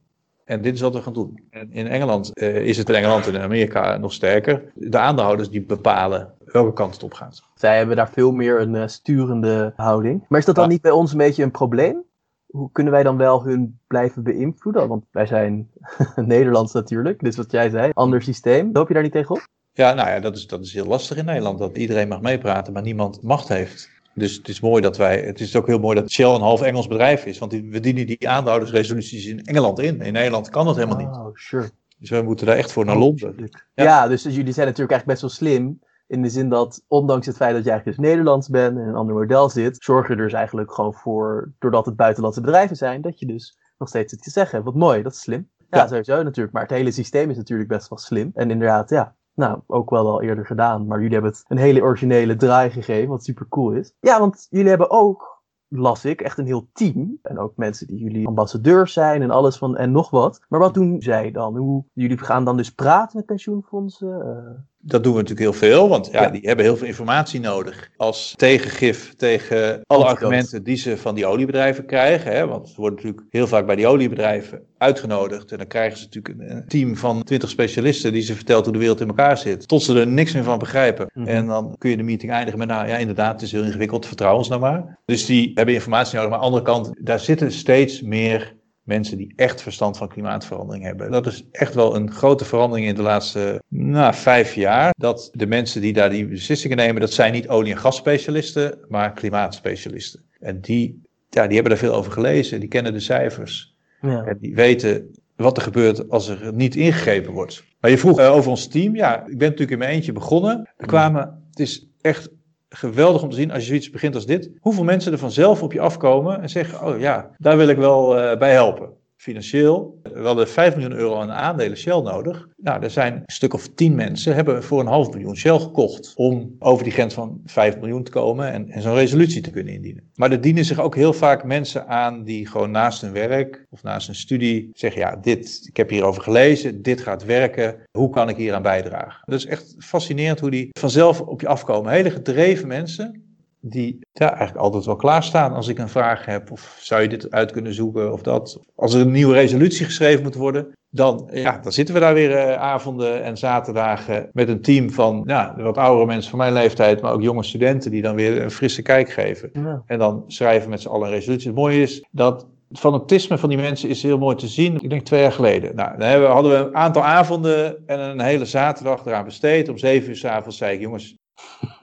En 0.45 0.61
dit 0.61 0.73
is 0.73 0.81
wat 0.81 0.93
we 0.93 1.01
gaan 1.01 1.13
doen. 1.13 1.39
En 1.49 1.71
in 1.71 1.87
Engeland 1.87 2.33
eh, 2.33 2.55
is 2.55 2.77
het 2.77 2.89
in 2.89 2.95
Engeland 2.95 3.27
en 3.27 3.33
in 3.33 3.41
Amerika 3.41 3.97
nog 3.97 4.13
sterker. 4.13 4.63
De 4.75 4.97
aandeelhouders 4.97 5.49
die 5.49 5.61
bepalen 5.61 6.33
welke 6.45 6.73
kant 6.73 6.93
het 6.93 7.03
op 7.03 7.13
gaat. 7.13 7.41
Zij 7.55 7.77
hebben 7.77 7.95
daar 7.95 8.09
veel 8.09 8.31
meer 8.31 8.61
een 8.61 8.75
eh, 8.75 8.87
sturende 8.87 9.73
houding. 9.75 10.25
Maar 10.27 10.39
is 10.39 10.45
dat 10.45 10.55
dan 10.55 10.63
Ja. 10.63 10.69
niet 10.69 10.81
bij 10.81 10.91
ons 10.91 11.11
een 11.11 11.17
beetje 11.17 11.43
een 11.43 11.51
probleem? 11.51 12.03
Hoe 12.49 12.71
kunnen 12.71 12.93
wij 12.93 13.03
dan 13.03 13.17
wel 13.17 13.43
hun 13.43 13.79
blijven 13.87 14.23
beïnvloeden? 14.23 14.87
Want 14.87 15.05
wij 15.11 15.25
zijn 15.25 15.69
Nederlands 16.15 16.73
natuurlijk, 16.73 17.23
dus 17.23 17.35
wat 17.35 17.51
jij 17.51 17.69
zei, 17.69 17.91
ander 17.93 18.21
systeem. 18.21 18.69
Loop 18.73 18.87
je 18.87 18.93
daar 18.93 19.03
niet 19.03 19.11
tegenop? 19.11 19.47
Ja, 19.71 19.93
nou 19.93 20.09
ja, 20.09 20.19
dat 20.19 20.35
is, 20.35 20.47
dat 20.47 20.61
is 20.61 20.73
heel 20.73 20.85
lastig 20.85 21.17
in 21.17 21.25
Nederland. 21.25 21.59
Dat 21.59 21.77
iedereen 21.77 22.07
mag 22.07 22.21
meepraten, 22.21 22.73
maar 22.73 22.81
niemand 22.81 23.21
macht 23.21 23.47
heeft. 23.47 23.89
Dus 24.13 24.35
het 24.35 24.47
is 24.47 24.59
mooi 24.59 24.81
dat 24.81 24.97
wij. 24.97 25.21
Het 25.21 25.39
is 25.39 25.55
ook 25.55 25.67
heel 25.67 25.79
mooi 25.79 25.95
dat 25.95 26.11
Shell 26.11 26.33
een 26.33 26.41
half 26.41 26.61
Engels 26.61 26.87
bedrijf 26.87 27.25
is. 27.25 27.37
Want 27.37 27.51
die, 27.51 27.69
we 27.69 27.79
dienen 27.79 28.07
die 28.07 28.29
aandeelhoudersresoluties 28.29 29.25
in 29.25 29.43
Engeland 29.43 29.79
in. 29.79 30.01
In 30.01 30.13
Nederland 30.13 30.49
kan 30.49 30.65
dat 30.65 30.75
helemaal 30.75 30.97
niet. 30.97 31.07
Oh, 31.07 31.29
sure. 31.33 31.69
Dus 31.97 32.09
wij 32.09 32.23
moeten 32.23 32.45
daar 32.45 32.57
echt 32.57 32.71
voor 32.71 32.85
naar 32.85 32.97
Londen. 32.97 33.49
Ja. 33.73 33.83
Ja. 33.83 34.07
dus 34.07 34.23
jullie 34.23 34.53
zijn 34.53 34.67
natuurlijk 34.67 34.91
eigenlijk 34.91 35.05
best 35.05 35.21
wel 35.21 35.29
slim. 35.29 35.79
In 36.09 36.21
de 36.21 36.29
zin 36.29 36.49
dat, 36.49 36.83
ondanks 36.87 37.25
het 37.25 37.35
feit 37.35 37.53
dat 37.55 37.63
je 37.63 37.69
eigenlijk 37.69 37.99
dus 37.99 38.09
Nederlands 38.09 38.49
bent 38.49 38.77
en 38.77 38.87
een 38.87 38.95
ander 38.95 39.15
model 39.15 39.49
zit, 39.49 39.77
zorg 39.79 40.07
je 40.07 40.13
er 40.13 40.19
dus 40.21 40.33
eigenlijk 40.33 40.73
gewoon 40.73 40.93
voor, 40.93 41.51
doordat 41.59 41.85
het 41.85 41.95
buitenlandse 41.95 42.41
bedrijven 42.41 42.75
zijn, 42.75 43.01
dat 43.01 43.19
je 43.19 43.25
dus 43.25 43.57
nog 43.77 43.87
steeds 43.89 44.11
het 44.11 44.23
te 44.23 44.29
zeggen 44.29 44.51
hebt. 44.55 44.65
Wat 44.65 44.79
mooi, 44.79 45.01
dat 45.01 45.13
is 45.13 45.19
slim. 45.21 45.49
Ja, 45.57 45.77
Ja. 45.77 45.87
sowieso 45.87 46.23
natuurlijk. 46.23 46.53
Maar 46.53 46.61
het 46.61 46.71
hele 46.71 46.91
systeem 46.91 47.29
is 47.29 47.37
natuurlijk 47.37 47.69
best 47.69 47.89
wel 47.89 47.97
slim. 47.99 48.31
En 48.33 48.51
inderdaad, 48.51 48.89
ja, 48.89 49.15
nou, 49.33 49.59
ook 49.67 49.89
wel 49.89 50.07
al 50.07 50.21
eerder 50.21 50.45
gedaan. 50.45 50.87
Maar 50.87 50.97
jullie 50.97 51.13
hebben 51.13 51.31
het 51.31 51.43
een 51.47 51.57
hele 51.57 51.81
originele 51.81 52.35
draai 52.35 52.69
gegeven, 52.69 53.09
wat 53.09 53.23
super 53.23 53.47
cool 53.49 53.71
is. 53.71 53.93
Ja, 53.99 54.19
want 54.19 54.47
jullie 54.49 54.69
hebben 54.69 54.89
ook, 54.89 55.43
las 55.67 56.05
ik, 56.05 56.21
echt 56.21 56.37
een 56.37 56.45
heel 56.45 56.69
team. 56.73 57.19
En 57.21 57.39
ook 57.39 57.55
mensen 57.55 57.87
die 57.87 57.97
jullie 57.97 58.27
ambassadeurs 58.27 58.93
zijn 58.93 59.21
en 59.21 59.31
alles 59.31 59.57
van 59.57 59.77
en 59.77 59.91
nog 59.91 60.09
wat. 60.09 60.45
Maar 60.47 60.59
wat 60.59 60.73
doen 60.73 61.01
zij 61.01 61.31
dan? 61.31 61.57
Hoe, 61.57 61.83
jullie 61.93 62.17
gaan 62.17 62.45
dan 62.45 62.57
dus 62.57 62.73
praten 62.73 63.17
met 63.17 63.25
pensioenfondsen? 63.25 64.21
Eh, 64.21 64.61
Dat 64.89 65.03
doen 65.03 65.13
we 65.13 65.19
natuurlijk 65.21 65.49
heel 65.49 65.69
veel, 65.69 65.89
want 65.89 66.09
ja, 66.11 66.21
Ja. 66.21 66.29
die 66.29 66.41
hebben 66.43 66.65
heel 66.65 66.77
veel 66.77 66.87
informatie 66.87 67.39
nodig. 67.39 67.89
Als 67.97 68.33
tegengif 68.35 69.13
tegen 69.17 69.81
alle 69.87 70.05
argumenten 70.05 70.63
die 70.63 70.75
ze 70.77 70.97
van 70.97 71.15
die 71.15 71.25
oliebedrijven 71.25 71.85
krijgen. 71.85 72.31
Hè, 72.31 72.47
want 72.47 72.69
ze 72.69 72.75
worden 72.75 72.95
natuurlijk 72.95 73.25
heel 73.29 73.47
vaak 73.47 73.65
bij 73.65 73.75
die 73.75 73.87
oliebedrijven 73.87 74.61
uitgenodigd. 74.77 75.51
En 75.51 75.57
dan 75.57 75.67
krijgen 75.67 75.97
ze 75.97 76.03
natuurlijk 76.03 76.51
een, 76.51 76.67
team 76.67 76.95
van 76.95 77.23
20 77.23 77.49
specialisten 77.49 78.13
die 78.13 78.21
ze 78.21 78.35
vertelt 78.35 78.63
hoe 78.63 78.73
de 78.73 78.79
wereld 78.79 79.01
in 79.01 79.07
elkaar 79.07 79.37
zit. 79.37 79.67
Tot 79.67 79.83
ze 79.83 79.99
er 79.99 80.07
niks 80.07 80.33
meer 80.33 80.43
van 80.43 80.59
begrijpen. 80.59 81.07
Mhm. 81.13 81.27
En 81.27 81.47
dan 81.47 81.75
kun 81.77 81.89
je 81.89 81.97
de 81.97 82.03
meeting 82.03 82.31
eindigen 82.31 82.59
met, 82.59 82.67
nou 82.67 82.87
ja, 82.87 82.97
inderdaad, 82.97 83.33
het 83.33 83.41
is 83.41 83.51
heel 83.51 83.63
ingewikkeld, 83.63 84.05
vertrouw 84.05 84.37
ons 84.37 84.47
nou 84.47 84.61
maar. 84.61 84.99
Dus 85.05 85.25
die 85.25 85.51
hebben 85.53 85.73
informatie 85.73 86.15
nodig. 86.15 86.29
Maar 86.29 86.39
aan 86.39 86.51
de 86.51 86.57
andere 86.57 86.71
kant, 86.71 87.05
daar 87.05 87.19
zitten 87.19 87.51
steeds 87.51 88.01
meer 88.01 88.57
mensen 88.89 89.17
die 89.17 89.33
echt 89.35 89.61
verstand 89.61 89.97
van 89.97 90.07
klimaatverandering 90.07 90.83
hebben. 90.83 91.11
Dat 91.11 91.25
is 91.25 91.47
echt 91.51 91.73
wel 91.73 91.95
een 91.95 92.11
grote 92.11 92.45
verandering 92.45 92.87
in 92.87 92.95
de 92.95 93.01
laatste 93.01 93.61
nou, 93.67 94.13
vijf 94.13 94.53
jaar. 94.53 94.93
Dat 94.97 95.29
de 95.33 95.47
mensen 95.47 95.81
die 95.81 95.93
daar 95.93 96.09
die 96.09 96.27
beslissingen 96.27 96.77
nemen, 96.77 97.01
dat 97.01 97.13
zijn 97.13 97.33
niet 97.33 97.47
olie- 97.49 97.71
en 97.71 97.77
gasspecialisten, 97.77 98.79
maar 98.87 99.13
klimaatspecialisten. 99.13 100.23
En 100.39 100.61
die, 100.61 101.01
ja, 101.29 101.45
die 101.45 101.53
hebben 101.53 101.71
daar 101.71 101.81
veel 101.81 101.93
over 101.93 102.11
gelezen, 102.11 102.59
die 102.59 102.69
kennen 102.69 102.93
de 102.93 102.99
cijfers. 102.99 103.75
ja. 104.01 104.23
En 104.23 104.37
die 104.41 104.55
weten 104.55 105.11
wat 105.35 105.57
er 105.57 105.63
gebeurt 105.63 106.09
als 106.09 106.27
er 106.27 106.53
niet 106.53 106.75
ingegrepen 106.75 107.33
wordt. 107.33 107.63
Maar 107.79 107.91
je 107.91 107.97
vroeg 107.97 108.19
eh, 108.19 108.31
over 108.33 108.49
ons 108.49 108.67
team. 108.67 108.95
Ja, 108.95 109.19
ik 109.19 109.37
ben 109.37 109.49
natuurlijk 109.49 109.71
in 109.71 109.77
mijn 109.77 109.91
eentje 109.91 110.11
begonnen. 110.11 110.69
Er 110.77 110.87
kwamen, 110.87 111.43
het 111.49 111.59
is 111.59 111.87
echt 112.01 112.29
geweldig 112.69 113.23
om 113.23 113.29
te 113.29 113.35
zien 113.35 113.51
als 113.51 113.61
je 113.61 113.67
zoiets 113.67 113.89
begint 113.89 114.15
als 114.15 114.25
dit. 114.25 114.49
Hoeveel 114.59 114.83
mensen 114.83 115.11
er 115.11 115.17
vanzelf 115.17 115.63
op 115.63 115.73
je 115.73 115.81
afkomen 115.81 116.41
en 116.41 116.49
zeggen, 116.49 116.87
oh 116.87 116.99
ja, 116.99 117.29
daar 117.37 117.57
wil 117.57 117.67
ik 117.67 117.77
wel 117.77 118.19
eh, 118.19 118.37
bij 118.37 118.51
helpen. 118.51 118.98
Financieel. 119.19 119.99
We 120.03 120.21
hadden 120.21 120.47
5 120.47 120.75
miljoen 120.75 120.97
euro 120.97 121.19
aan 121.19 121.31
aandelen 121.31 121.77
Shell 121.77 122.01
nodig. 122.01 122.47
Nou, 122.57 122.83
er 122.83 122.89
zijn 122.89 123.13
een 123.13 123.23
stuk 123.25 123.53
of 123.53 123.67
10 123.67 123.95
mensen 123.95 124.35
hebben 124.35 124.63
voor 124.63 124.79
een 124.79 124.87
half 124.87 125.11
miljoen 125.11 125.37
Shell 125.37 125.59
gekocht. 125.59 126.13
Om 126.15 126.55
over 126.59 126.83
die 126.83 126.93
grens 126.93 127.13
van 127.13 127.41
5 127.45 127.77
miljoen 127.77 128.03
te 128.03 128.11
komen 128.11 128.51
en, 128.51 128.69
en 128.69 128.81
zo'n 128.81 128.93
resolutie 128.93 129.41
te 129.41 129.49
kunnen 129.49 129.73
indienen. 129.73 130.09
Maar 130.15 130.31
er 130.31 130.41
dienen 130.41 130.65
zich 130.65 130.79
ook 130.79 130.95
heel 130.95 131.13
vaak 131.13 131.43
mensen 131.43 131.87
aan 131.87 132.23
die 132.23 132.47
gewoon 132.47 132.71
naast 132.71 133.01
hun 133.01 133.11
werk 133.11 133.65
of 133.69 133.83
naast 133.83 134.07
hun 134.07 134.15
studie 134.15 134.69
zeggen: 134.73 135.01
Ja, 135.01 135.15
dit, 135.15 135.65
ik 135.67 135.77
heb 135.77 135.89
hierover 135.89 136.21
gelezen, 136.21 136.81
dit 136.81 137.01
gaat 137.01 137.25
werken. 137.25 137.75
Hoe 137.91 138.09
kan 138.09 138.29
ik 138.29 138.37
hier 138.37 138.53
aan 138.53 138.61
bijdragen? 138.61 139.21
Dat 139.25 139.39
is 139.39 139.45
echt 139.45 139.75
fascinerend 139.77 140.39
hoe 140.39 140.51
die 140.51 140.69
vanzelf 140.79 141.21
op 141.21 141.41
je 141.41 141.47
afkomen. 141.47 141.91
Hele 141.91 142.11
gedreven 142.11 142.67
mensen 142.67 143.28
die 143.59 143.99
ja, 144.11 144.29
eigenlijk 144.29 144.59
altijd 144.59 144.85
wel 144.85 144.95
klaarstaan 144.95 145.53
als 145.53 145.67
ik 145.67 145.77
een 145.77 145.89
vraag 145.89 146.25
heb. 146.25 146.51
Of 146.51 146.77
zou 146.81 147.01
je 147.01 147.07
dit 147.07 147.31
uit 147.31 147.51
kunnen 147.51 147.73
zoeken 147.73 148.13
of 148.13 148.21
dat. 148.21 148.59
Als 148.75 148.93
er 148.93 149.01
een 149.01 149.11
nieuwe 149.11 149.33
resolutie 149.33 149.85
geschreven 149.85 150.23
moet 150.23 150.35
worden, 150.35 150.77
dan, 150.89 151.29
ja, 151.31 151.59
dan 151.63 151.71
zitten 151.71 151.93
we 151.93 151.99
daar 151.99 152.13
weer 152.13 152.31
eh, 152.31 152.55
avonden 152.55 153.23
en 153.23 153.37
zaterdagen 153.37 154.29
met 154.33 154.49
een 154.49 154.61
team 154.61 154.89
van 154.91 155.23
ja, 155.25 155.55
wat 155.57 155.77
oudere 155.77 156.05
mensen 156.05 156.29
van 156.29 156.39
mijn 156.39 156.53
leeftijd, 156.53 157.01
maar 157.01 157.13
ook 157.13 157.21
jonge 157.21 157.43
studenten 157.43 157.91
die 157.91 158.01
dan 158.01 158.15
weer 158.15 158.41
een 158.41 158.51
frisse 158.51 158.81
kijk 158.81 159.09
geven. 159.09 159.49
Ja. 159.53 159.83
En 159.85 159.99
dan 159.99 160.23
schrijven 160.27 160.63
we 160.63 160.69
met 160.69 160.81
z'n 160.81 160.87
allen 160.87 161.07
een 161.07 161.13
resolutie. 161.13 161.47
Het 161.47 161.57
mooie 161.57 161.81
is 161.81 162.05
dat 162.11 162.47
het 162.69 162.79
fanatisme 162.79 163.37
van 163.37 163.49
die 163.49 163.57
mensen 163.57 163.89
is 163.89 164.03
heel 164.03 164.17
mooi 164.17 164.35
te 164.35 164.47
zien. 164.47 164.81
Ik 164.81 164.89
denk 164.89 165.01
twee 165.01 165.21
jaar 165.21 165.31
geleden. 165.31 165.75
Nou, 165.75 165.97
dan 165.97 166.23
hadden 166.23 166.51
we 166.51 166.57
een 166.57 166.75
aantal 166.75 167.03
avonden 167.03 167.87
en 167.87 167.99
een 167.99 168.21
hele 168.21 168.45
zaterdag 168.45 169.05
eraan 169.05 169.25
besteed. 169.25 169.69
Om 169.69 169.77
zeven 169.77 170.09
uur 170.09 170.15
s'avonds 170.15 170.57
zei 170.57 170.73
ik, 170.73 170.81
jongens, 170.81 171.17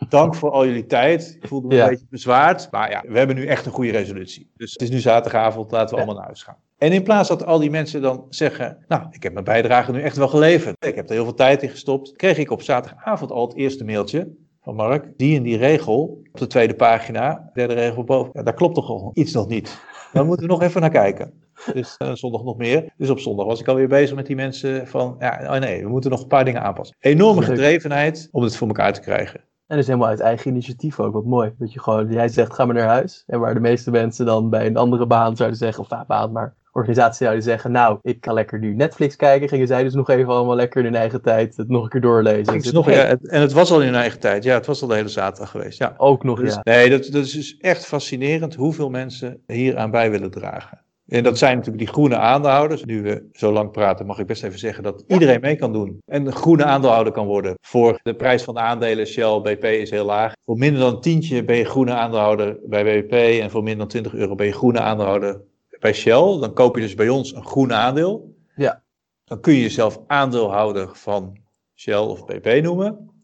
dank 0.08 0.34
voor 0.34 0.50
al 0.50 0.66
jullie 0.66 0.86
tijd. 0.86 1.36
Ik 1.40 1.48
voelde 1.48 1.66
me 1.68 1.74
Ja. 1.74 1.84
een 1.84 1.90
beetje 1.90 2.06
bezwaard. 2.10 2.68
Maar 2.70 2.90
ja, 2.90 3.04
we 3.08 3.18
hebben 3.18 3.36
nu 3.36 3.46
echt 3.46 3.66
een 3.66 3.72
goede 3.72 3.90
resolutie. 3.90 4.50
Dus 4.56 4.72
het 4.72 4.82
is 4.82 4.90
nu 4.90 4.98
zaterdagavond, 4.98 5.70
laten 5.70 5.88
we 5.88 5.94
Ja. 5.94 5.96
allemaal 5.96 6.14
naar 6.16 6.24
huis 6.24 6.42
gaan. 6.42 6.56
En 6.78 6.92
in 6.92 7.02
plaats 7.02 7.28
dat 7.28 7.44
al 7.46 7.58
die 7.58 7.70
mensen 7.70 8.02
dan 8.02 8.26
zeggen, 8.28 8.84
nou, 8.88 9.02
ik 9.10 9.22
heb 9.22 9.32
mijn 9.32 9.44
bijdrage 9.44 9.92
nu 9.92 10.00
echt 10.02 10.16
wel 10.16 10.28
geleverd. 10.28 10.84
Ik 10.86 10.94
heb 10.94 11.08
er 11.08 11.14
heel 11.14 11.24
veel 11.24 11.34
tijd 11.34 11.62
in 11.62 11.68
gestopt. 11.68 12.12
Kreeg 12.16 12.38
ik 12.38 12.50
op 12.50 12.62
zaterdagavond 12.62 13.30
al 13.30 13.46
het 13.46 13.56
eerste 13.56 13.84
mailtje 13.84 14.28
van 14.62 14.74
Mark. 14.74 15.12
Die 15.16 15.36
en 15.36 15.42
die 15.42 15.56
regel 15.56 16.22
op 16.32 16.38
de 16.38 16.46
tweede 16.46 16.74
pagina, 16.74 17.50
derde 17.52 17.74
regel 17.74 18.04
boven. 18.04 18.30
Ja, 18.34 18.42
daar 18.42 18.54
klopt 18.54 18.74
toch 18.74 18.88
al 18.88 19.10
iets 19.14 19.32
nog 19.32 19.48
niet. 19.48 19.80
Dan 20.12 20.26
moeten 20.26 20.46
we 20.46 20.52
nog 20.52 20.62
even 20.62 20.80
naar 20.80 20.90
kijken. 20.90 21.32
Dus 21.72 21.96
eh, 21.96 22.10
zondag 22.14 22.42
nog 22.42 22.56
meer. 22.56 22.92
Dus 22.96 23.10
op 23.10 23.18
zondag 23.18 23.46
was 23.46 23.60
ik 23.60 23.68
alweer 23.68 23.88
bezig 23.88 24.16
met 24.16 24.26
die 24.26 24.36
mensen 24.36 24.86
van, 24.86 25.16
ja, 25.18 25.40
oh 25.54 25.60
nee, 25.60 25.82
we 25.82 25.88
moeten 25.88 26.10
nog 26.10 26.20
een 26.22 26.26
paar 26.26 26.44
dingen 26.44 26.62
aanpassen. 26.62 26.96
Enorme 27.00 27.42
gedrevenheid 27.42 28.28
om 28.32 28.42
het 28.42 28.56
voor 28.56 28.66
elkaar 28.66 28.92
te 28.92 29.00
krijgen. 29.00 29.40
En 29.66 29.76
dus 29.76 29.86
helemaal 29.86 30.08
uit 30.08 30.20
eigen 30.20 30.50
initiatief 30.50 31.00
ook, 31.00 31.12
wat 31.12 31.24
mooi. 31.24 31.52
Dat 31.58 31.72
je 31.72 31.80
gewoon, 31.80 32.12
jij 32.12 32.28
zegt, 32.28 32.54
ga 32.54 32.64
maar 32.64 32.74
naar 32.74 32.88
huis. 32.88 33.24
En 33.26 33.40
waar 33.40 33.54
de 33.54 33.60
meeste 33.60 33.90
mensen 33.90 34.26
dan 34.26 34.50
bij 34.50 34.66
een 34.66 34.76
andere 34.76 35.06
baan 35.06 35.36
zouden 35.36 35.58
zeggen, 35.58 35.82
of 35.82 35.90
nou, 35.90 36.04
baan, 36.06 36.32
maar 36.32 36.54
organisatie 36.72 37.24
zouden 37.24 37.44
zeggen, 37.44 37.72
nou, 37.72 37.98
ik 38.02 38.16
ga 38.24 38.32
lekker 38.32 38.58
nu 38.58 38.74
Netflix 38.74 39.16
kijken. 39.16 39.48
Gingen 39.48 39.66
zij 39.66 39.82
dus 39.82 39.94
nog 39.94 40.08
even 40.10 40.32
allemaal 40.32 40.54
lekker 40.56 40.78
in 40.78 40.84
hun 40.86 40.94
eigen 41.00 41.22
tijd 41.22 41.56
het 41.56 41.68
nog 41.68 41.82
een 41.82 41.88
keer 41.88 42.00
doorlezen. 42.00 42.38
Ik 42.40 42.46
Dus 42.52 42.64
het- 42.64 42.74
nog, 42.74 42.90
ja, 42.90 42.96
het- 43.04 43.28
en 43.28 43.40
het 43.40 43.52
was 43.52 43.70
al 43.70 43.80
in 43.80 43.86
hun 43.86 43.94
eigen 43.96 44.20
tijd. 44.20 44.44
Ja, 44.44 44.54
het 44.54 44.66
was 44.66 44.82
al 44.82 44.88
de 44.88 44.94
hele 44.94 45.08
zaterdag 45.08 45.50
geweest. 45.50 45.78
Ja. 45.78 45.94
Ook 45.96 46.24
nog, 46.24 46.40
Dus, 46.40 46.54
ja. 46.54 46.60
Nee, 46.62 46.90
dat, 46.90 47.04
dat 47.04 47.24
is 47.24 47.32
dus 47.32 47.56
echt 47.56 47.86
fascinerend 47.86 48.54
hoeveel 48.54 48.90
mensen 48.90 49.42
hier 49.46 49.76
aan 49.76 49.90
bij 49.90 50.10
willen 50.10 50.30
dragen. 50.30 50.80
En 51.06 51.22
dat 51.22 51.38
zijn 51.38 51.56
natuurlijk 51.56 51.84
die 51.84 51.94
groene 51.94 52.16
aandeelhouders. 52.16 52.84
Nu 52.84 53.02
we 53.02 53.28
zo 53.32 53.52
lang 53.52 53.70
praten, 53.70 54.06
mag 54.06 54.18
ik 54.18 54.26
best 54.26 54.42
even 54.44 54.58
zeggen 54.58 54.82
dat 54.82 55.04
iedereen 55.06 55.40
mee 55.40 55.56
kan 55.56 55.72
doen. 55.72 55.98
En 56.06 56.26
een 56.26 56.32
groene 56.32 56.64
aandeelhouder 56.64 57.12
kan 57.12 57.26
worden. 57.26 57.54
Voor 57.60 57.98
de 58.02 58.14
prijs 58.14 58.42
van 58.42 58.54
de 58.54 58.60
aandelen 58.60 59.06
Shell, 59.06 59.40
BP 59.40 59.64
is 59.64 59.90
heel 59.90 60.04
laag. 60.04 60.32
Voor 60.44 60.56
minder 60.56 60.80
dan 60.80 60.94
een 60.94 61.00
tientje 61.00 61.44
ben 61.44 61.56
je 61.56 61.64
groene 61.64 61.92
aandeelhouder 61.92 62.58
bij 62.64 62.84
BP. 62.84 63.12
En 63.12 63.50
voor 63.50 63.62
minder 63.62 63.78
dan 63.78 63.88
20 63.88 64.14
euro 64.14 64.34
ben 64.34 64.46
je 64.46 64.52
groene 64.52 64.80
aandeelhouder 64.80 65.40
bij 65.80 65.92
Shell. 65.92 66.38
Dan 66.40 66.52
koop 66.52 66.76
je 66.76 66.82
dus 66.82 66.94
bij 66.94 67.08
ons 67.08 67.34
een 67.34 67.46
groene 67.46 67.74
aandeel. 67.74 68.34
Ja. 68.56 68.82
Dan 69.24 69.40
kun 69.40 69.52
je 69.52 69.60
jezelf 69.60 70.00
aandeelhouder 70.06 70.88
van 70.92 71.36
Shell 71.74 71.98
of 71.98 72.24
BP 72.24 72.62
noemen. 72.62 73.15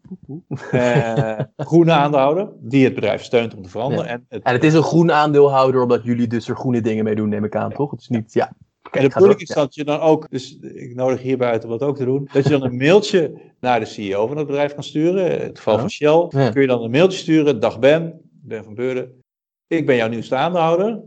Eh, 0.71 1.39
groene 1.57 1.93
aandeelhouder, 1.93 2.49
die 2.61 2.85
het 2.85 2.95
bedrijf 2.95 3.23
steunt 3.23 3.55
om 3.55 3.63
te 3.63 3.69
veranderen. 3.69 4.07
En, 4.07 4.27
het, 4.29 4.43
En 4.43 4.53
het 4.53 4.65
is 4.65 4.75
een 4.75 4.83
groen 4.83 5.13
aandeelhouder, 5.13 5.83
omdat 5.83 6.05
jullie 6.05 6.27
dus 6.27 6.49
er 6.49 6.57
groene 6.57 6.81
dingen 6.81 7.05
mee 7.05 7.15
doen, 7.15 7.29
neem 7.29 7.45
ik 7.45 7.57
aan, 7.57 7.73
toch? 7.73 7.91
Het 7.91 8.01
is 8.01 8.09
niet, 8.09 8.33
ja. 8.33 8.53
En 8.91 9.03
de 9.03 9.11
ga 9.11 9.15
bedoeling 9.15 9.41
is 9.41 9.55
dat 9.55 9.75
je 9.75 9.85
dan 9.85 10.01
ook, 10.01 10.31
dus 10.31 10.59
ik 10.61 10.95
nodig 10.95 11.23
hierbij 11.23 11.51
uit 11.51 11.65
om 11.65 11.71
dat 11.71 11.83
ook 11.83 11.97
te 11.97 12.05
doen, 12.05 12.29
dat 12.33 12.45
je 12.45 12.51
dan 12.51 12.63
een 12.63 12.77
mailtje 12.77 13.41
naar 13.61 13.81
de 13.81 13.87
CEO 13.87 14.27
van 14.27 14.37
het 14.37 14.47
bedrijf 14.47 14.75
kan 14.75 14.83
sturen. 14.83 15.41
In 15.41 15.47
het 15.47 15.59
geval 15.59 15.79
van 15.79 15.91
Shell 15.91 16.27
kun 16.29 16.61
je 16.61 16.67
dan 16.67 16.83
een 16.83 16.91
mailtje 16.91 17.19
sturen. 17.19 17.61
Dag 17.61 17.79
Ben, 17.79 18.21
Ben 18.43 18.65
van 18.65 18.75
Beurden. 18.75 19.23
Ik 19.67 19.87
ben 19.87 19.97
jouw 19.97 20.09
nieuwste 20.09 20.37
aandeelhouder. 20.37 21.01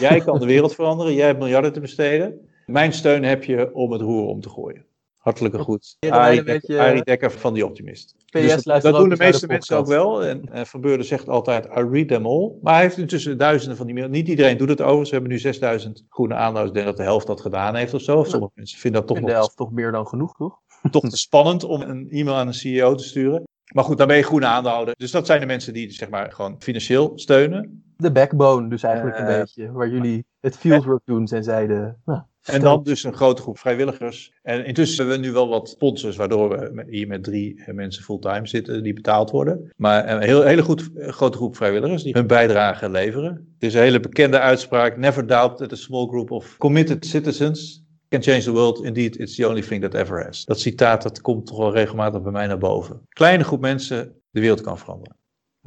Jij 0.00 0.20
kan 0.20 0.38
de 0.38 0.46
wereld 0.46 0.74
veranderen. 0.74 1.14
Jij 1.14 1.26
hebt 1.26 1.38
miljarden 1.38 1.72
te 1.72 1.80
besteden. 1.80 2.48
Mijn 2.66 2.92
steun 2.92 3.24
heb 3.24 3.44
je 3.44 3.74
om 3.74 3.92
het 3.92 4.00
roer 4.00 4.26
om 4.26 4.40
te 4.40 4.48
gooien. 4.48 4.84
Hartelijke 5.28 5.58
groet. 5.58 5.96
Arie 6.08 6.38
een 6.38 6.44
Dekker, 6.44 6.68
beetje- 6.68 6.80
Arie 6.82 7.02
Dekker 7.02 7.30
van 7.30 7.54
die 7.54 7.66
Optimist. 7.66 8.14
PS 8.26 8.32
Dus 8.32 8.62
dat, 8.62 8.82
doen 8.82 8.92
de 8.92 8.98
eens 8.98 9.08
naar 9.08 9.18
meeste 9.18 9.46
de 9.46 9.52
mensen 9.52 9.76
ook 9.76 9.86
wel. 9.86 10.24
En 10.24 10.52
eh, 10.52 10.64
Van 10.64 10.80
Beurden 10.80 11.06
zegt 11.06 11.28
altijd, 11.28 11.64
I 11.64 11.86
read 11.90 12.08
them 12.08 12.26
all. 12.26 12.52
Maar 12.62 12.74
hij 12.74 12.82
heeft 12.82 12.96
intussen 12.98 13.38
duizenden 13.38 13.76
van 13.76 13.86
die 13.86 13.94
mails. 13.94 14.10
Niet 14.10 14.28
iedereen 14.28 14.56
doet 14.56 14.68
het 14.68 14.80
overigens. 14.80 15.08
We 15.10 15.14
hebben 15.16 15.32
nu 15.32 15.38
6000 15.38 16.04
groene 16.08 16.34
aanhouders. 16.34 16.66
Ik 16.68 16.74
denk 16.74 16.86
dat 16.86 16.96
de 16.96 17.02
helft 17.02 17.26
dat 17.26 17.40
gedaan 17.40 17.74
heeft 17.74 17.94
of 17.94 18.00
zo. 18.00 18.24
Sommige 18.24 18.52
mensen 18.54 18.78
vinden 18.78 19.00
dat 19.00 19.08
toch 19.10 19.18
de 19.18 19.22
nog 19.26 19.32
helft 19.32 19.56
toch 19.56 19.72
meer 19.72 19.92
dan 19.92 20.06
genoeg, 20.06 20.36
toch? 20.36 20.58
toch 20.90 21.08
te 21.08 21.16
spannend 21.16 21.64
om 21.64 21.80
een 21.82 22.06
e-mail 22.10 22.36
aan 22.36 22.46
een 22.46 22.54
CEO 22.54 22.94
te 22.94 23.04
sturen. 23.04 23.42
Maar 23.74 23.84
goed, 23.84 23.98
dan 23.98 24.06
ben 24.06 24.16
je 24.16 24.22
groene 24.22 24.46
aandeelhouder. 24.46 24.94
Dus 24.98 25.10
dat 25.10 25.26
zijn 25.26 25.40
de 25.40 25.46
mensen 25.46 25.72
die 25.72 25.90
zeg 25.90 26.08
maar 26.10 26.32
gewoon 26.32 26.56
financieel 26.58 27.12
steunen. 27.14 27.82
De 27.96 28.12
backbone, 28.12 28.68
dus 28.68 28.82
eigenlijk 28.82 29.18
een 29.18 29.26
Eh, 29.26 29.38
beetje. 29.38 29.72
Waar 29.72 29.88
jullie 29.88 30.24
het 30.40 30.56
fieldwork 30.56 31.02
doen, 31.04 31.26
zijn 31.26 31.44
zij 31.44 31.66
de... 31.66 31.92
Nou, 32.04 32.20
En 32.48 32.60
dan 32.60 32.82
dus 32.82 33.04
een 33.04 33.14
grote 33.14 33.42
groep 33.42 33.58
vrijwilligers. 33.58 34.32
En 34.42 34.64
intussen 34.64 34.96
hebben 34.98 35.20
we 35.20 35.26
nu 35.26 35.32
wel 35.32 35.48
wat 35.48 35.68
sponsors, 35.68 36.16
waardoor 36.16 36.48
we 36.48 36.84
hier 36.88 37.06
met 37.06 37.24
drie 37.24 37.62
mensen 37.72 38.02
fulltime 38.02 38.46
zitten 38.46 38.82
die 38.82 38.92
betaald 38.92 39.30
worden. 39.30 39.72
Maar 39.76 40.08
een 40.08 40.22
heel, 40.22 40.42
hele 40.42 40.62
goed, 40.62 40.90
grote 40.96 41.36
groep 41.36 41.56
vrijwilligers 41.56 42.02
die 42.02 42.12
hun 42.12 42.26
bijdrage 42.26 42.90
leveren. 42.90 43.32
Het 43.54 43.68
is 43.68 43.74
een 43.74 43.80
hele 43.80 44.00
bekende 44.00 44.38
uitspraak: 44.38 44.96
Never 44.96 45.26
doubt 45.26 45.58
that 45.58 45.72
a 45.72 45.76
small 45.76 46.06
group 46.06 46.30
of 46.30 46.56
committed 46.56 47.06
citizens 47.06 47.86
can 48.08 48.22
change 48.22 48.42
the 48.42 48.52
world. 48.52 48.84
Indeed, 48.84 49.18
it's 49.18 49.34
the 49.34 49.48
only 49.48 49.62
thing 49.62 49.82
that 49.82 49.94
ever 49.94 50.24
has. 50.24 50.44
Dat 50.44 50.60
citaat 50.60 51.02
dat 51.02 51.20
komt 51.20 51.46
toch 51.46 51.58
wel 51.58 51.72
regelmatig 51.72 52.22
bij 52.22 52.32
mij 52.32 52.46
naar 52.46 52.58
boven. 52.58 53.00
Kleine 53.08 53.44
groep 53.44 53.60
mensen 53.60 54.12
de 54.30 54.40
wereld 54.40 54.60
kan 54.60 54.78
veranderen. 54.78 55.17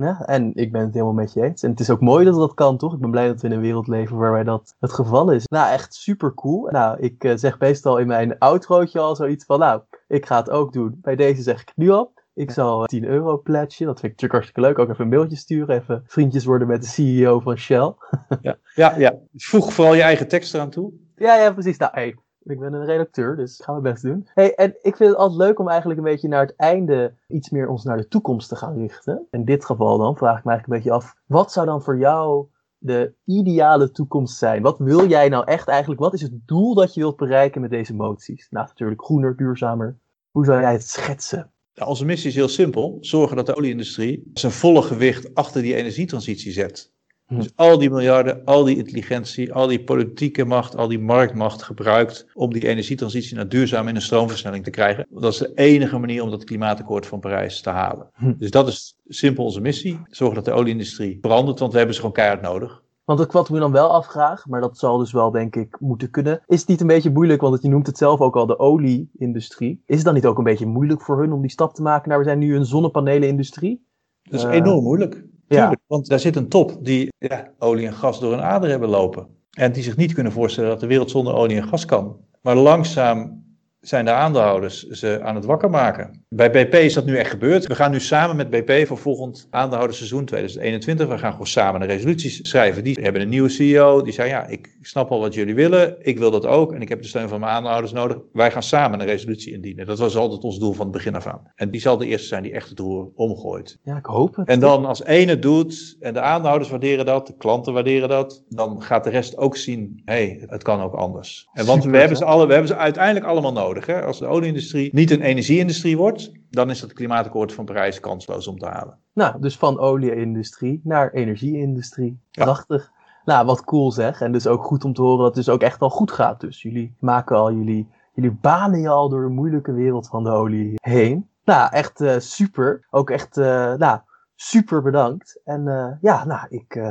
Ja, 0.01 0.25
en 0.25 0.51
ik 0.55 0.71
ben 0.71 0.81
het 0.81 0.93
helemaal 0.93 1.13
met 1.13 1.33
je 1.33 1.41
eens. 1.41 1.63
En 1.63 1.69
het 1.69 1.79
is 1.79 1.89
ook 1.89 2.01
mooi 2.01 2.25
dat 2.25 2.35
dat 2.35 2.53
kan, 2.53 2.77
toch? 2.77 2.93
Ik 2.93 2.99
ben 2.99 3.11
blij 3.11 3.27
dat 3.27 3.41
we 3.41 3.47
in 3.47 3.53
een 3.53 3.61
wereld 3.61 3.87
leven 3.87 4.17
waarbij 4.17 4.43
dat 4.43 4.75
het 4.79 4.93
geval 4.93 5.31
is. 5.31 5.47
Nou, 5.47 5.71
echt 5.71 5.93
super 5.93 6.33
cool. 6.33 6.69
Nou, 6.71 6.99
ik 6.99 7.23
eh, 7.23 7.31
zeg 7.35 7.59
meestal 7.59 7.97
in 7.97 8.07
mijn 8.07 8.37
outrootje 8.37 8.99
al 8.99 9.15
zoiets 9.15 9.45
van, 9.45 9.59
nou, 9.59 9.81
ik 10.07 10.25
ga 10.25 10.37
het 10.37 10.49
ook 10.49 10.73
doen. 10.73 10.99
Bij 11.01 11.15
deze 11.15 11.41
zeg 11.41 11.61
ik 11.61 11.71
nu 11.75 11.89
al. 11.89 12.13
Ik 12.33 12.51
zal 12.51 12.81
eh, 12.81 12.85
10 12.85 13.03
euro 13.03 13.37
pledgen. 13.37 13.85
Dat 13.85 13.99
vind 13.99 14.11
ik 14.13 14.21
natuurlijk 14.21 14.31
hartstikke 14.31 14.61
leuk. 14.61 14.79
Ook 14.79 14.89
even 14.89 15.03
een 15.03 15.09
mailtje 15.09 15.37
sturen. 15.37 15.75
Even 15.75 16.03
vriendjes 16.05 16.45
worden 16.45 16.67
met 16.67 16.81
de 16.81 16.87
CEO 16.87 17.39
van 17.39 17.57
Shell. 17.57 17.93
Ja, 18.41 18.57
ja, 18.75 18.97
ja. 18.97 19.13
Voeg 19.33 19.73
vooral 19.73 19.93
je 19.93 20.01
eigen 20.01 20.27
tekst 20.27 20.53
eraan 20.53 20.69
toe. 20.69 20.93
Ja, 21.15 21.35
ja, 21.35 21.53
precies. 21.53 21.77
Nou, 21.77 21.91
hey, 21.93 22.15
ik 22.43 22.59
ben 22.59 22.73
een 22.73 22.85
redacteur, 22.85 23.35
dus 23.35 23.59
ik 23.59 23.65
ga 23.65 23.71
mijn 23.71 23.93
best 23.93 24.03
doen. 24.03 24.27
Hey, 24.33 24.55
en 24.55 24.69
ik 24.81 24.95
vind 24.95 25.09
het 25.09 25.17
altijd 25.17 25.39
leuk 25.39 25.59
om 25.59 25.67
eigenlijk 25.67 25.99
een 25.99 26.05
beetje 26.05 26.27
naar 26.27 26.45
het 26.45 26.55
einde 26.55 27.13
iets 27.27 27.49
meer 27.49 27.67
ons 27.67 27.83
naar 27.83 27.97
de 27.97 28.07
toekomst 28.07 28.49
te 28.49 28.55
gaan 28.55 28.77
richten. 28.77 29.27
In 29.31 29.45
dit 29.45 29.65
geval 29.65 29.97
dan 29.97 30.17
vraag 30.17 30.37
ik 30.37 30.43
me 30.43 30.51
eigenlijk 30.51 30.85
een 30.85 30.91
beetje 30.91 31.05
af, 31.05 31.15
wat 31.25 31.51
zou 31.51 31.65
dan 31.65 31.81
voor 31.81 31.97
jou 31.97 32.47
de 32.77 33.13
ideale 33.25 33.91
toekomst 33.91 34.37
zijn? 34.37 34.61
Wat 34.61 34.79
wil 34.79 35.07
jij 35.07 35.29
nou 35.29 35.45
echt 35.45 35.67
eigenlijk? 35.67 36.01
Wat 36.01 36.13
is 36.13 36.21
het 36.21 36.47
doel 36.47 36.73
dat 36.73 36.93
je 36.93 36.99
wilt 36.99 37.17
bereiken 37.17 37.61
met 37.61 37.69
deze 37.69 37.95
moties? 37.95 38.47
Nou, 38.49 38.67
natuurlijk 38.67 39.03
groener, 39.03 39.37
duurzamer. 39.37 39.99
Hoe 40.31 40.45
zou 40.45 40.61
jij 40.61 40.71
het 40.71 40.87
schetsen? 40.87 41.51
Onze 41.85 42.05
missie 42.05 42.29
is 42.29 42.35
heel 42.35 42.47
simpel. 42.47 42.97
Zorgen 43.01 43.35
dat 43.35 43.45
de 43.45 43.55
olieindustrie 43.55 44.31
zijn 44.33 44.51
volle 44.51 44.81
gewicht 44.81 45.35
achter 45.35 45.61
die 45.61 45.75
energietransitie 45.75 46.51
zet. 46.51 46.93
Hm. 47.31 47.37
Dus 47.37 47.51
al 47.55 47.77
die 47.77 47.89
miljarden, 47.89 48.41
al 48.45 48.63
die 48.63 48.77
intelligentie, 48.77 49.53
al 49.53 49.67
die 49.67 49.83
politieke 49.83 50.45
macht, 50.45 50.77
al 50.77 50.87
die 50.87 50.99
marktmacht 50.99 51.63
gebruikt 51.63 52.27
om 52.33 52.53
die 52.53 52.67
energietransitie 52.67 53.35
naar 53.35 53.49
duurzaam 53.49 53.87
en 53.87 53.95
een 53.95 54.01
stroomversnelling 54.01 54.63
te 54.63 54.69
krijgen. 54.69 55.05
Dat 55.09 55.33
is 55.33 55.37
de 55.39 55.51
enige 55.55 55.97
manier 55.97 56.23
om 56.23 56.29
dat 56.29 56.43
klimaatakkoord 56.43 57.05
van 57.05 57.19
Parijs 57.19 57.61
te 57.61 57.69
halen. 57.69 58.09
Hm. 58.13 58.33
Dus 58.37 58.51
dat 58.51 58.67
is 58.67 58.97
simpel 59.07 59.43
onze 59.43 59.61
missie. 59.61 59.99
Zorgen 60.09 60.35
dat 60.35 60.45
de 60.45 60.51
olieindustrie 60.51 61.17
verandert, 61.21 61.59
want 61.59 61.71
we 61.71 61.77
hebben 61.77 61.95
ze 61.95 62.01
gewoon 62.01 62.15
keihard 62.15 62.41
nodig. 62.41 62.83
Want 63.03 63.19
ik 63.19 63.31
wat 63.31 63.47
ik 63.47 63.53
me 63.53 63.59
dan 63.59 63.71
wel 63.71 63.89
afvraag, 63.89 64.47
maar 64.47 64.61
dat 64.61 64.77
zal 64.77 64.97
dus 64.97 65.11
wel 65.11 65.31
denk 65.31 65.55
ik 65.55 65.79
moeten 65.79 66.09
kunnen. 66.09 66.41
Is 66.47 66.59
het 66.59 66.67
niet 66.69 66.81
een 66.81 66.87
beetje 66.87 67.11
moeilijk, 67.11 67.41
want 67.41 67.61
je 67.61 67.69
noemt 67.69 67.87
het 67.87 67.97
zelf 67.97 68.19
ook 68.19 68.35
al 68.35 68.45
de 68.45 68.59
olieindustrie. 68.59 69.83
Is 69.85 69.95
het 69.95 70.05
dan 70.05 70.13
niet 70.13 70.25
ook 70.25 70.37
een 70.37 70.43
beetje 70.43 70.65
moeilijk 70.65 71.01
voor 71.01 71.19
hun 71.19 71.31
om 71.31 71.41
die 71.41 71.51
stap 71.51 71.73
te 71.73 71.81
maken 71.81 72.09
naar 72.09 72.17
we 72.17 72.23
zijn 72.23 72.39
nu 72.39 72.55
een 72.55 72.65
zonnepanelenindustrie? 72.65 73.85
Dat 74.23 74.39
is 74.39 74.45
Eh, 74.45 74.53
enorm 74.53 74.83
moeilijk. 74.83 75.23
Ja. 75.55 75.75
Want 75.87 76.07
daar 76.07 76.19
zit 76.19 76.35
een 76.35 76.49
top 76.49 76.77
die 76.81 77.09
ja, 77.17 77.51
olie 77.59 77.87
en 77.87 77.93
gas 77.93 78.19
door 78.19 78.31
hun 78.31 78.41
ader 78.41 78.69
hebben 78.69 78.89
lopen. 78.89 79.27
En 79.51 79.71
die 79.71 79.83
zich 79.83 79.95
niet 79.95 80.13
kunnen 80.13 80.31
voorstellen 80.31 80.69
dat 80.69 80.79
de 80.79 80.87
wereld 80.87 81.09
zonder 81.09 81.33
olie 81.33 81.57
en 81.57 81.67
gas 81.67 81.85
kan. 81.85 82.17
Maar 82.41 82.55
langzaam 82.55 83.43
zijn 83.81 84.05
de 84.05 84.11
aandeelhouders 84.11 84.87
ze 84.87 85.19
aan 85.21 85.35
het 85.35 85.45
wakker 85.45 85.69
maken. 85.69 86.25
Bij 86.29 86.51
BP 86.51 86.73
is 86.73 86.93
dat 86.93 87.05
nu 87.05 87.17
echt 87.17 87.29
gebeurd. 87.29 87.67
We 87.67 87.75
gaan 87.75 87.91
nu 87.91 87.99
samen 87.99 88.35
met 88.35 88.49
BP 88.49 88.87
voor 88.87 88.97
volgend 88.97 89.47
aandeelhouderseizoen 89.49 90.25
2021. 90.25 91.07
We 91.07 91.17
gaan 91.17 91.31
gewoon 91.31 91.47
samen 91.47 91.81
een 91.81 91.87
resolutie 91.87 92.47
schrijven. 92.47 92.83
Die 92.83 92.97
hebben 93.01 93.21
een 93.21 93.29
nieuwe 93.29 93.49
CEO. 93.49 94.01
Die 94.01 94.13
zei, 94.13 94.29
ja, 94.29 94.47
ik 94.47 94.77
snap 94.81 95.11
al 95.11 95.19
wat 95.19 95.33
jullie 95.33 95.55
willen. 95.55 95.95
Ik 95.99 96.17
wil 96.17 96.31
dat 96.31 96.45
ook. 96.45 96.73
En 96.73 96.81
ik 96.81 96.89
heb 96.89 97.01
de 97.01 97.07
steun 97.07 97.29
van 97.29 97.39
mijn 97.39 97.51
aandeelhouders 97.51 97.93
nodig. 97.93 98.17
Wij 98.33 98.51
gaan 98.51 98.63
samen 98.63 98.99
een 98.99 99.05
resolutie 99.05 99.53
indienen. 99.53 99.85
Dat 99.85 99.99
was 99.99 100.15
altijd 100.15 100.43
ons 100.43 100.59
doel 100.59 100.73
van 100.73 100.85
het 100.85 100.95
begin 100.95 101.15
af 101.15 101.27
aan. 101.27 101.51
En 101.55 101.71
die 101.71 101.81
zal 101.81 101.97
de 101.97 102.05
eerste 102.05 102.27
zijn 102.27 102.43
die 102.43 102.53
echt 102.53 102.69
het 102.69 102.79
roer 102.79 103.09
omgooit. 103.15 103.79
Ja, 103.83 103.97
ik 103.97 104.05
hoop 104.05 104.35
het. 104.35 104.47
En 104.47 104.59
dan 104.59 104.85
als 104.85 105.03
één 105.03 105.27
het 105.27 105.41
doet 105.41 105.97
en 105.99 106.13
de 106.13 106.21
aandeelhouders 106.21 106.69
waarderen 106.69 107.05
dat, 107.05 107.27
de 107.27 107.37
klanten 107.37 107.73
waarderen 107.73 108.09
dat, 108.09 108.43
dan 108.49 108.81
gaat 108.81 109.03
de 109.03 109.09
rest 109.09 109.37
ook 109.37 109.55
zien, 109.55 110.01
hé, 110.05 110.13
hey, 110.13 110.43
het 110.47 110.63
kan 110.63 110.81
ook 110.81 110.93
anders. 110.93 111.47
En 111.53 111.65
want 111.65 111.77
Super, 111.77 111.91
we 111.91 111.97
hebben, 111.97 112.17
ze 112.17 112.25
alle, 112.25 112.45
we 112.45 112.51
hebben 112.51 112.69
ze 112.69 112.77
uiteindelijk 112.77 113.25
allemaal 113.25 113.53
nodig. 113.53 113.70
Hè? 113.79 114.05
Als 114.05 114.19
de 114.19 114.25
olieindustrie 114.25 114.89
niet 114.93 115.11
een 115.11 115.21
energieindustrie 115.21 115.97
wordt, 115.97 116.31
dan 116.49 116.69
is 116.69 116.81
het 116.81 116.93
klimaatakkoord 116.93 117.53
van 117.53 117.65
Parijs 117.65 117.99
kansloos 117.99 118.47
om 118.47 118.59
te 118.59 118.65
halen. 118.65 118.97
Nou, 119.13 119.41
dus 119.41 119.57
van 119.57 119.79
olieindustrie 119.79 120.81
naar 120.83 121.11
energieindustrie. 121.11 122.19
Ja. 122.31 122.43
Prachtig. 122.43 122.91
Nou, 123.25 123.45
wat 123.45 123.63
cool 123.63 123.91
zeg. 123.91 124.21
En 124.21 124.31
dus 124.31 124.47
ook 124.47 124.63
goed 124.63 124.83
om 124.83 124.93
te 124.93 125.01
horen 125.01 125.17
dat 125.17 125.35
het 125.35 125.45
dus 125.45 125.53
ook 125.53 125.61
echt 125.61 125.81
al 125.81 125.89
goed 125.89 126.11
gaat. 126.11 126.39
Dus 126.39 126.61
jullie 126.61 126.95
maken 126.99 127.35
al 127.35 127.53
jullie, 127.53 127.87
jullie 128.13 128.37
banen 128.41 128.79
je 128.79 128.89
al 128.89 129.09
door 129.09 129.21
de 129.21 129.33
moeilijke 129.33 129.73
wereld 129.73 130.07
van 130.07 130.23
de 130.23 130.29
olie 130.29 130.73
heen. 130.75 131.29
Nou, 131.43 131.71
echt 131.71 132.01
eh, 132.01 132.19
super. 132.19 132.87
Ook 132.89 133.09
echt, 133.09 133.37
eh, 133.37 133.73
nou, 133.73 133.99
super 134.35 134.81
bedankt. 134.81 135.41
En 135.43 135.67
eh, 135.67 135.91
ja, 136.01 136.25
nou, 136.25 136.45
ik, 136.49 136.81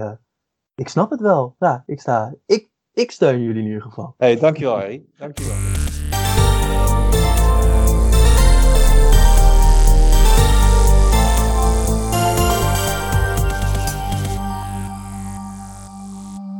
ik 0.74 0.88
snap 0.88 1.10
het 1.10 1.20
wel. 1.20 1.54
Ja, 1.58 1.82
ik 1.86 2.00
sta, 2.00 2.34
ik, 2.46 2.68
ik 2.92 3.10
steun 3.10 3.42
jullie 3.42 3.62
in 3.62 3.66
ieder 3.68 3.82
geval. 3.82 4.14
Hey, 4.16 4.36
dankjewel 4.36 4.74
Harry. 4.74 5.04
Dankjewel. 5.18 5.79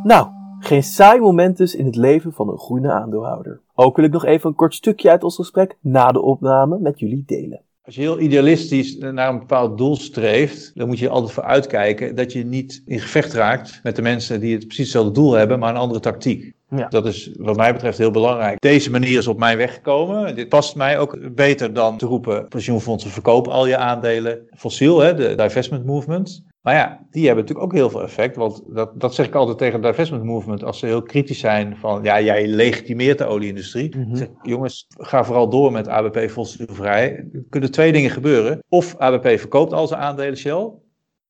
Nou, 0.03 0.29
geen 0.59 0.83
saai 0.83 1.21
moment 1.21 1.57
dus 1.57 1.75
in 1.75 1.87
het 1.87 1.97
leven 1.97 2.33
van 2.33 2.49
een 2.49 2.59
groene 2.59 2.93
aandeelhouder. 2.93 3.61
Ook 3.75 3.97
wil 3.97 4.05
ik 4.05 4.13
nog 4.13 4.25
even 4.25 4.49
een 4.49 4.57
kort 4.57 4.75
stukje 4.75 5.11
uit 5.11 5.25
ons 5.25 5.37
gesprek 5.37 5.77
na 5.81 6.13
de 6.13 6.23
opname 6.23 6.79
met 6.79 7.01
jullie 7.01 7.23
delen. 7.27 7.61
Als 7.85 7.95
je 7.95 8.01
heel 8.01 8.21
idealistisch 8.21 8.99
naar 8.99 9.29
een 9.29 9.39
bepaald 9.39 9.79
doel 9.79 9.97
streeft, 9.97 10.73
dan 10.75 10.87
moet 10.87 10.99
je 10.99 11.07
er 11.07 11.13
altijd 11.13 11.33
voor 11.33 11.43
uitkijken 11.43 12.15
dat 12.15 12.33
je 12.33 12.45
niet 12.45 12.83
in 12.87 13.01
gevecht 13.01 13.33
raakt 13.33 13.81
met 13.83 13.97
de 13.97 14.03
mensen 14.03 14.41
die 14.41 14.55
het 14.55 14.67
precies 14.67 14.85
hetzelfde 14.85 15.13
doel 15.13 15.33
hebben, 15.33 15.59
maar 15.59 15.71
een 15.71 15.81
andere 15.81 16.01
tactiek. 16.01 16.53
Ja. 16.69 16.89
Dat 16.89 17.07
is 17.07 17.31
wat 17.39 17.57
mij 17.57 17.73
betreft 17.73 17.99
heel 17.99 18.11
belangrijk. 18.11 18.61
Deze 18.61 18.91
manier 18.91 19.19
is 19.19 19.27
op 19.27 19.39
mij 19.39 19.57
weg 19.57 19.75
gekomen. 19.75 20.35
Dit 20.35 20.49
past 20.49 20.77
mij 20.77 20.99
ook 20.99 21.35
beter 21.35 21.73
dan 21.73 21.97
te 21.97 22.07
roepen, 22.07 22.49
pensioenfondsen 22.49 23.11
verkopen 23.11 23.53
al 23.53 23.67
je 23.67 23.77
aandelen 23.77 24.39
fossiel, 24.57 24.99
hè, 24.99 25.15
de 25.15 25.35
divestment 25.35 25.85
movement. 25.85 26.43
Maar 26.61 26.75
ja, 26.75 27.07
die 27.11 27.27
hebben 27.27 27.45
natuurlijk 27.45 27.73
ook 27.73 27.79
heel 27.79 27.91
veel 27.91 28.03
effect. 28.03 28.37
Want 28.37 28.63
dat, 28.67 29.01
dat 29.01 29.15
zeg 29.15 29.27
ik 29.27 29.35
altijd 29.35 29.59
tegen 29.59 29.81
de 29.81 29.89
divestment 29.89 30.25
movement. 30.25 30.65
Als 30.65 30.79
ze 30.79 30.87
heel 30.87 31.03
kritisch 31.03 31.39
zijn 31.39 31.77
van, 31.77 32.03
ja, 32.03 32.21
jij 32.21 32.47
legitimeert 32.47 33.19
de 33.19 33.25
olieindustrie. 33.25 33.97
Mhm. 33.97 34.17
Zeg, 34.17 34.29
jongens, 34.43 34.87
ga 34.89 35.25
vooral 35.25 35.49
door 35.49 35.73
met 35.73 35.89
ABP 35.89 36.31
fossielvrij. 36.31 37.17
Er 37.33 37.45
kunnen 37.49 37.71
twee 37.71 37.93
dingen 37.93 38.11
gebeuren. 38.11 38.63
Of 38.69 38.97
ABP 38.97 39.39
verkoopt 39.39 39.73
al 39.73 39.87
zijn 39.87 40.01
aandelen 40.01 40.37
Shell. 40.37 40.71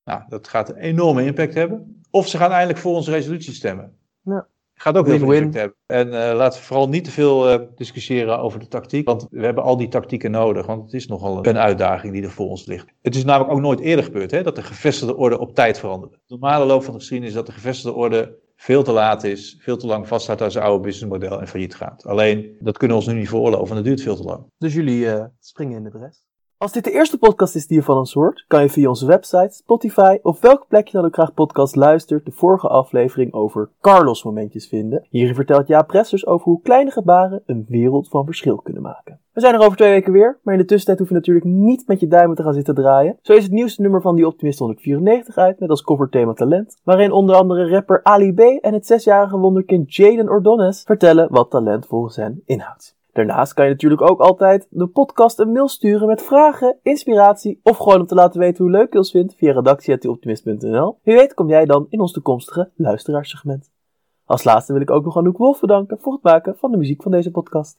Nou, 0.04 0.22
dat 0.28 0.48
gaat 0.48 0.68
een 0.68 0.76
enorme 0.76 1.24
impact 1.24 1.54
hebben. 1.54 2.02
Of 2.10 2.28
ze 2.28 2.36
gaan 2.36 2.50
eindelijk 2.50 2.78
voor 2.78 2.94
onze 2.94 3.10
resolutie 3.10 3.52
stemmen. 3.52 3.98
Gaat 4.80 4.96
ook 4.96 5.06
Win-win. 5.06 5.42
hebben. 5.42 5.76
En 5.86 6.06
eh, 6.06 6.36
laten 6.36 6.60
we 6.60 6.66
vooral 6.66 6.88
niet 6.88 7.04
te 7.04 7.10
veel 7.10 7.50
eh, 7.50 7.66
discussiëren 7.76 8.38
over 8.38 8.58
de 8.58 8.68
tactiek. 8.68 9.06
Want 9.06 9.26
we 9.30 9.44
hebben 9.44 9.64
al 9.64 9.76
die 9.76 9.88
tactieken 9.88 10.30
nodig. 10.30 10.66
Want 10.66 10.82
het 10.82 10.92
is 10.92 11.06
nogal 11.06 11.46
een 11.46 11.58
uitdaging 11.58 12.12
die 12.12 12.22
er 12.22 12.30
voor 12.30 12.48
ons 12.48 12.66
ligt. 12.66 12.86
Het 13.02 13.14
is 13.14 13.24
namelijk 13.24 13.52
ook 13.52 13.60
nooit 13.60 13.80
eerder 13.80 14.04
gebeurd 14.04 14.30
hè, 14.30 14.42
dat 14.42 14.56
de 14.56 14.62
gevestigde 14.62 15.16
orde 15.16 15.38
op 15.38 15.54
tijd 15.54 15.78
veranderde. 15.78 16.16
De 16.16 16.22
normale 16.38 16.64
loop 16.64 16.82
van 16.82 16.92
de 16.92 16.98
geschiedenis 16.98 17.32
is 17.32 17.38
dat 17.38 17.46
de 17.46 17.52
gevestigde 17.52 17.92
orde 17.92 18.38
veel 18.56 18.82
te 18.82 18.92
laat 18.92 19.24
is, 19.24 19.56
veel 19.60 19.76
te 19.76 19.86
lang 19.86 20.08
vasthoudt 20.08 20.42
aan 20.42 20.50
zijn 20.50 20.64
oude 20.64 20.82
businessmodel 20.84 21.40
en 21.40 21.48
failliet 21.48 21.74
gaat. 21.74 22.06
Alleen, 22.06 22.56
dat 22.60 22.78
kunnen 22.78 22.96
we 22.96 23.02
ons 23.02 23.12
nu 23.12 23.18
niet 23.18 23.28
veroorloven, 23.28 23.66
want 23.66 23.76
het 23.76 23.84
duurt 23.84 24.02
veel 24.02 24.16
te 24.16 24.22
lang. 24.22 24.44
Dus 24.58 24.74
jullie 24.74 25.12
eh, 25.12 25.24
springen 25.40 25.76
in 25.76 25.84
de 25.84 25.90
bres. 25.90 26.24
Als 26.62 26.72
dit 26.72 26.84
de 26.84 26.92
eerste 26.92 27.18
podcast 27.18 27.54
is 27.54 27.66
die 27.66 27.76
je 27.76 27.82
van 27.82 27.96
ons 27.96 28.12
hoort, 28.12 28.44
kan 28.48 28.62
je 28.62 28.68
via 28.68 28.88
onze 28.88 29.06
website, 29.06 29.50
Spotify 29.50 30.18
of 30.22 30.40
welk 30.40 30.64
plekje 30.68 30.92
dan 30.92 31.04
ook 31.04 31.14
graag 31.14 31.34
podcast 31.34 31.76
luistert 31.76 32.24
de 32.24 32.32
vorige 32.32 32.68
aflevering 32.68 33.32
over 33.32 33.70
Carlos 33.80 34.24
momentjes 34.24 34.68
vinden. 34.68 35.06
Hierin 35.10 35.34
vertelt 35.34 35.66
Jaap 35.66 35.86
Pressers 35.86 36.26
over 36.26 36.44
hoe 36.44 36.62
kleine 36.62 36.90
gebaren 36.90 37.42
een 37.46 37.64
wereld 37.68 38.08
van 38.08 38.24
verschil 38.24 38.56
kunnen 38.56 38.82
maken. 38.82 39.20
We 39.32 39.40
zijn 39.40 39.54
er 39.54 39.60
over 39.60 39.76
twee 39.76 39.90
weken 39.90 40.12
weer, 40.12 40.38
maar 40.42 40.54
in 40.54 40.60
de 40.60 40.66
tussentijd 40.66 40.98
hoef 40.98 41.08
je 41.08 41.14
natuurlijk 41.14 41.46
niet 41.46 41.86
met 41.86 42.00
je 42.00 42.06
duimen 42.06 42.36
te 42.36 42.42
gaan 42.42 42.54
zitten 42.54 42.74
draaien. 42.74 43.18
Zo 43.22 43.32
is 43.32 43.42
het 43.42 43.52
nieuwste 43.52 43.82
nummer 43.82 44.00
van 44.00 44.16
Die 44.16 44.26
Optimist 44.26 44.58
194 44.58 45.36
uit, 45.36 45.60
met 45.60 45.70
als 45.70 45.82
coverthema 45.82 46.32
talent, 46.32 46.80
waarin 46.84 47.12
onder 47.12 47.36
andere 47.36 47.68
rapper 47.68 48.02
Ali 48.02 48.32
B 48.34 48.40
en 48.40 48.72
het 48.72 48.86
zesjarige 48.86 49.38
wonderkind 49.38 49.94
Jaden 49.94 50.28
Ordonez 50.28 50.84
vertellen 50.84 51.32
wat 51.32 51.50
talent 51.50 51.86
volgens 51.86 52.16
hen 52.16 52.42
inhoudt. 52.44 52.98
Daarnaast 53.26 53.54
kan 53.54 53.64
je 53.64 53.70
natuurlijk 53.70 54.10
ook 54.10 54.20
altijd 54.20 54.66
de 54.70 54.86
podcast 54.86 55.38
een 55.38 55.52
mail 55.52 55.68
sturen 55.68 56.06
met 56.06 56.22
vragen, 56.22 56.78
inspiratie 56.82 57.60
of 57.62 57.76
gewoon 57.76 58.00
om 58.00 58.06
te 58.06 58.14
laten 58.14 58.40
weten 58.40 58.64
hoe 58.64 58.72
leuk 58.72 58.92
je 58.92 58.98
ons 58.98 59.10
vindt 59.10 59.34
via 59.34 59.52
redactie.optimist.nl. 59.52 60.98
Wie 61.02 61.14
weet 61.14 61.34
kom 61.34 61.48
jij 61.48 61.64
dan 61.64 61.86
in 61.88 62.00
ons 62.00 62.12
toekomstige 62.12 62.70
luisteraarssegment. 62.76 63.70
Als 64.24 64.44
laatste 64.44 64.72
wil 64.72 64.82
ik 64.82 64.90
ook 64.90 65.04
nog 65.04 65.16
Anouk 65.16 65.36
Wolf 65.36 65.60
bedanken 65.60 65.98
voor 66.00 66.12
het 66.12 66.22
maken 66.22 66.56
van 66.56 66.70
de 66.70 66.76
muziek 66.76 67.02
van 67.02 67.12
deze 67.12 67.30
podcast. 67.30 67.78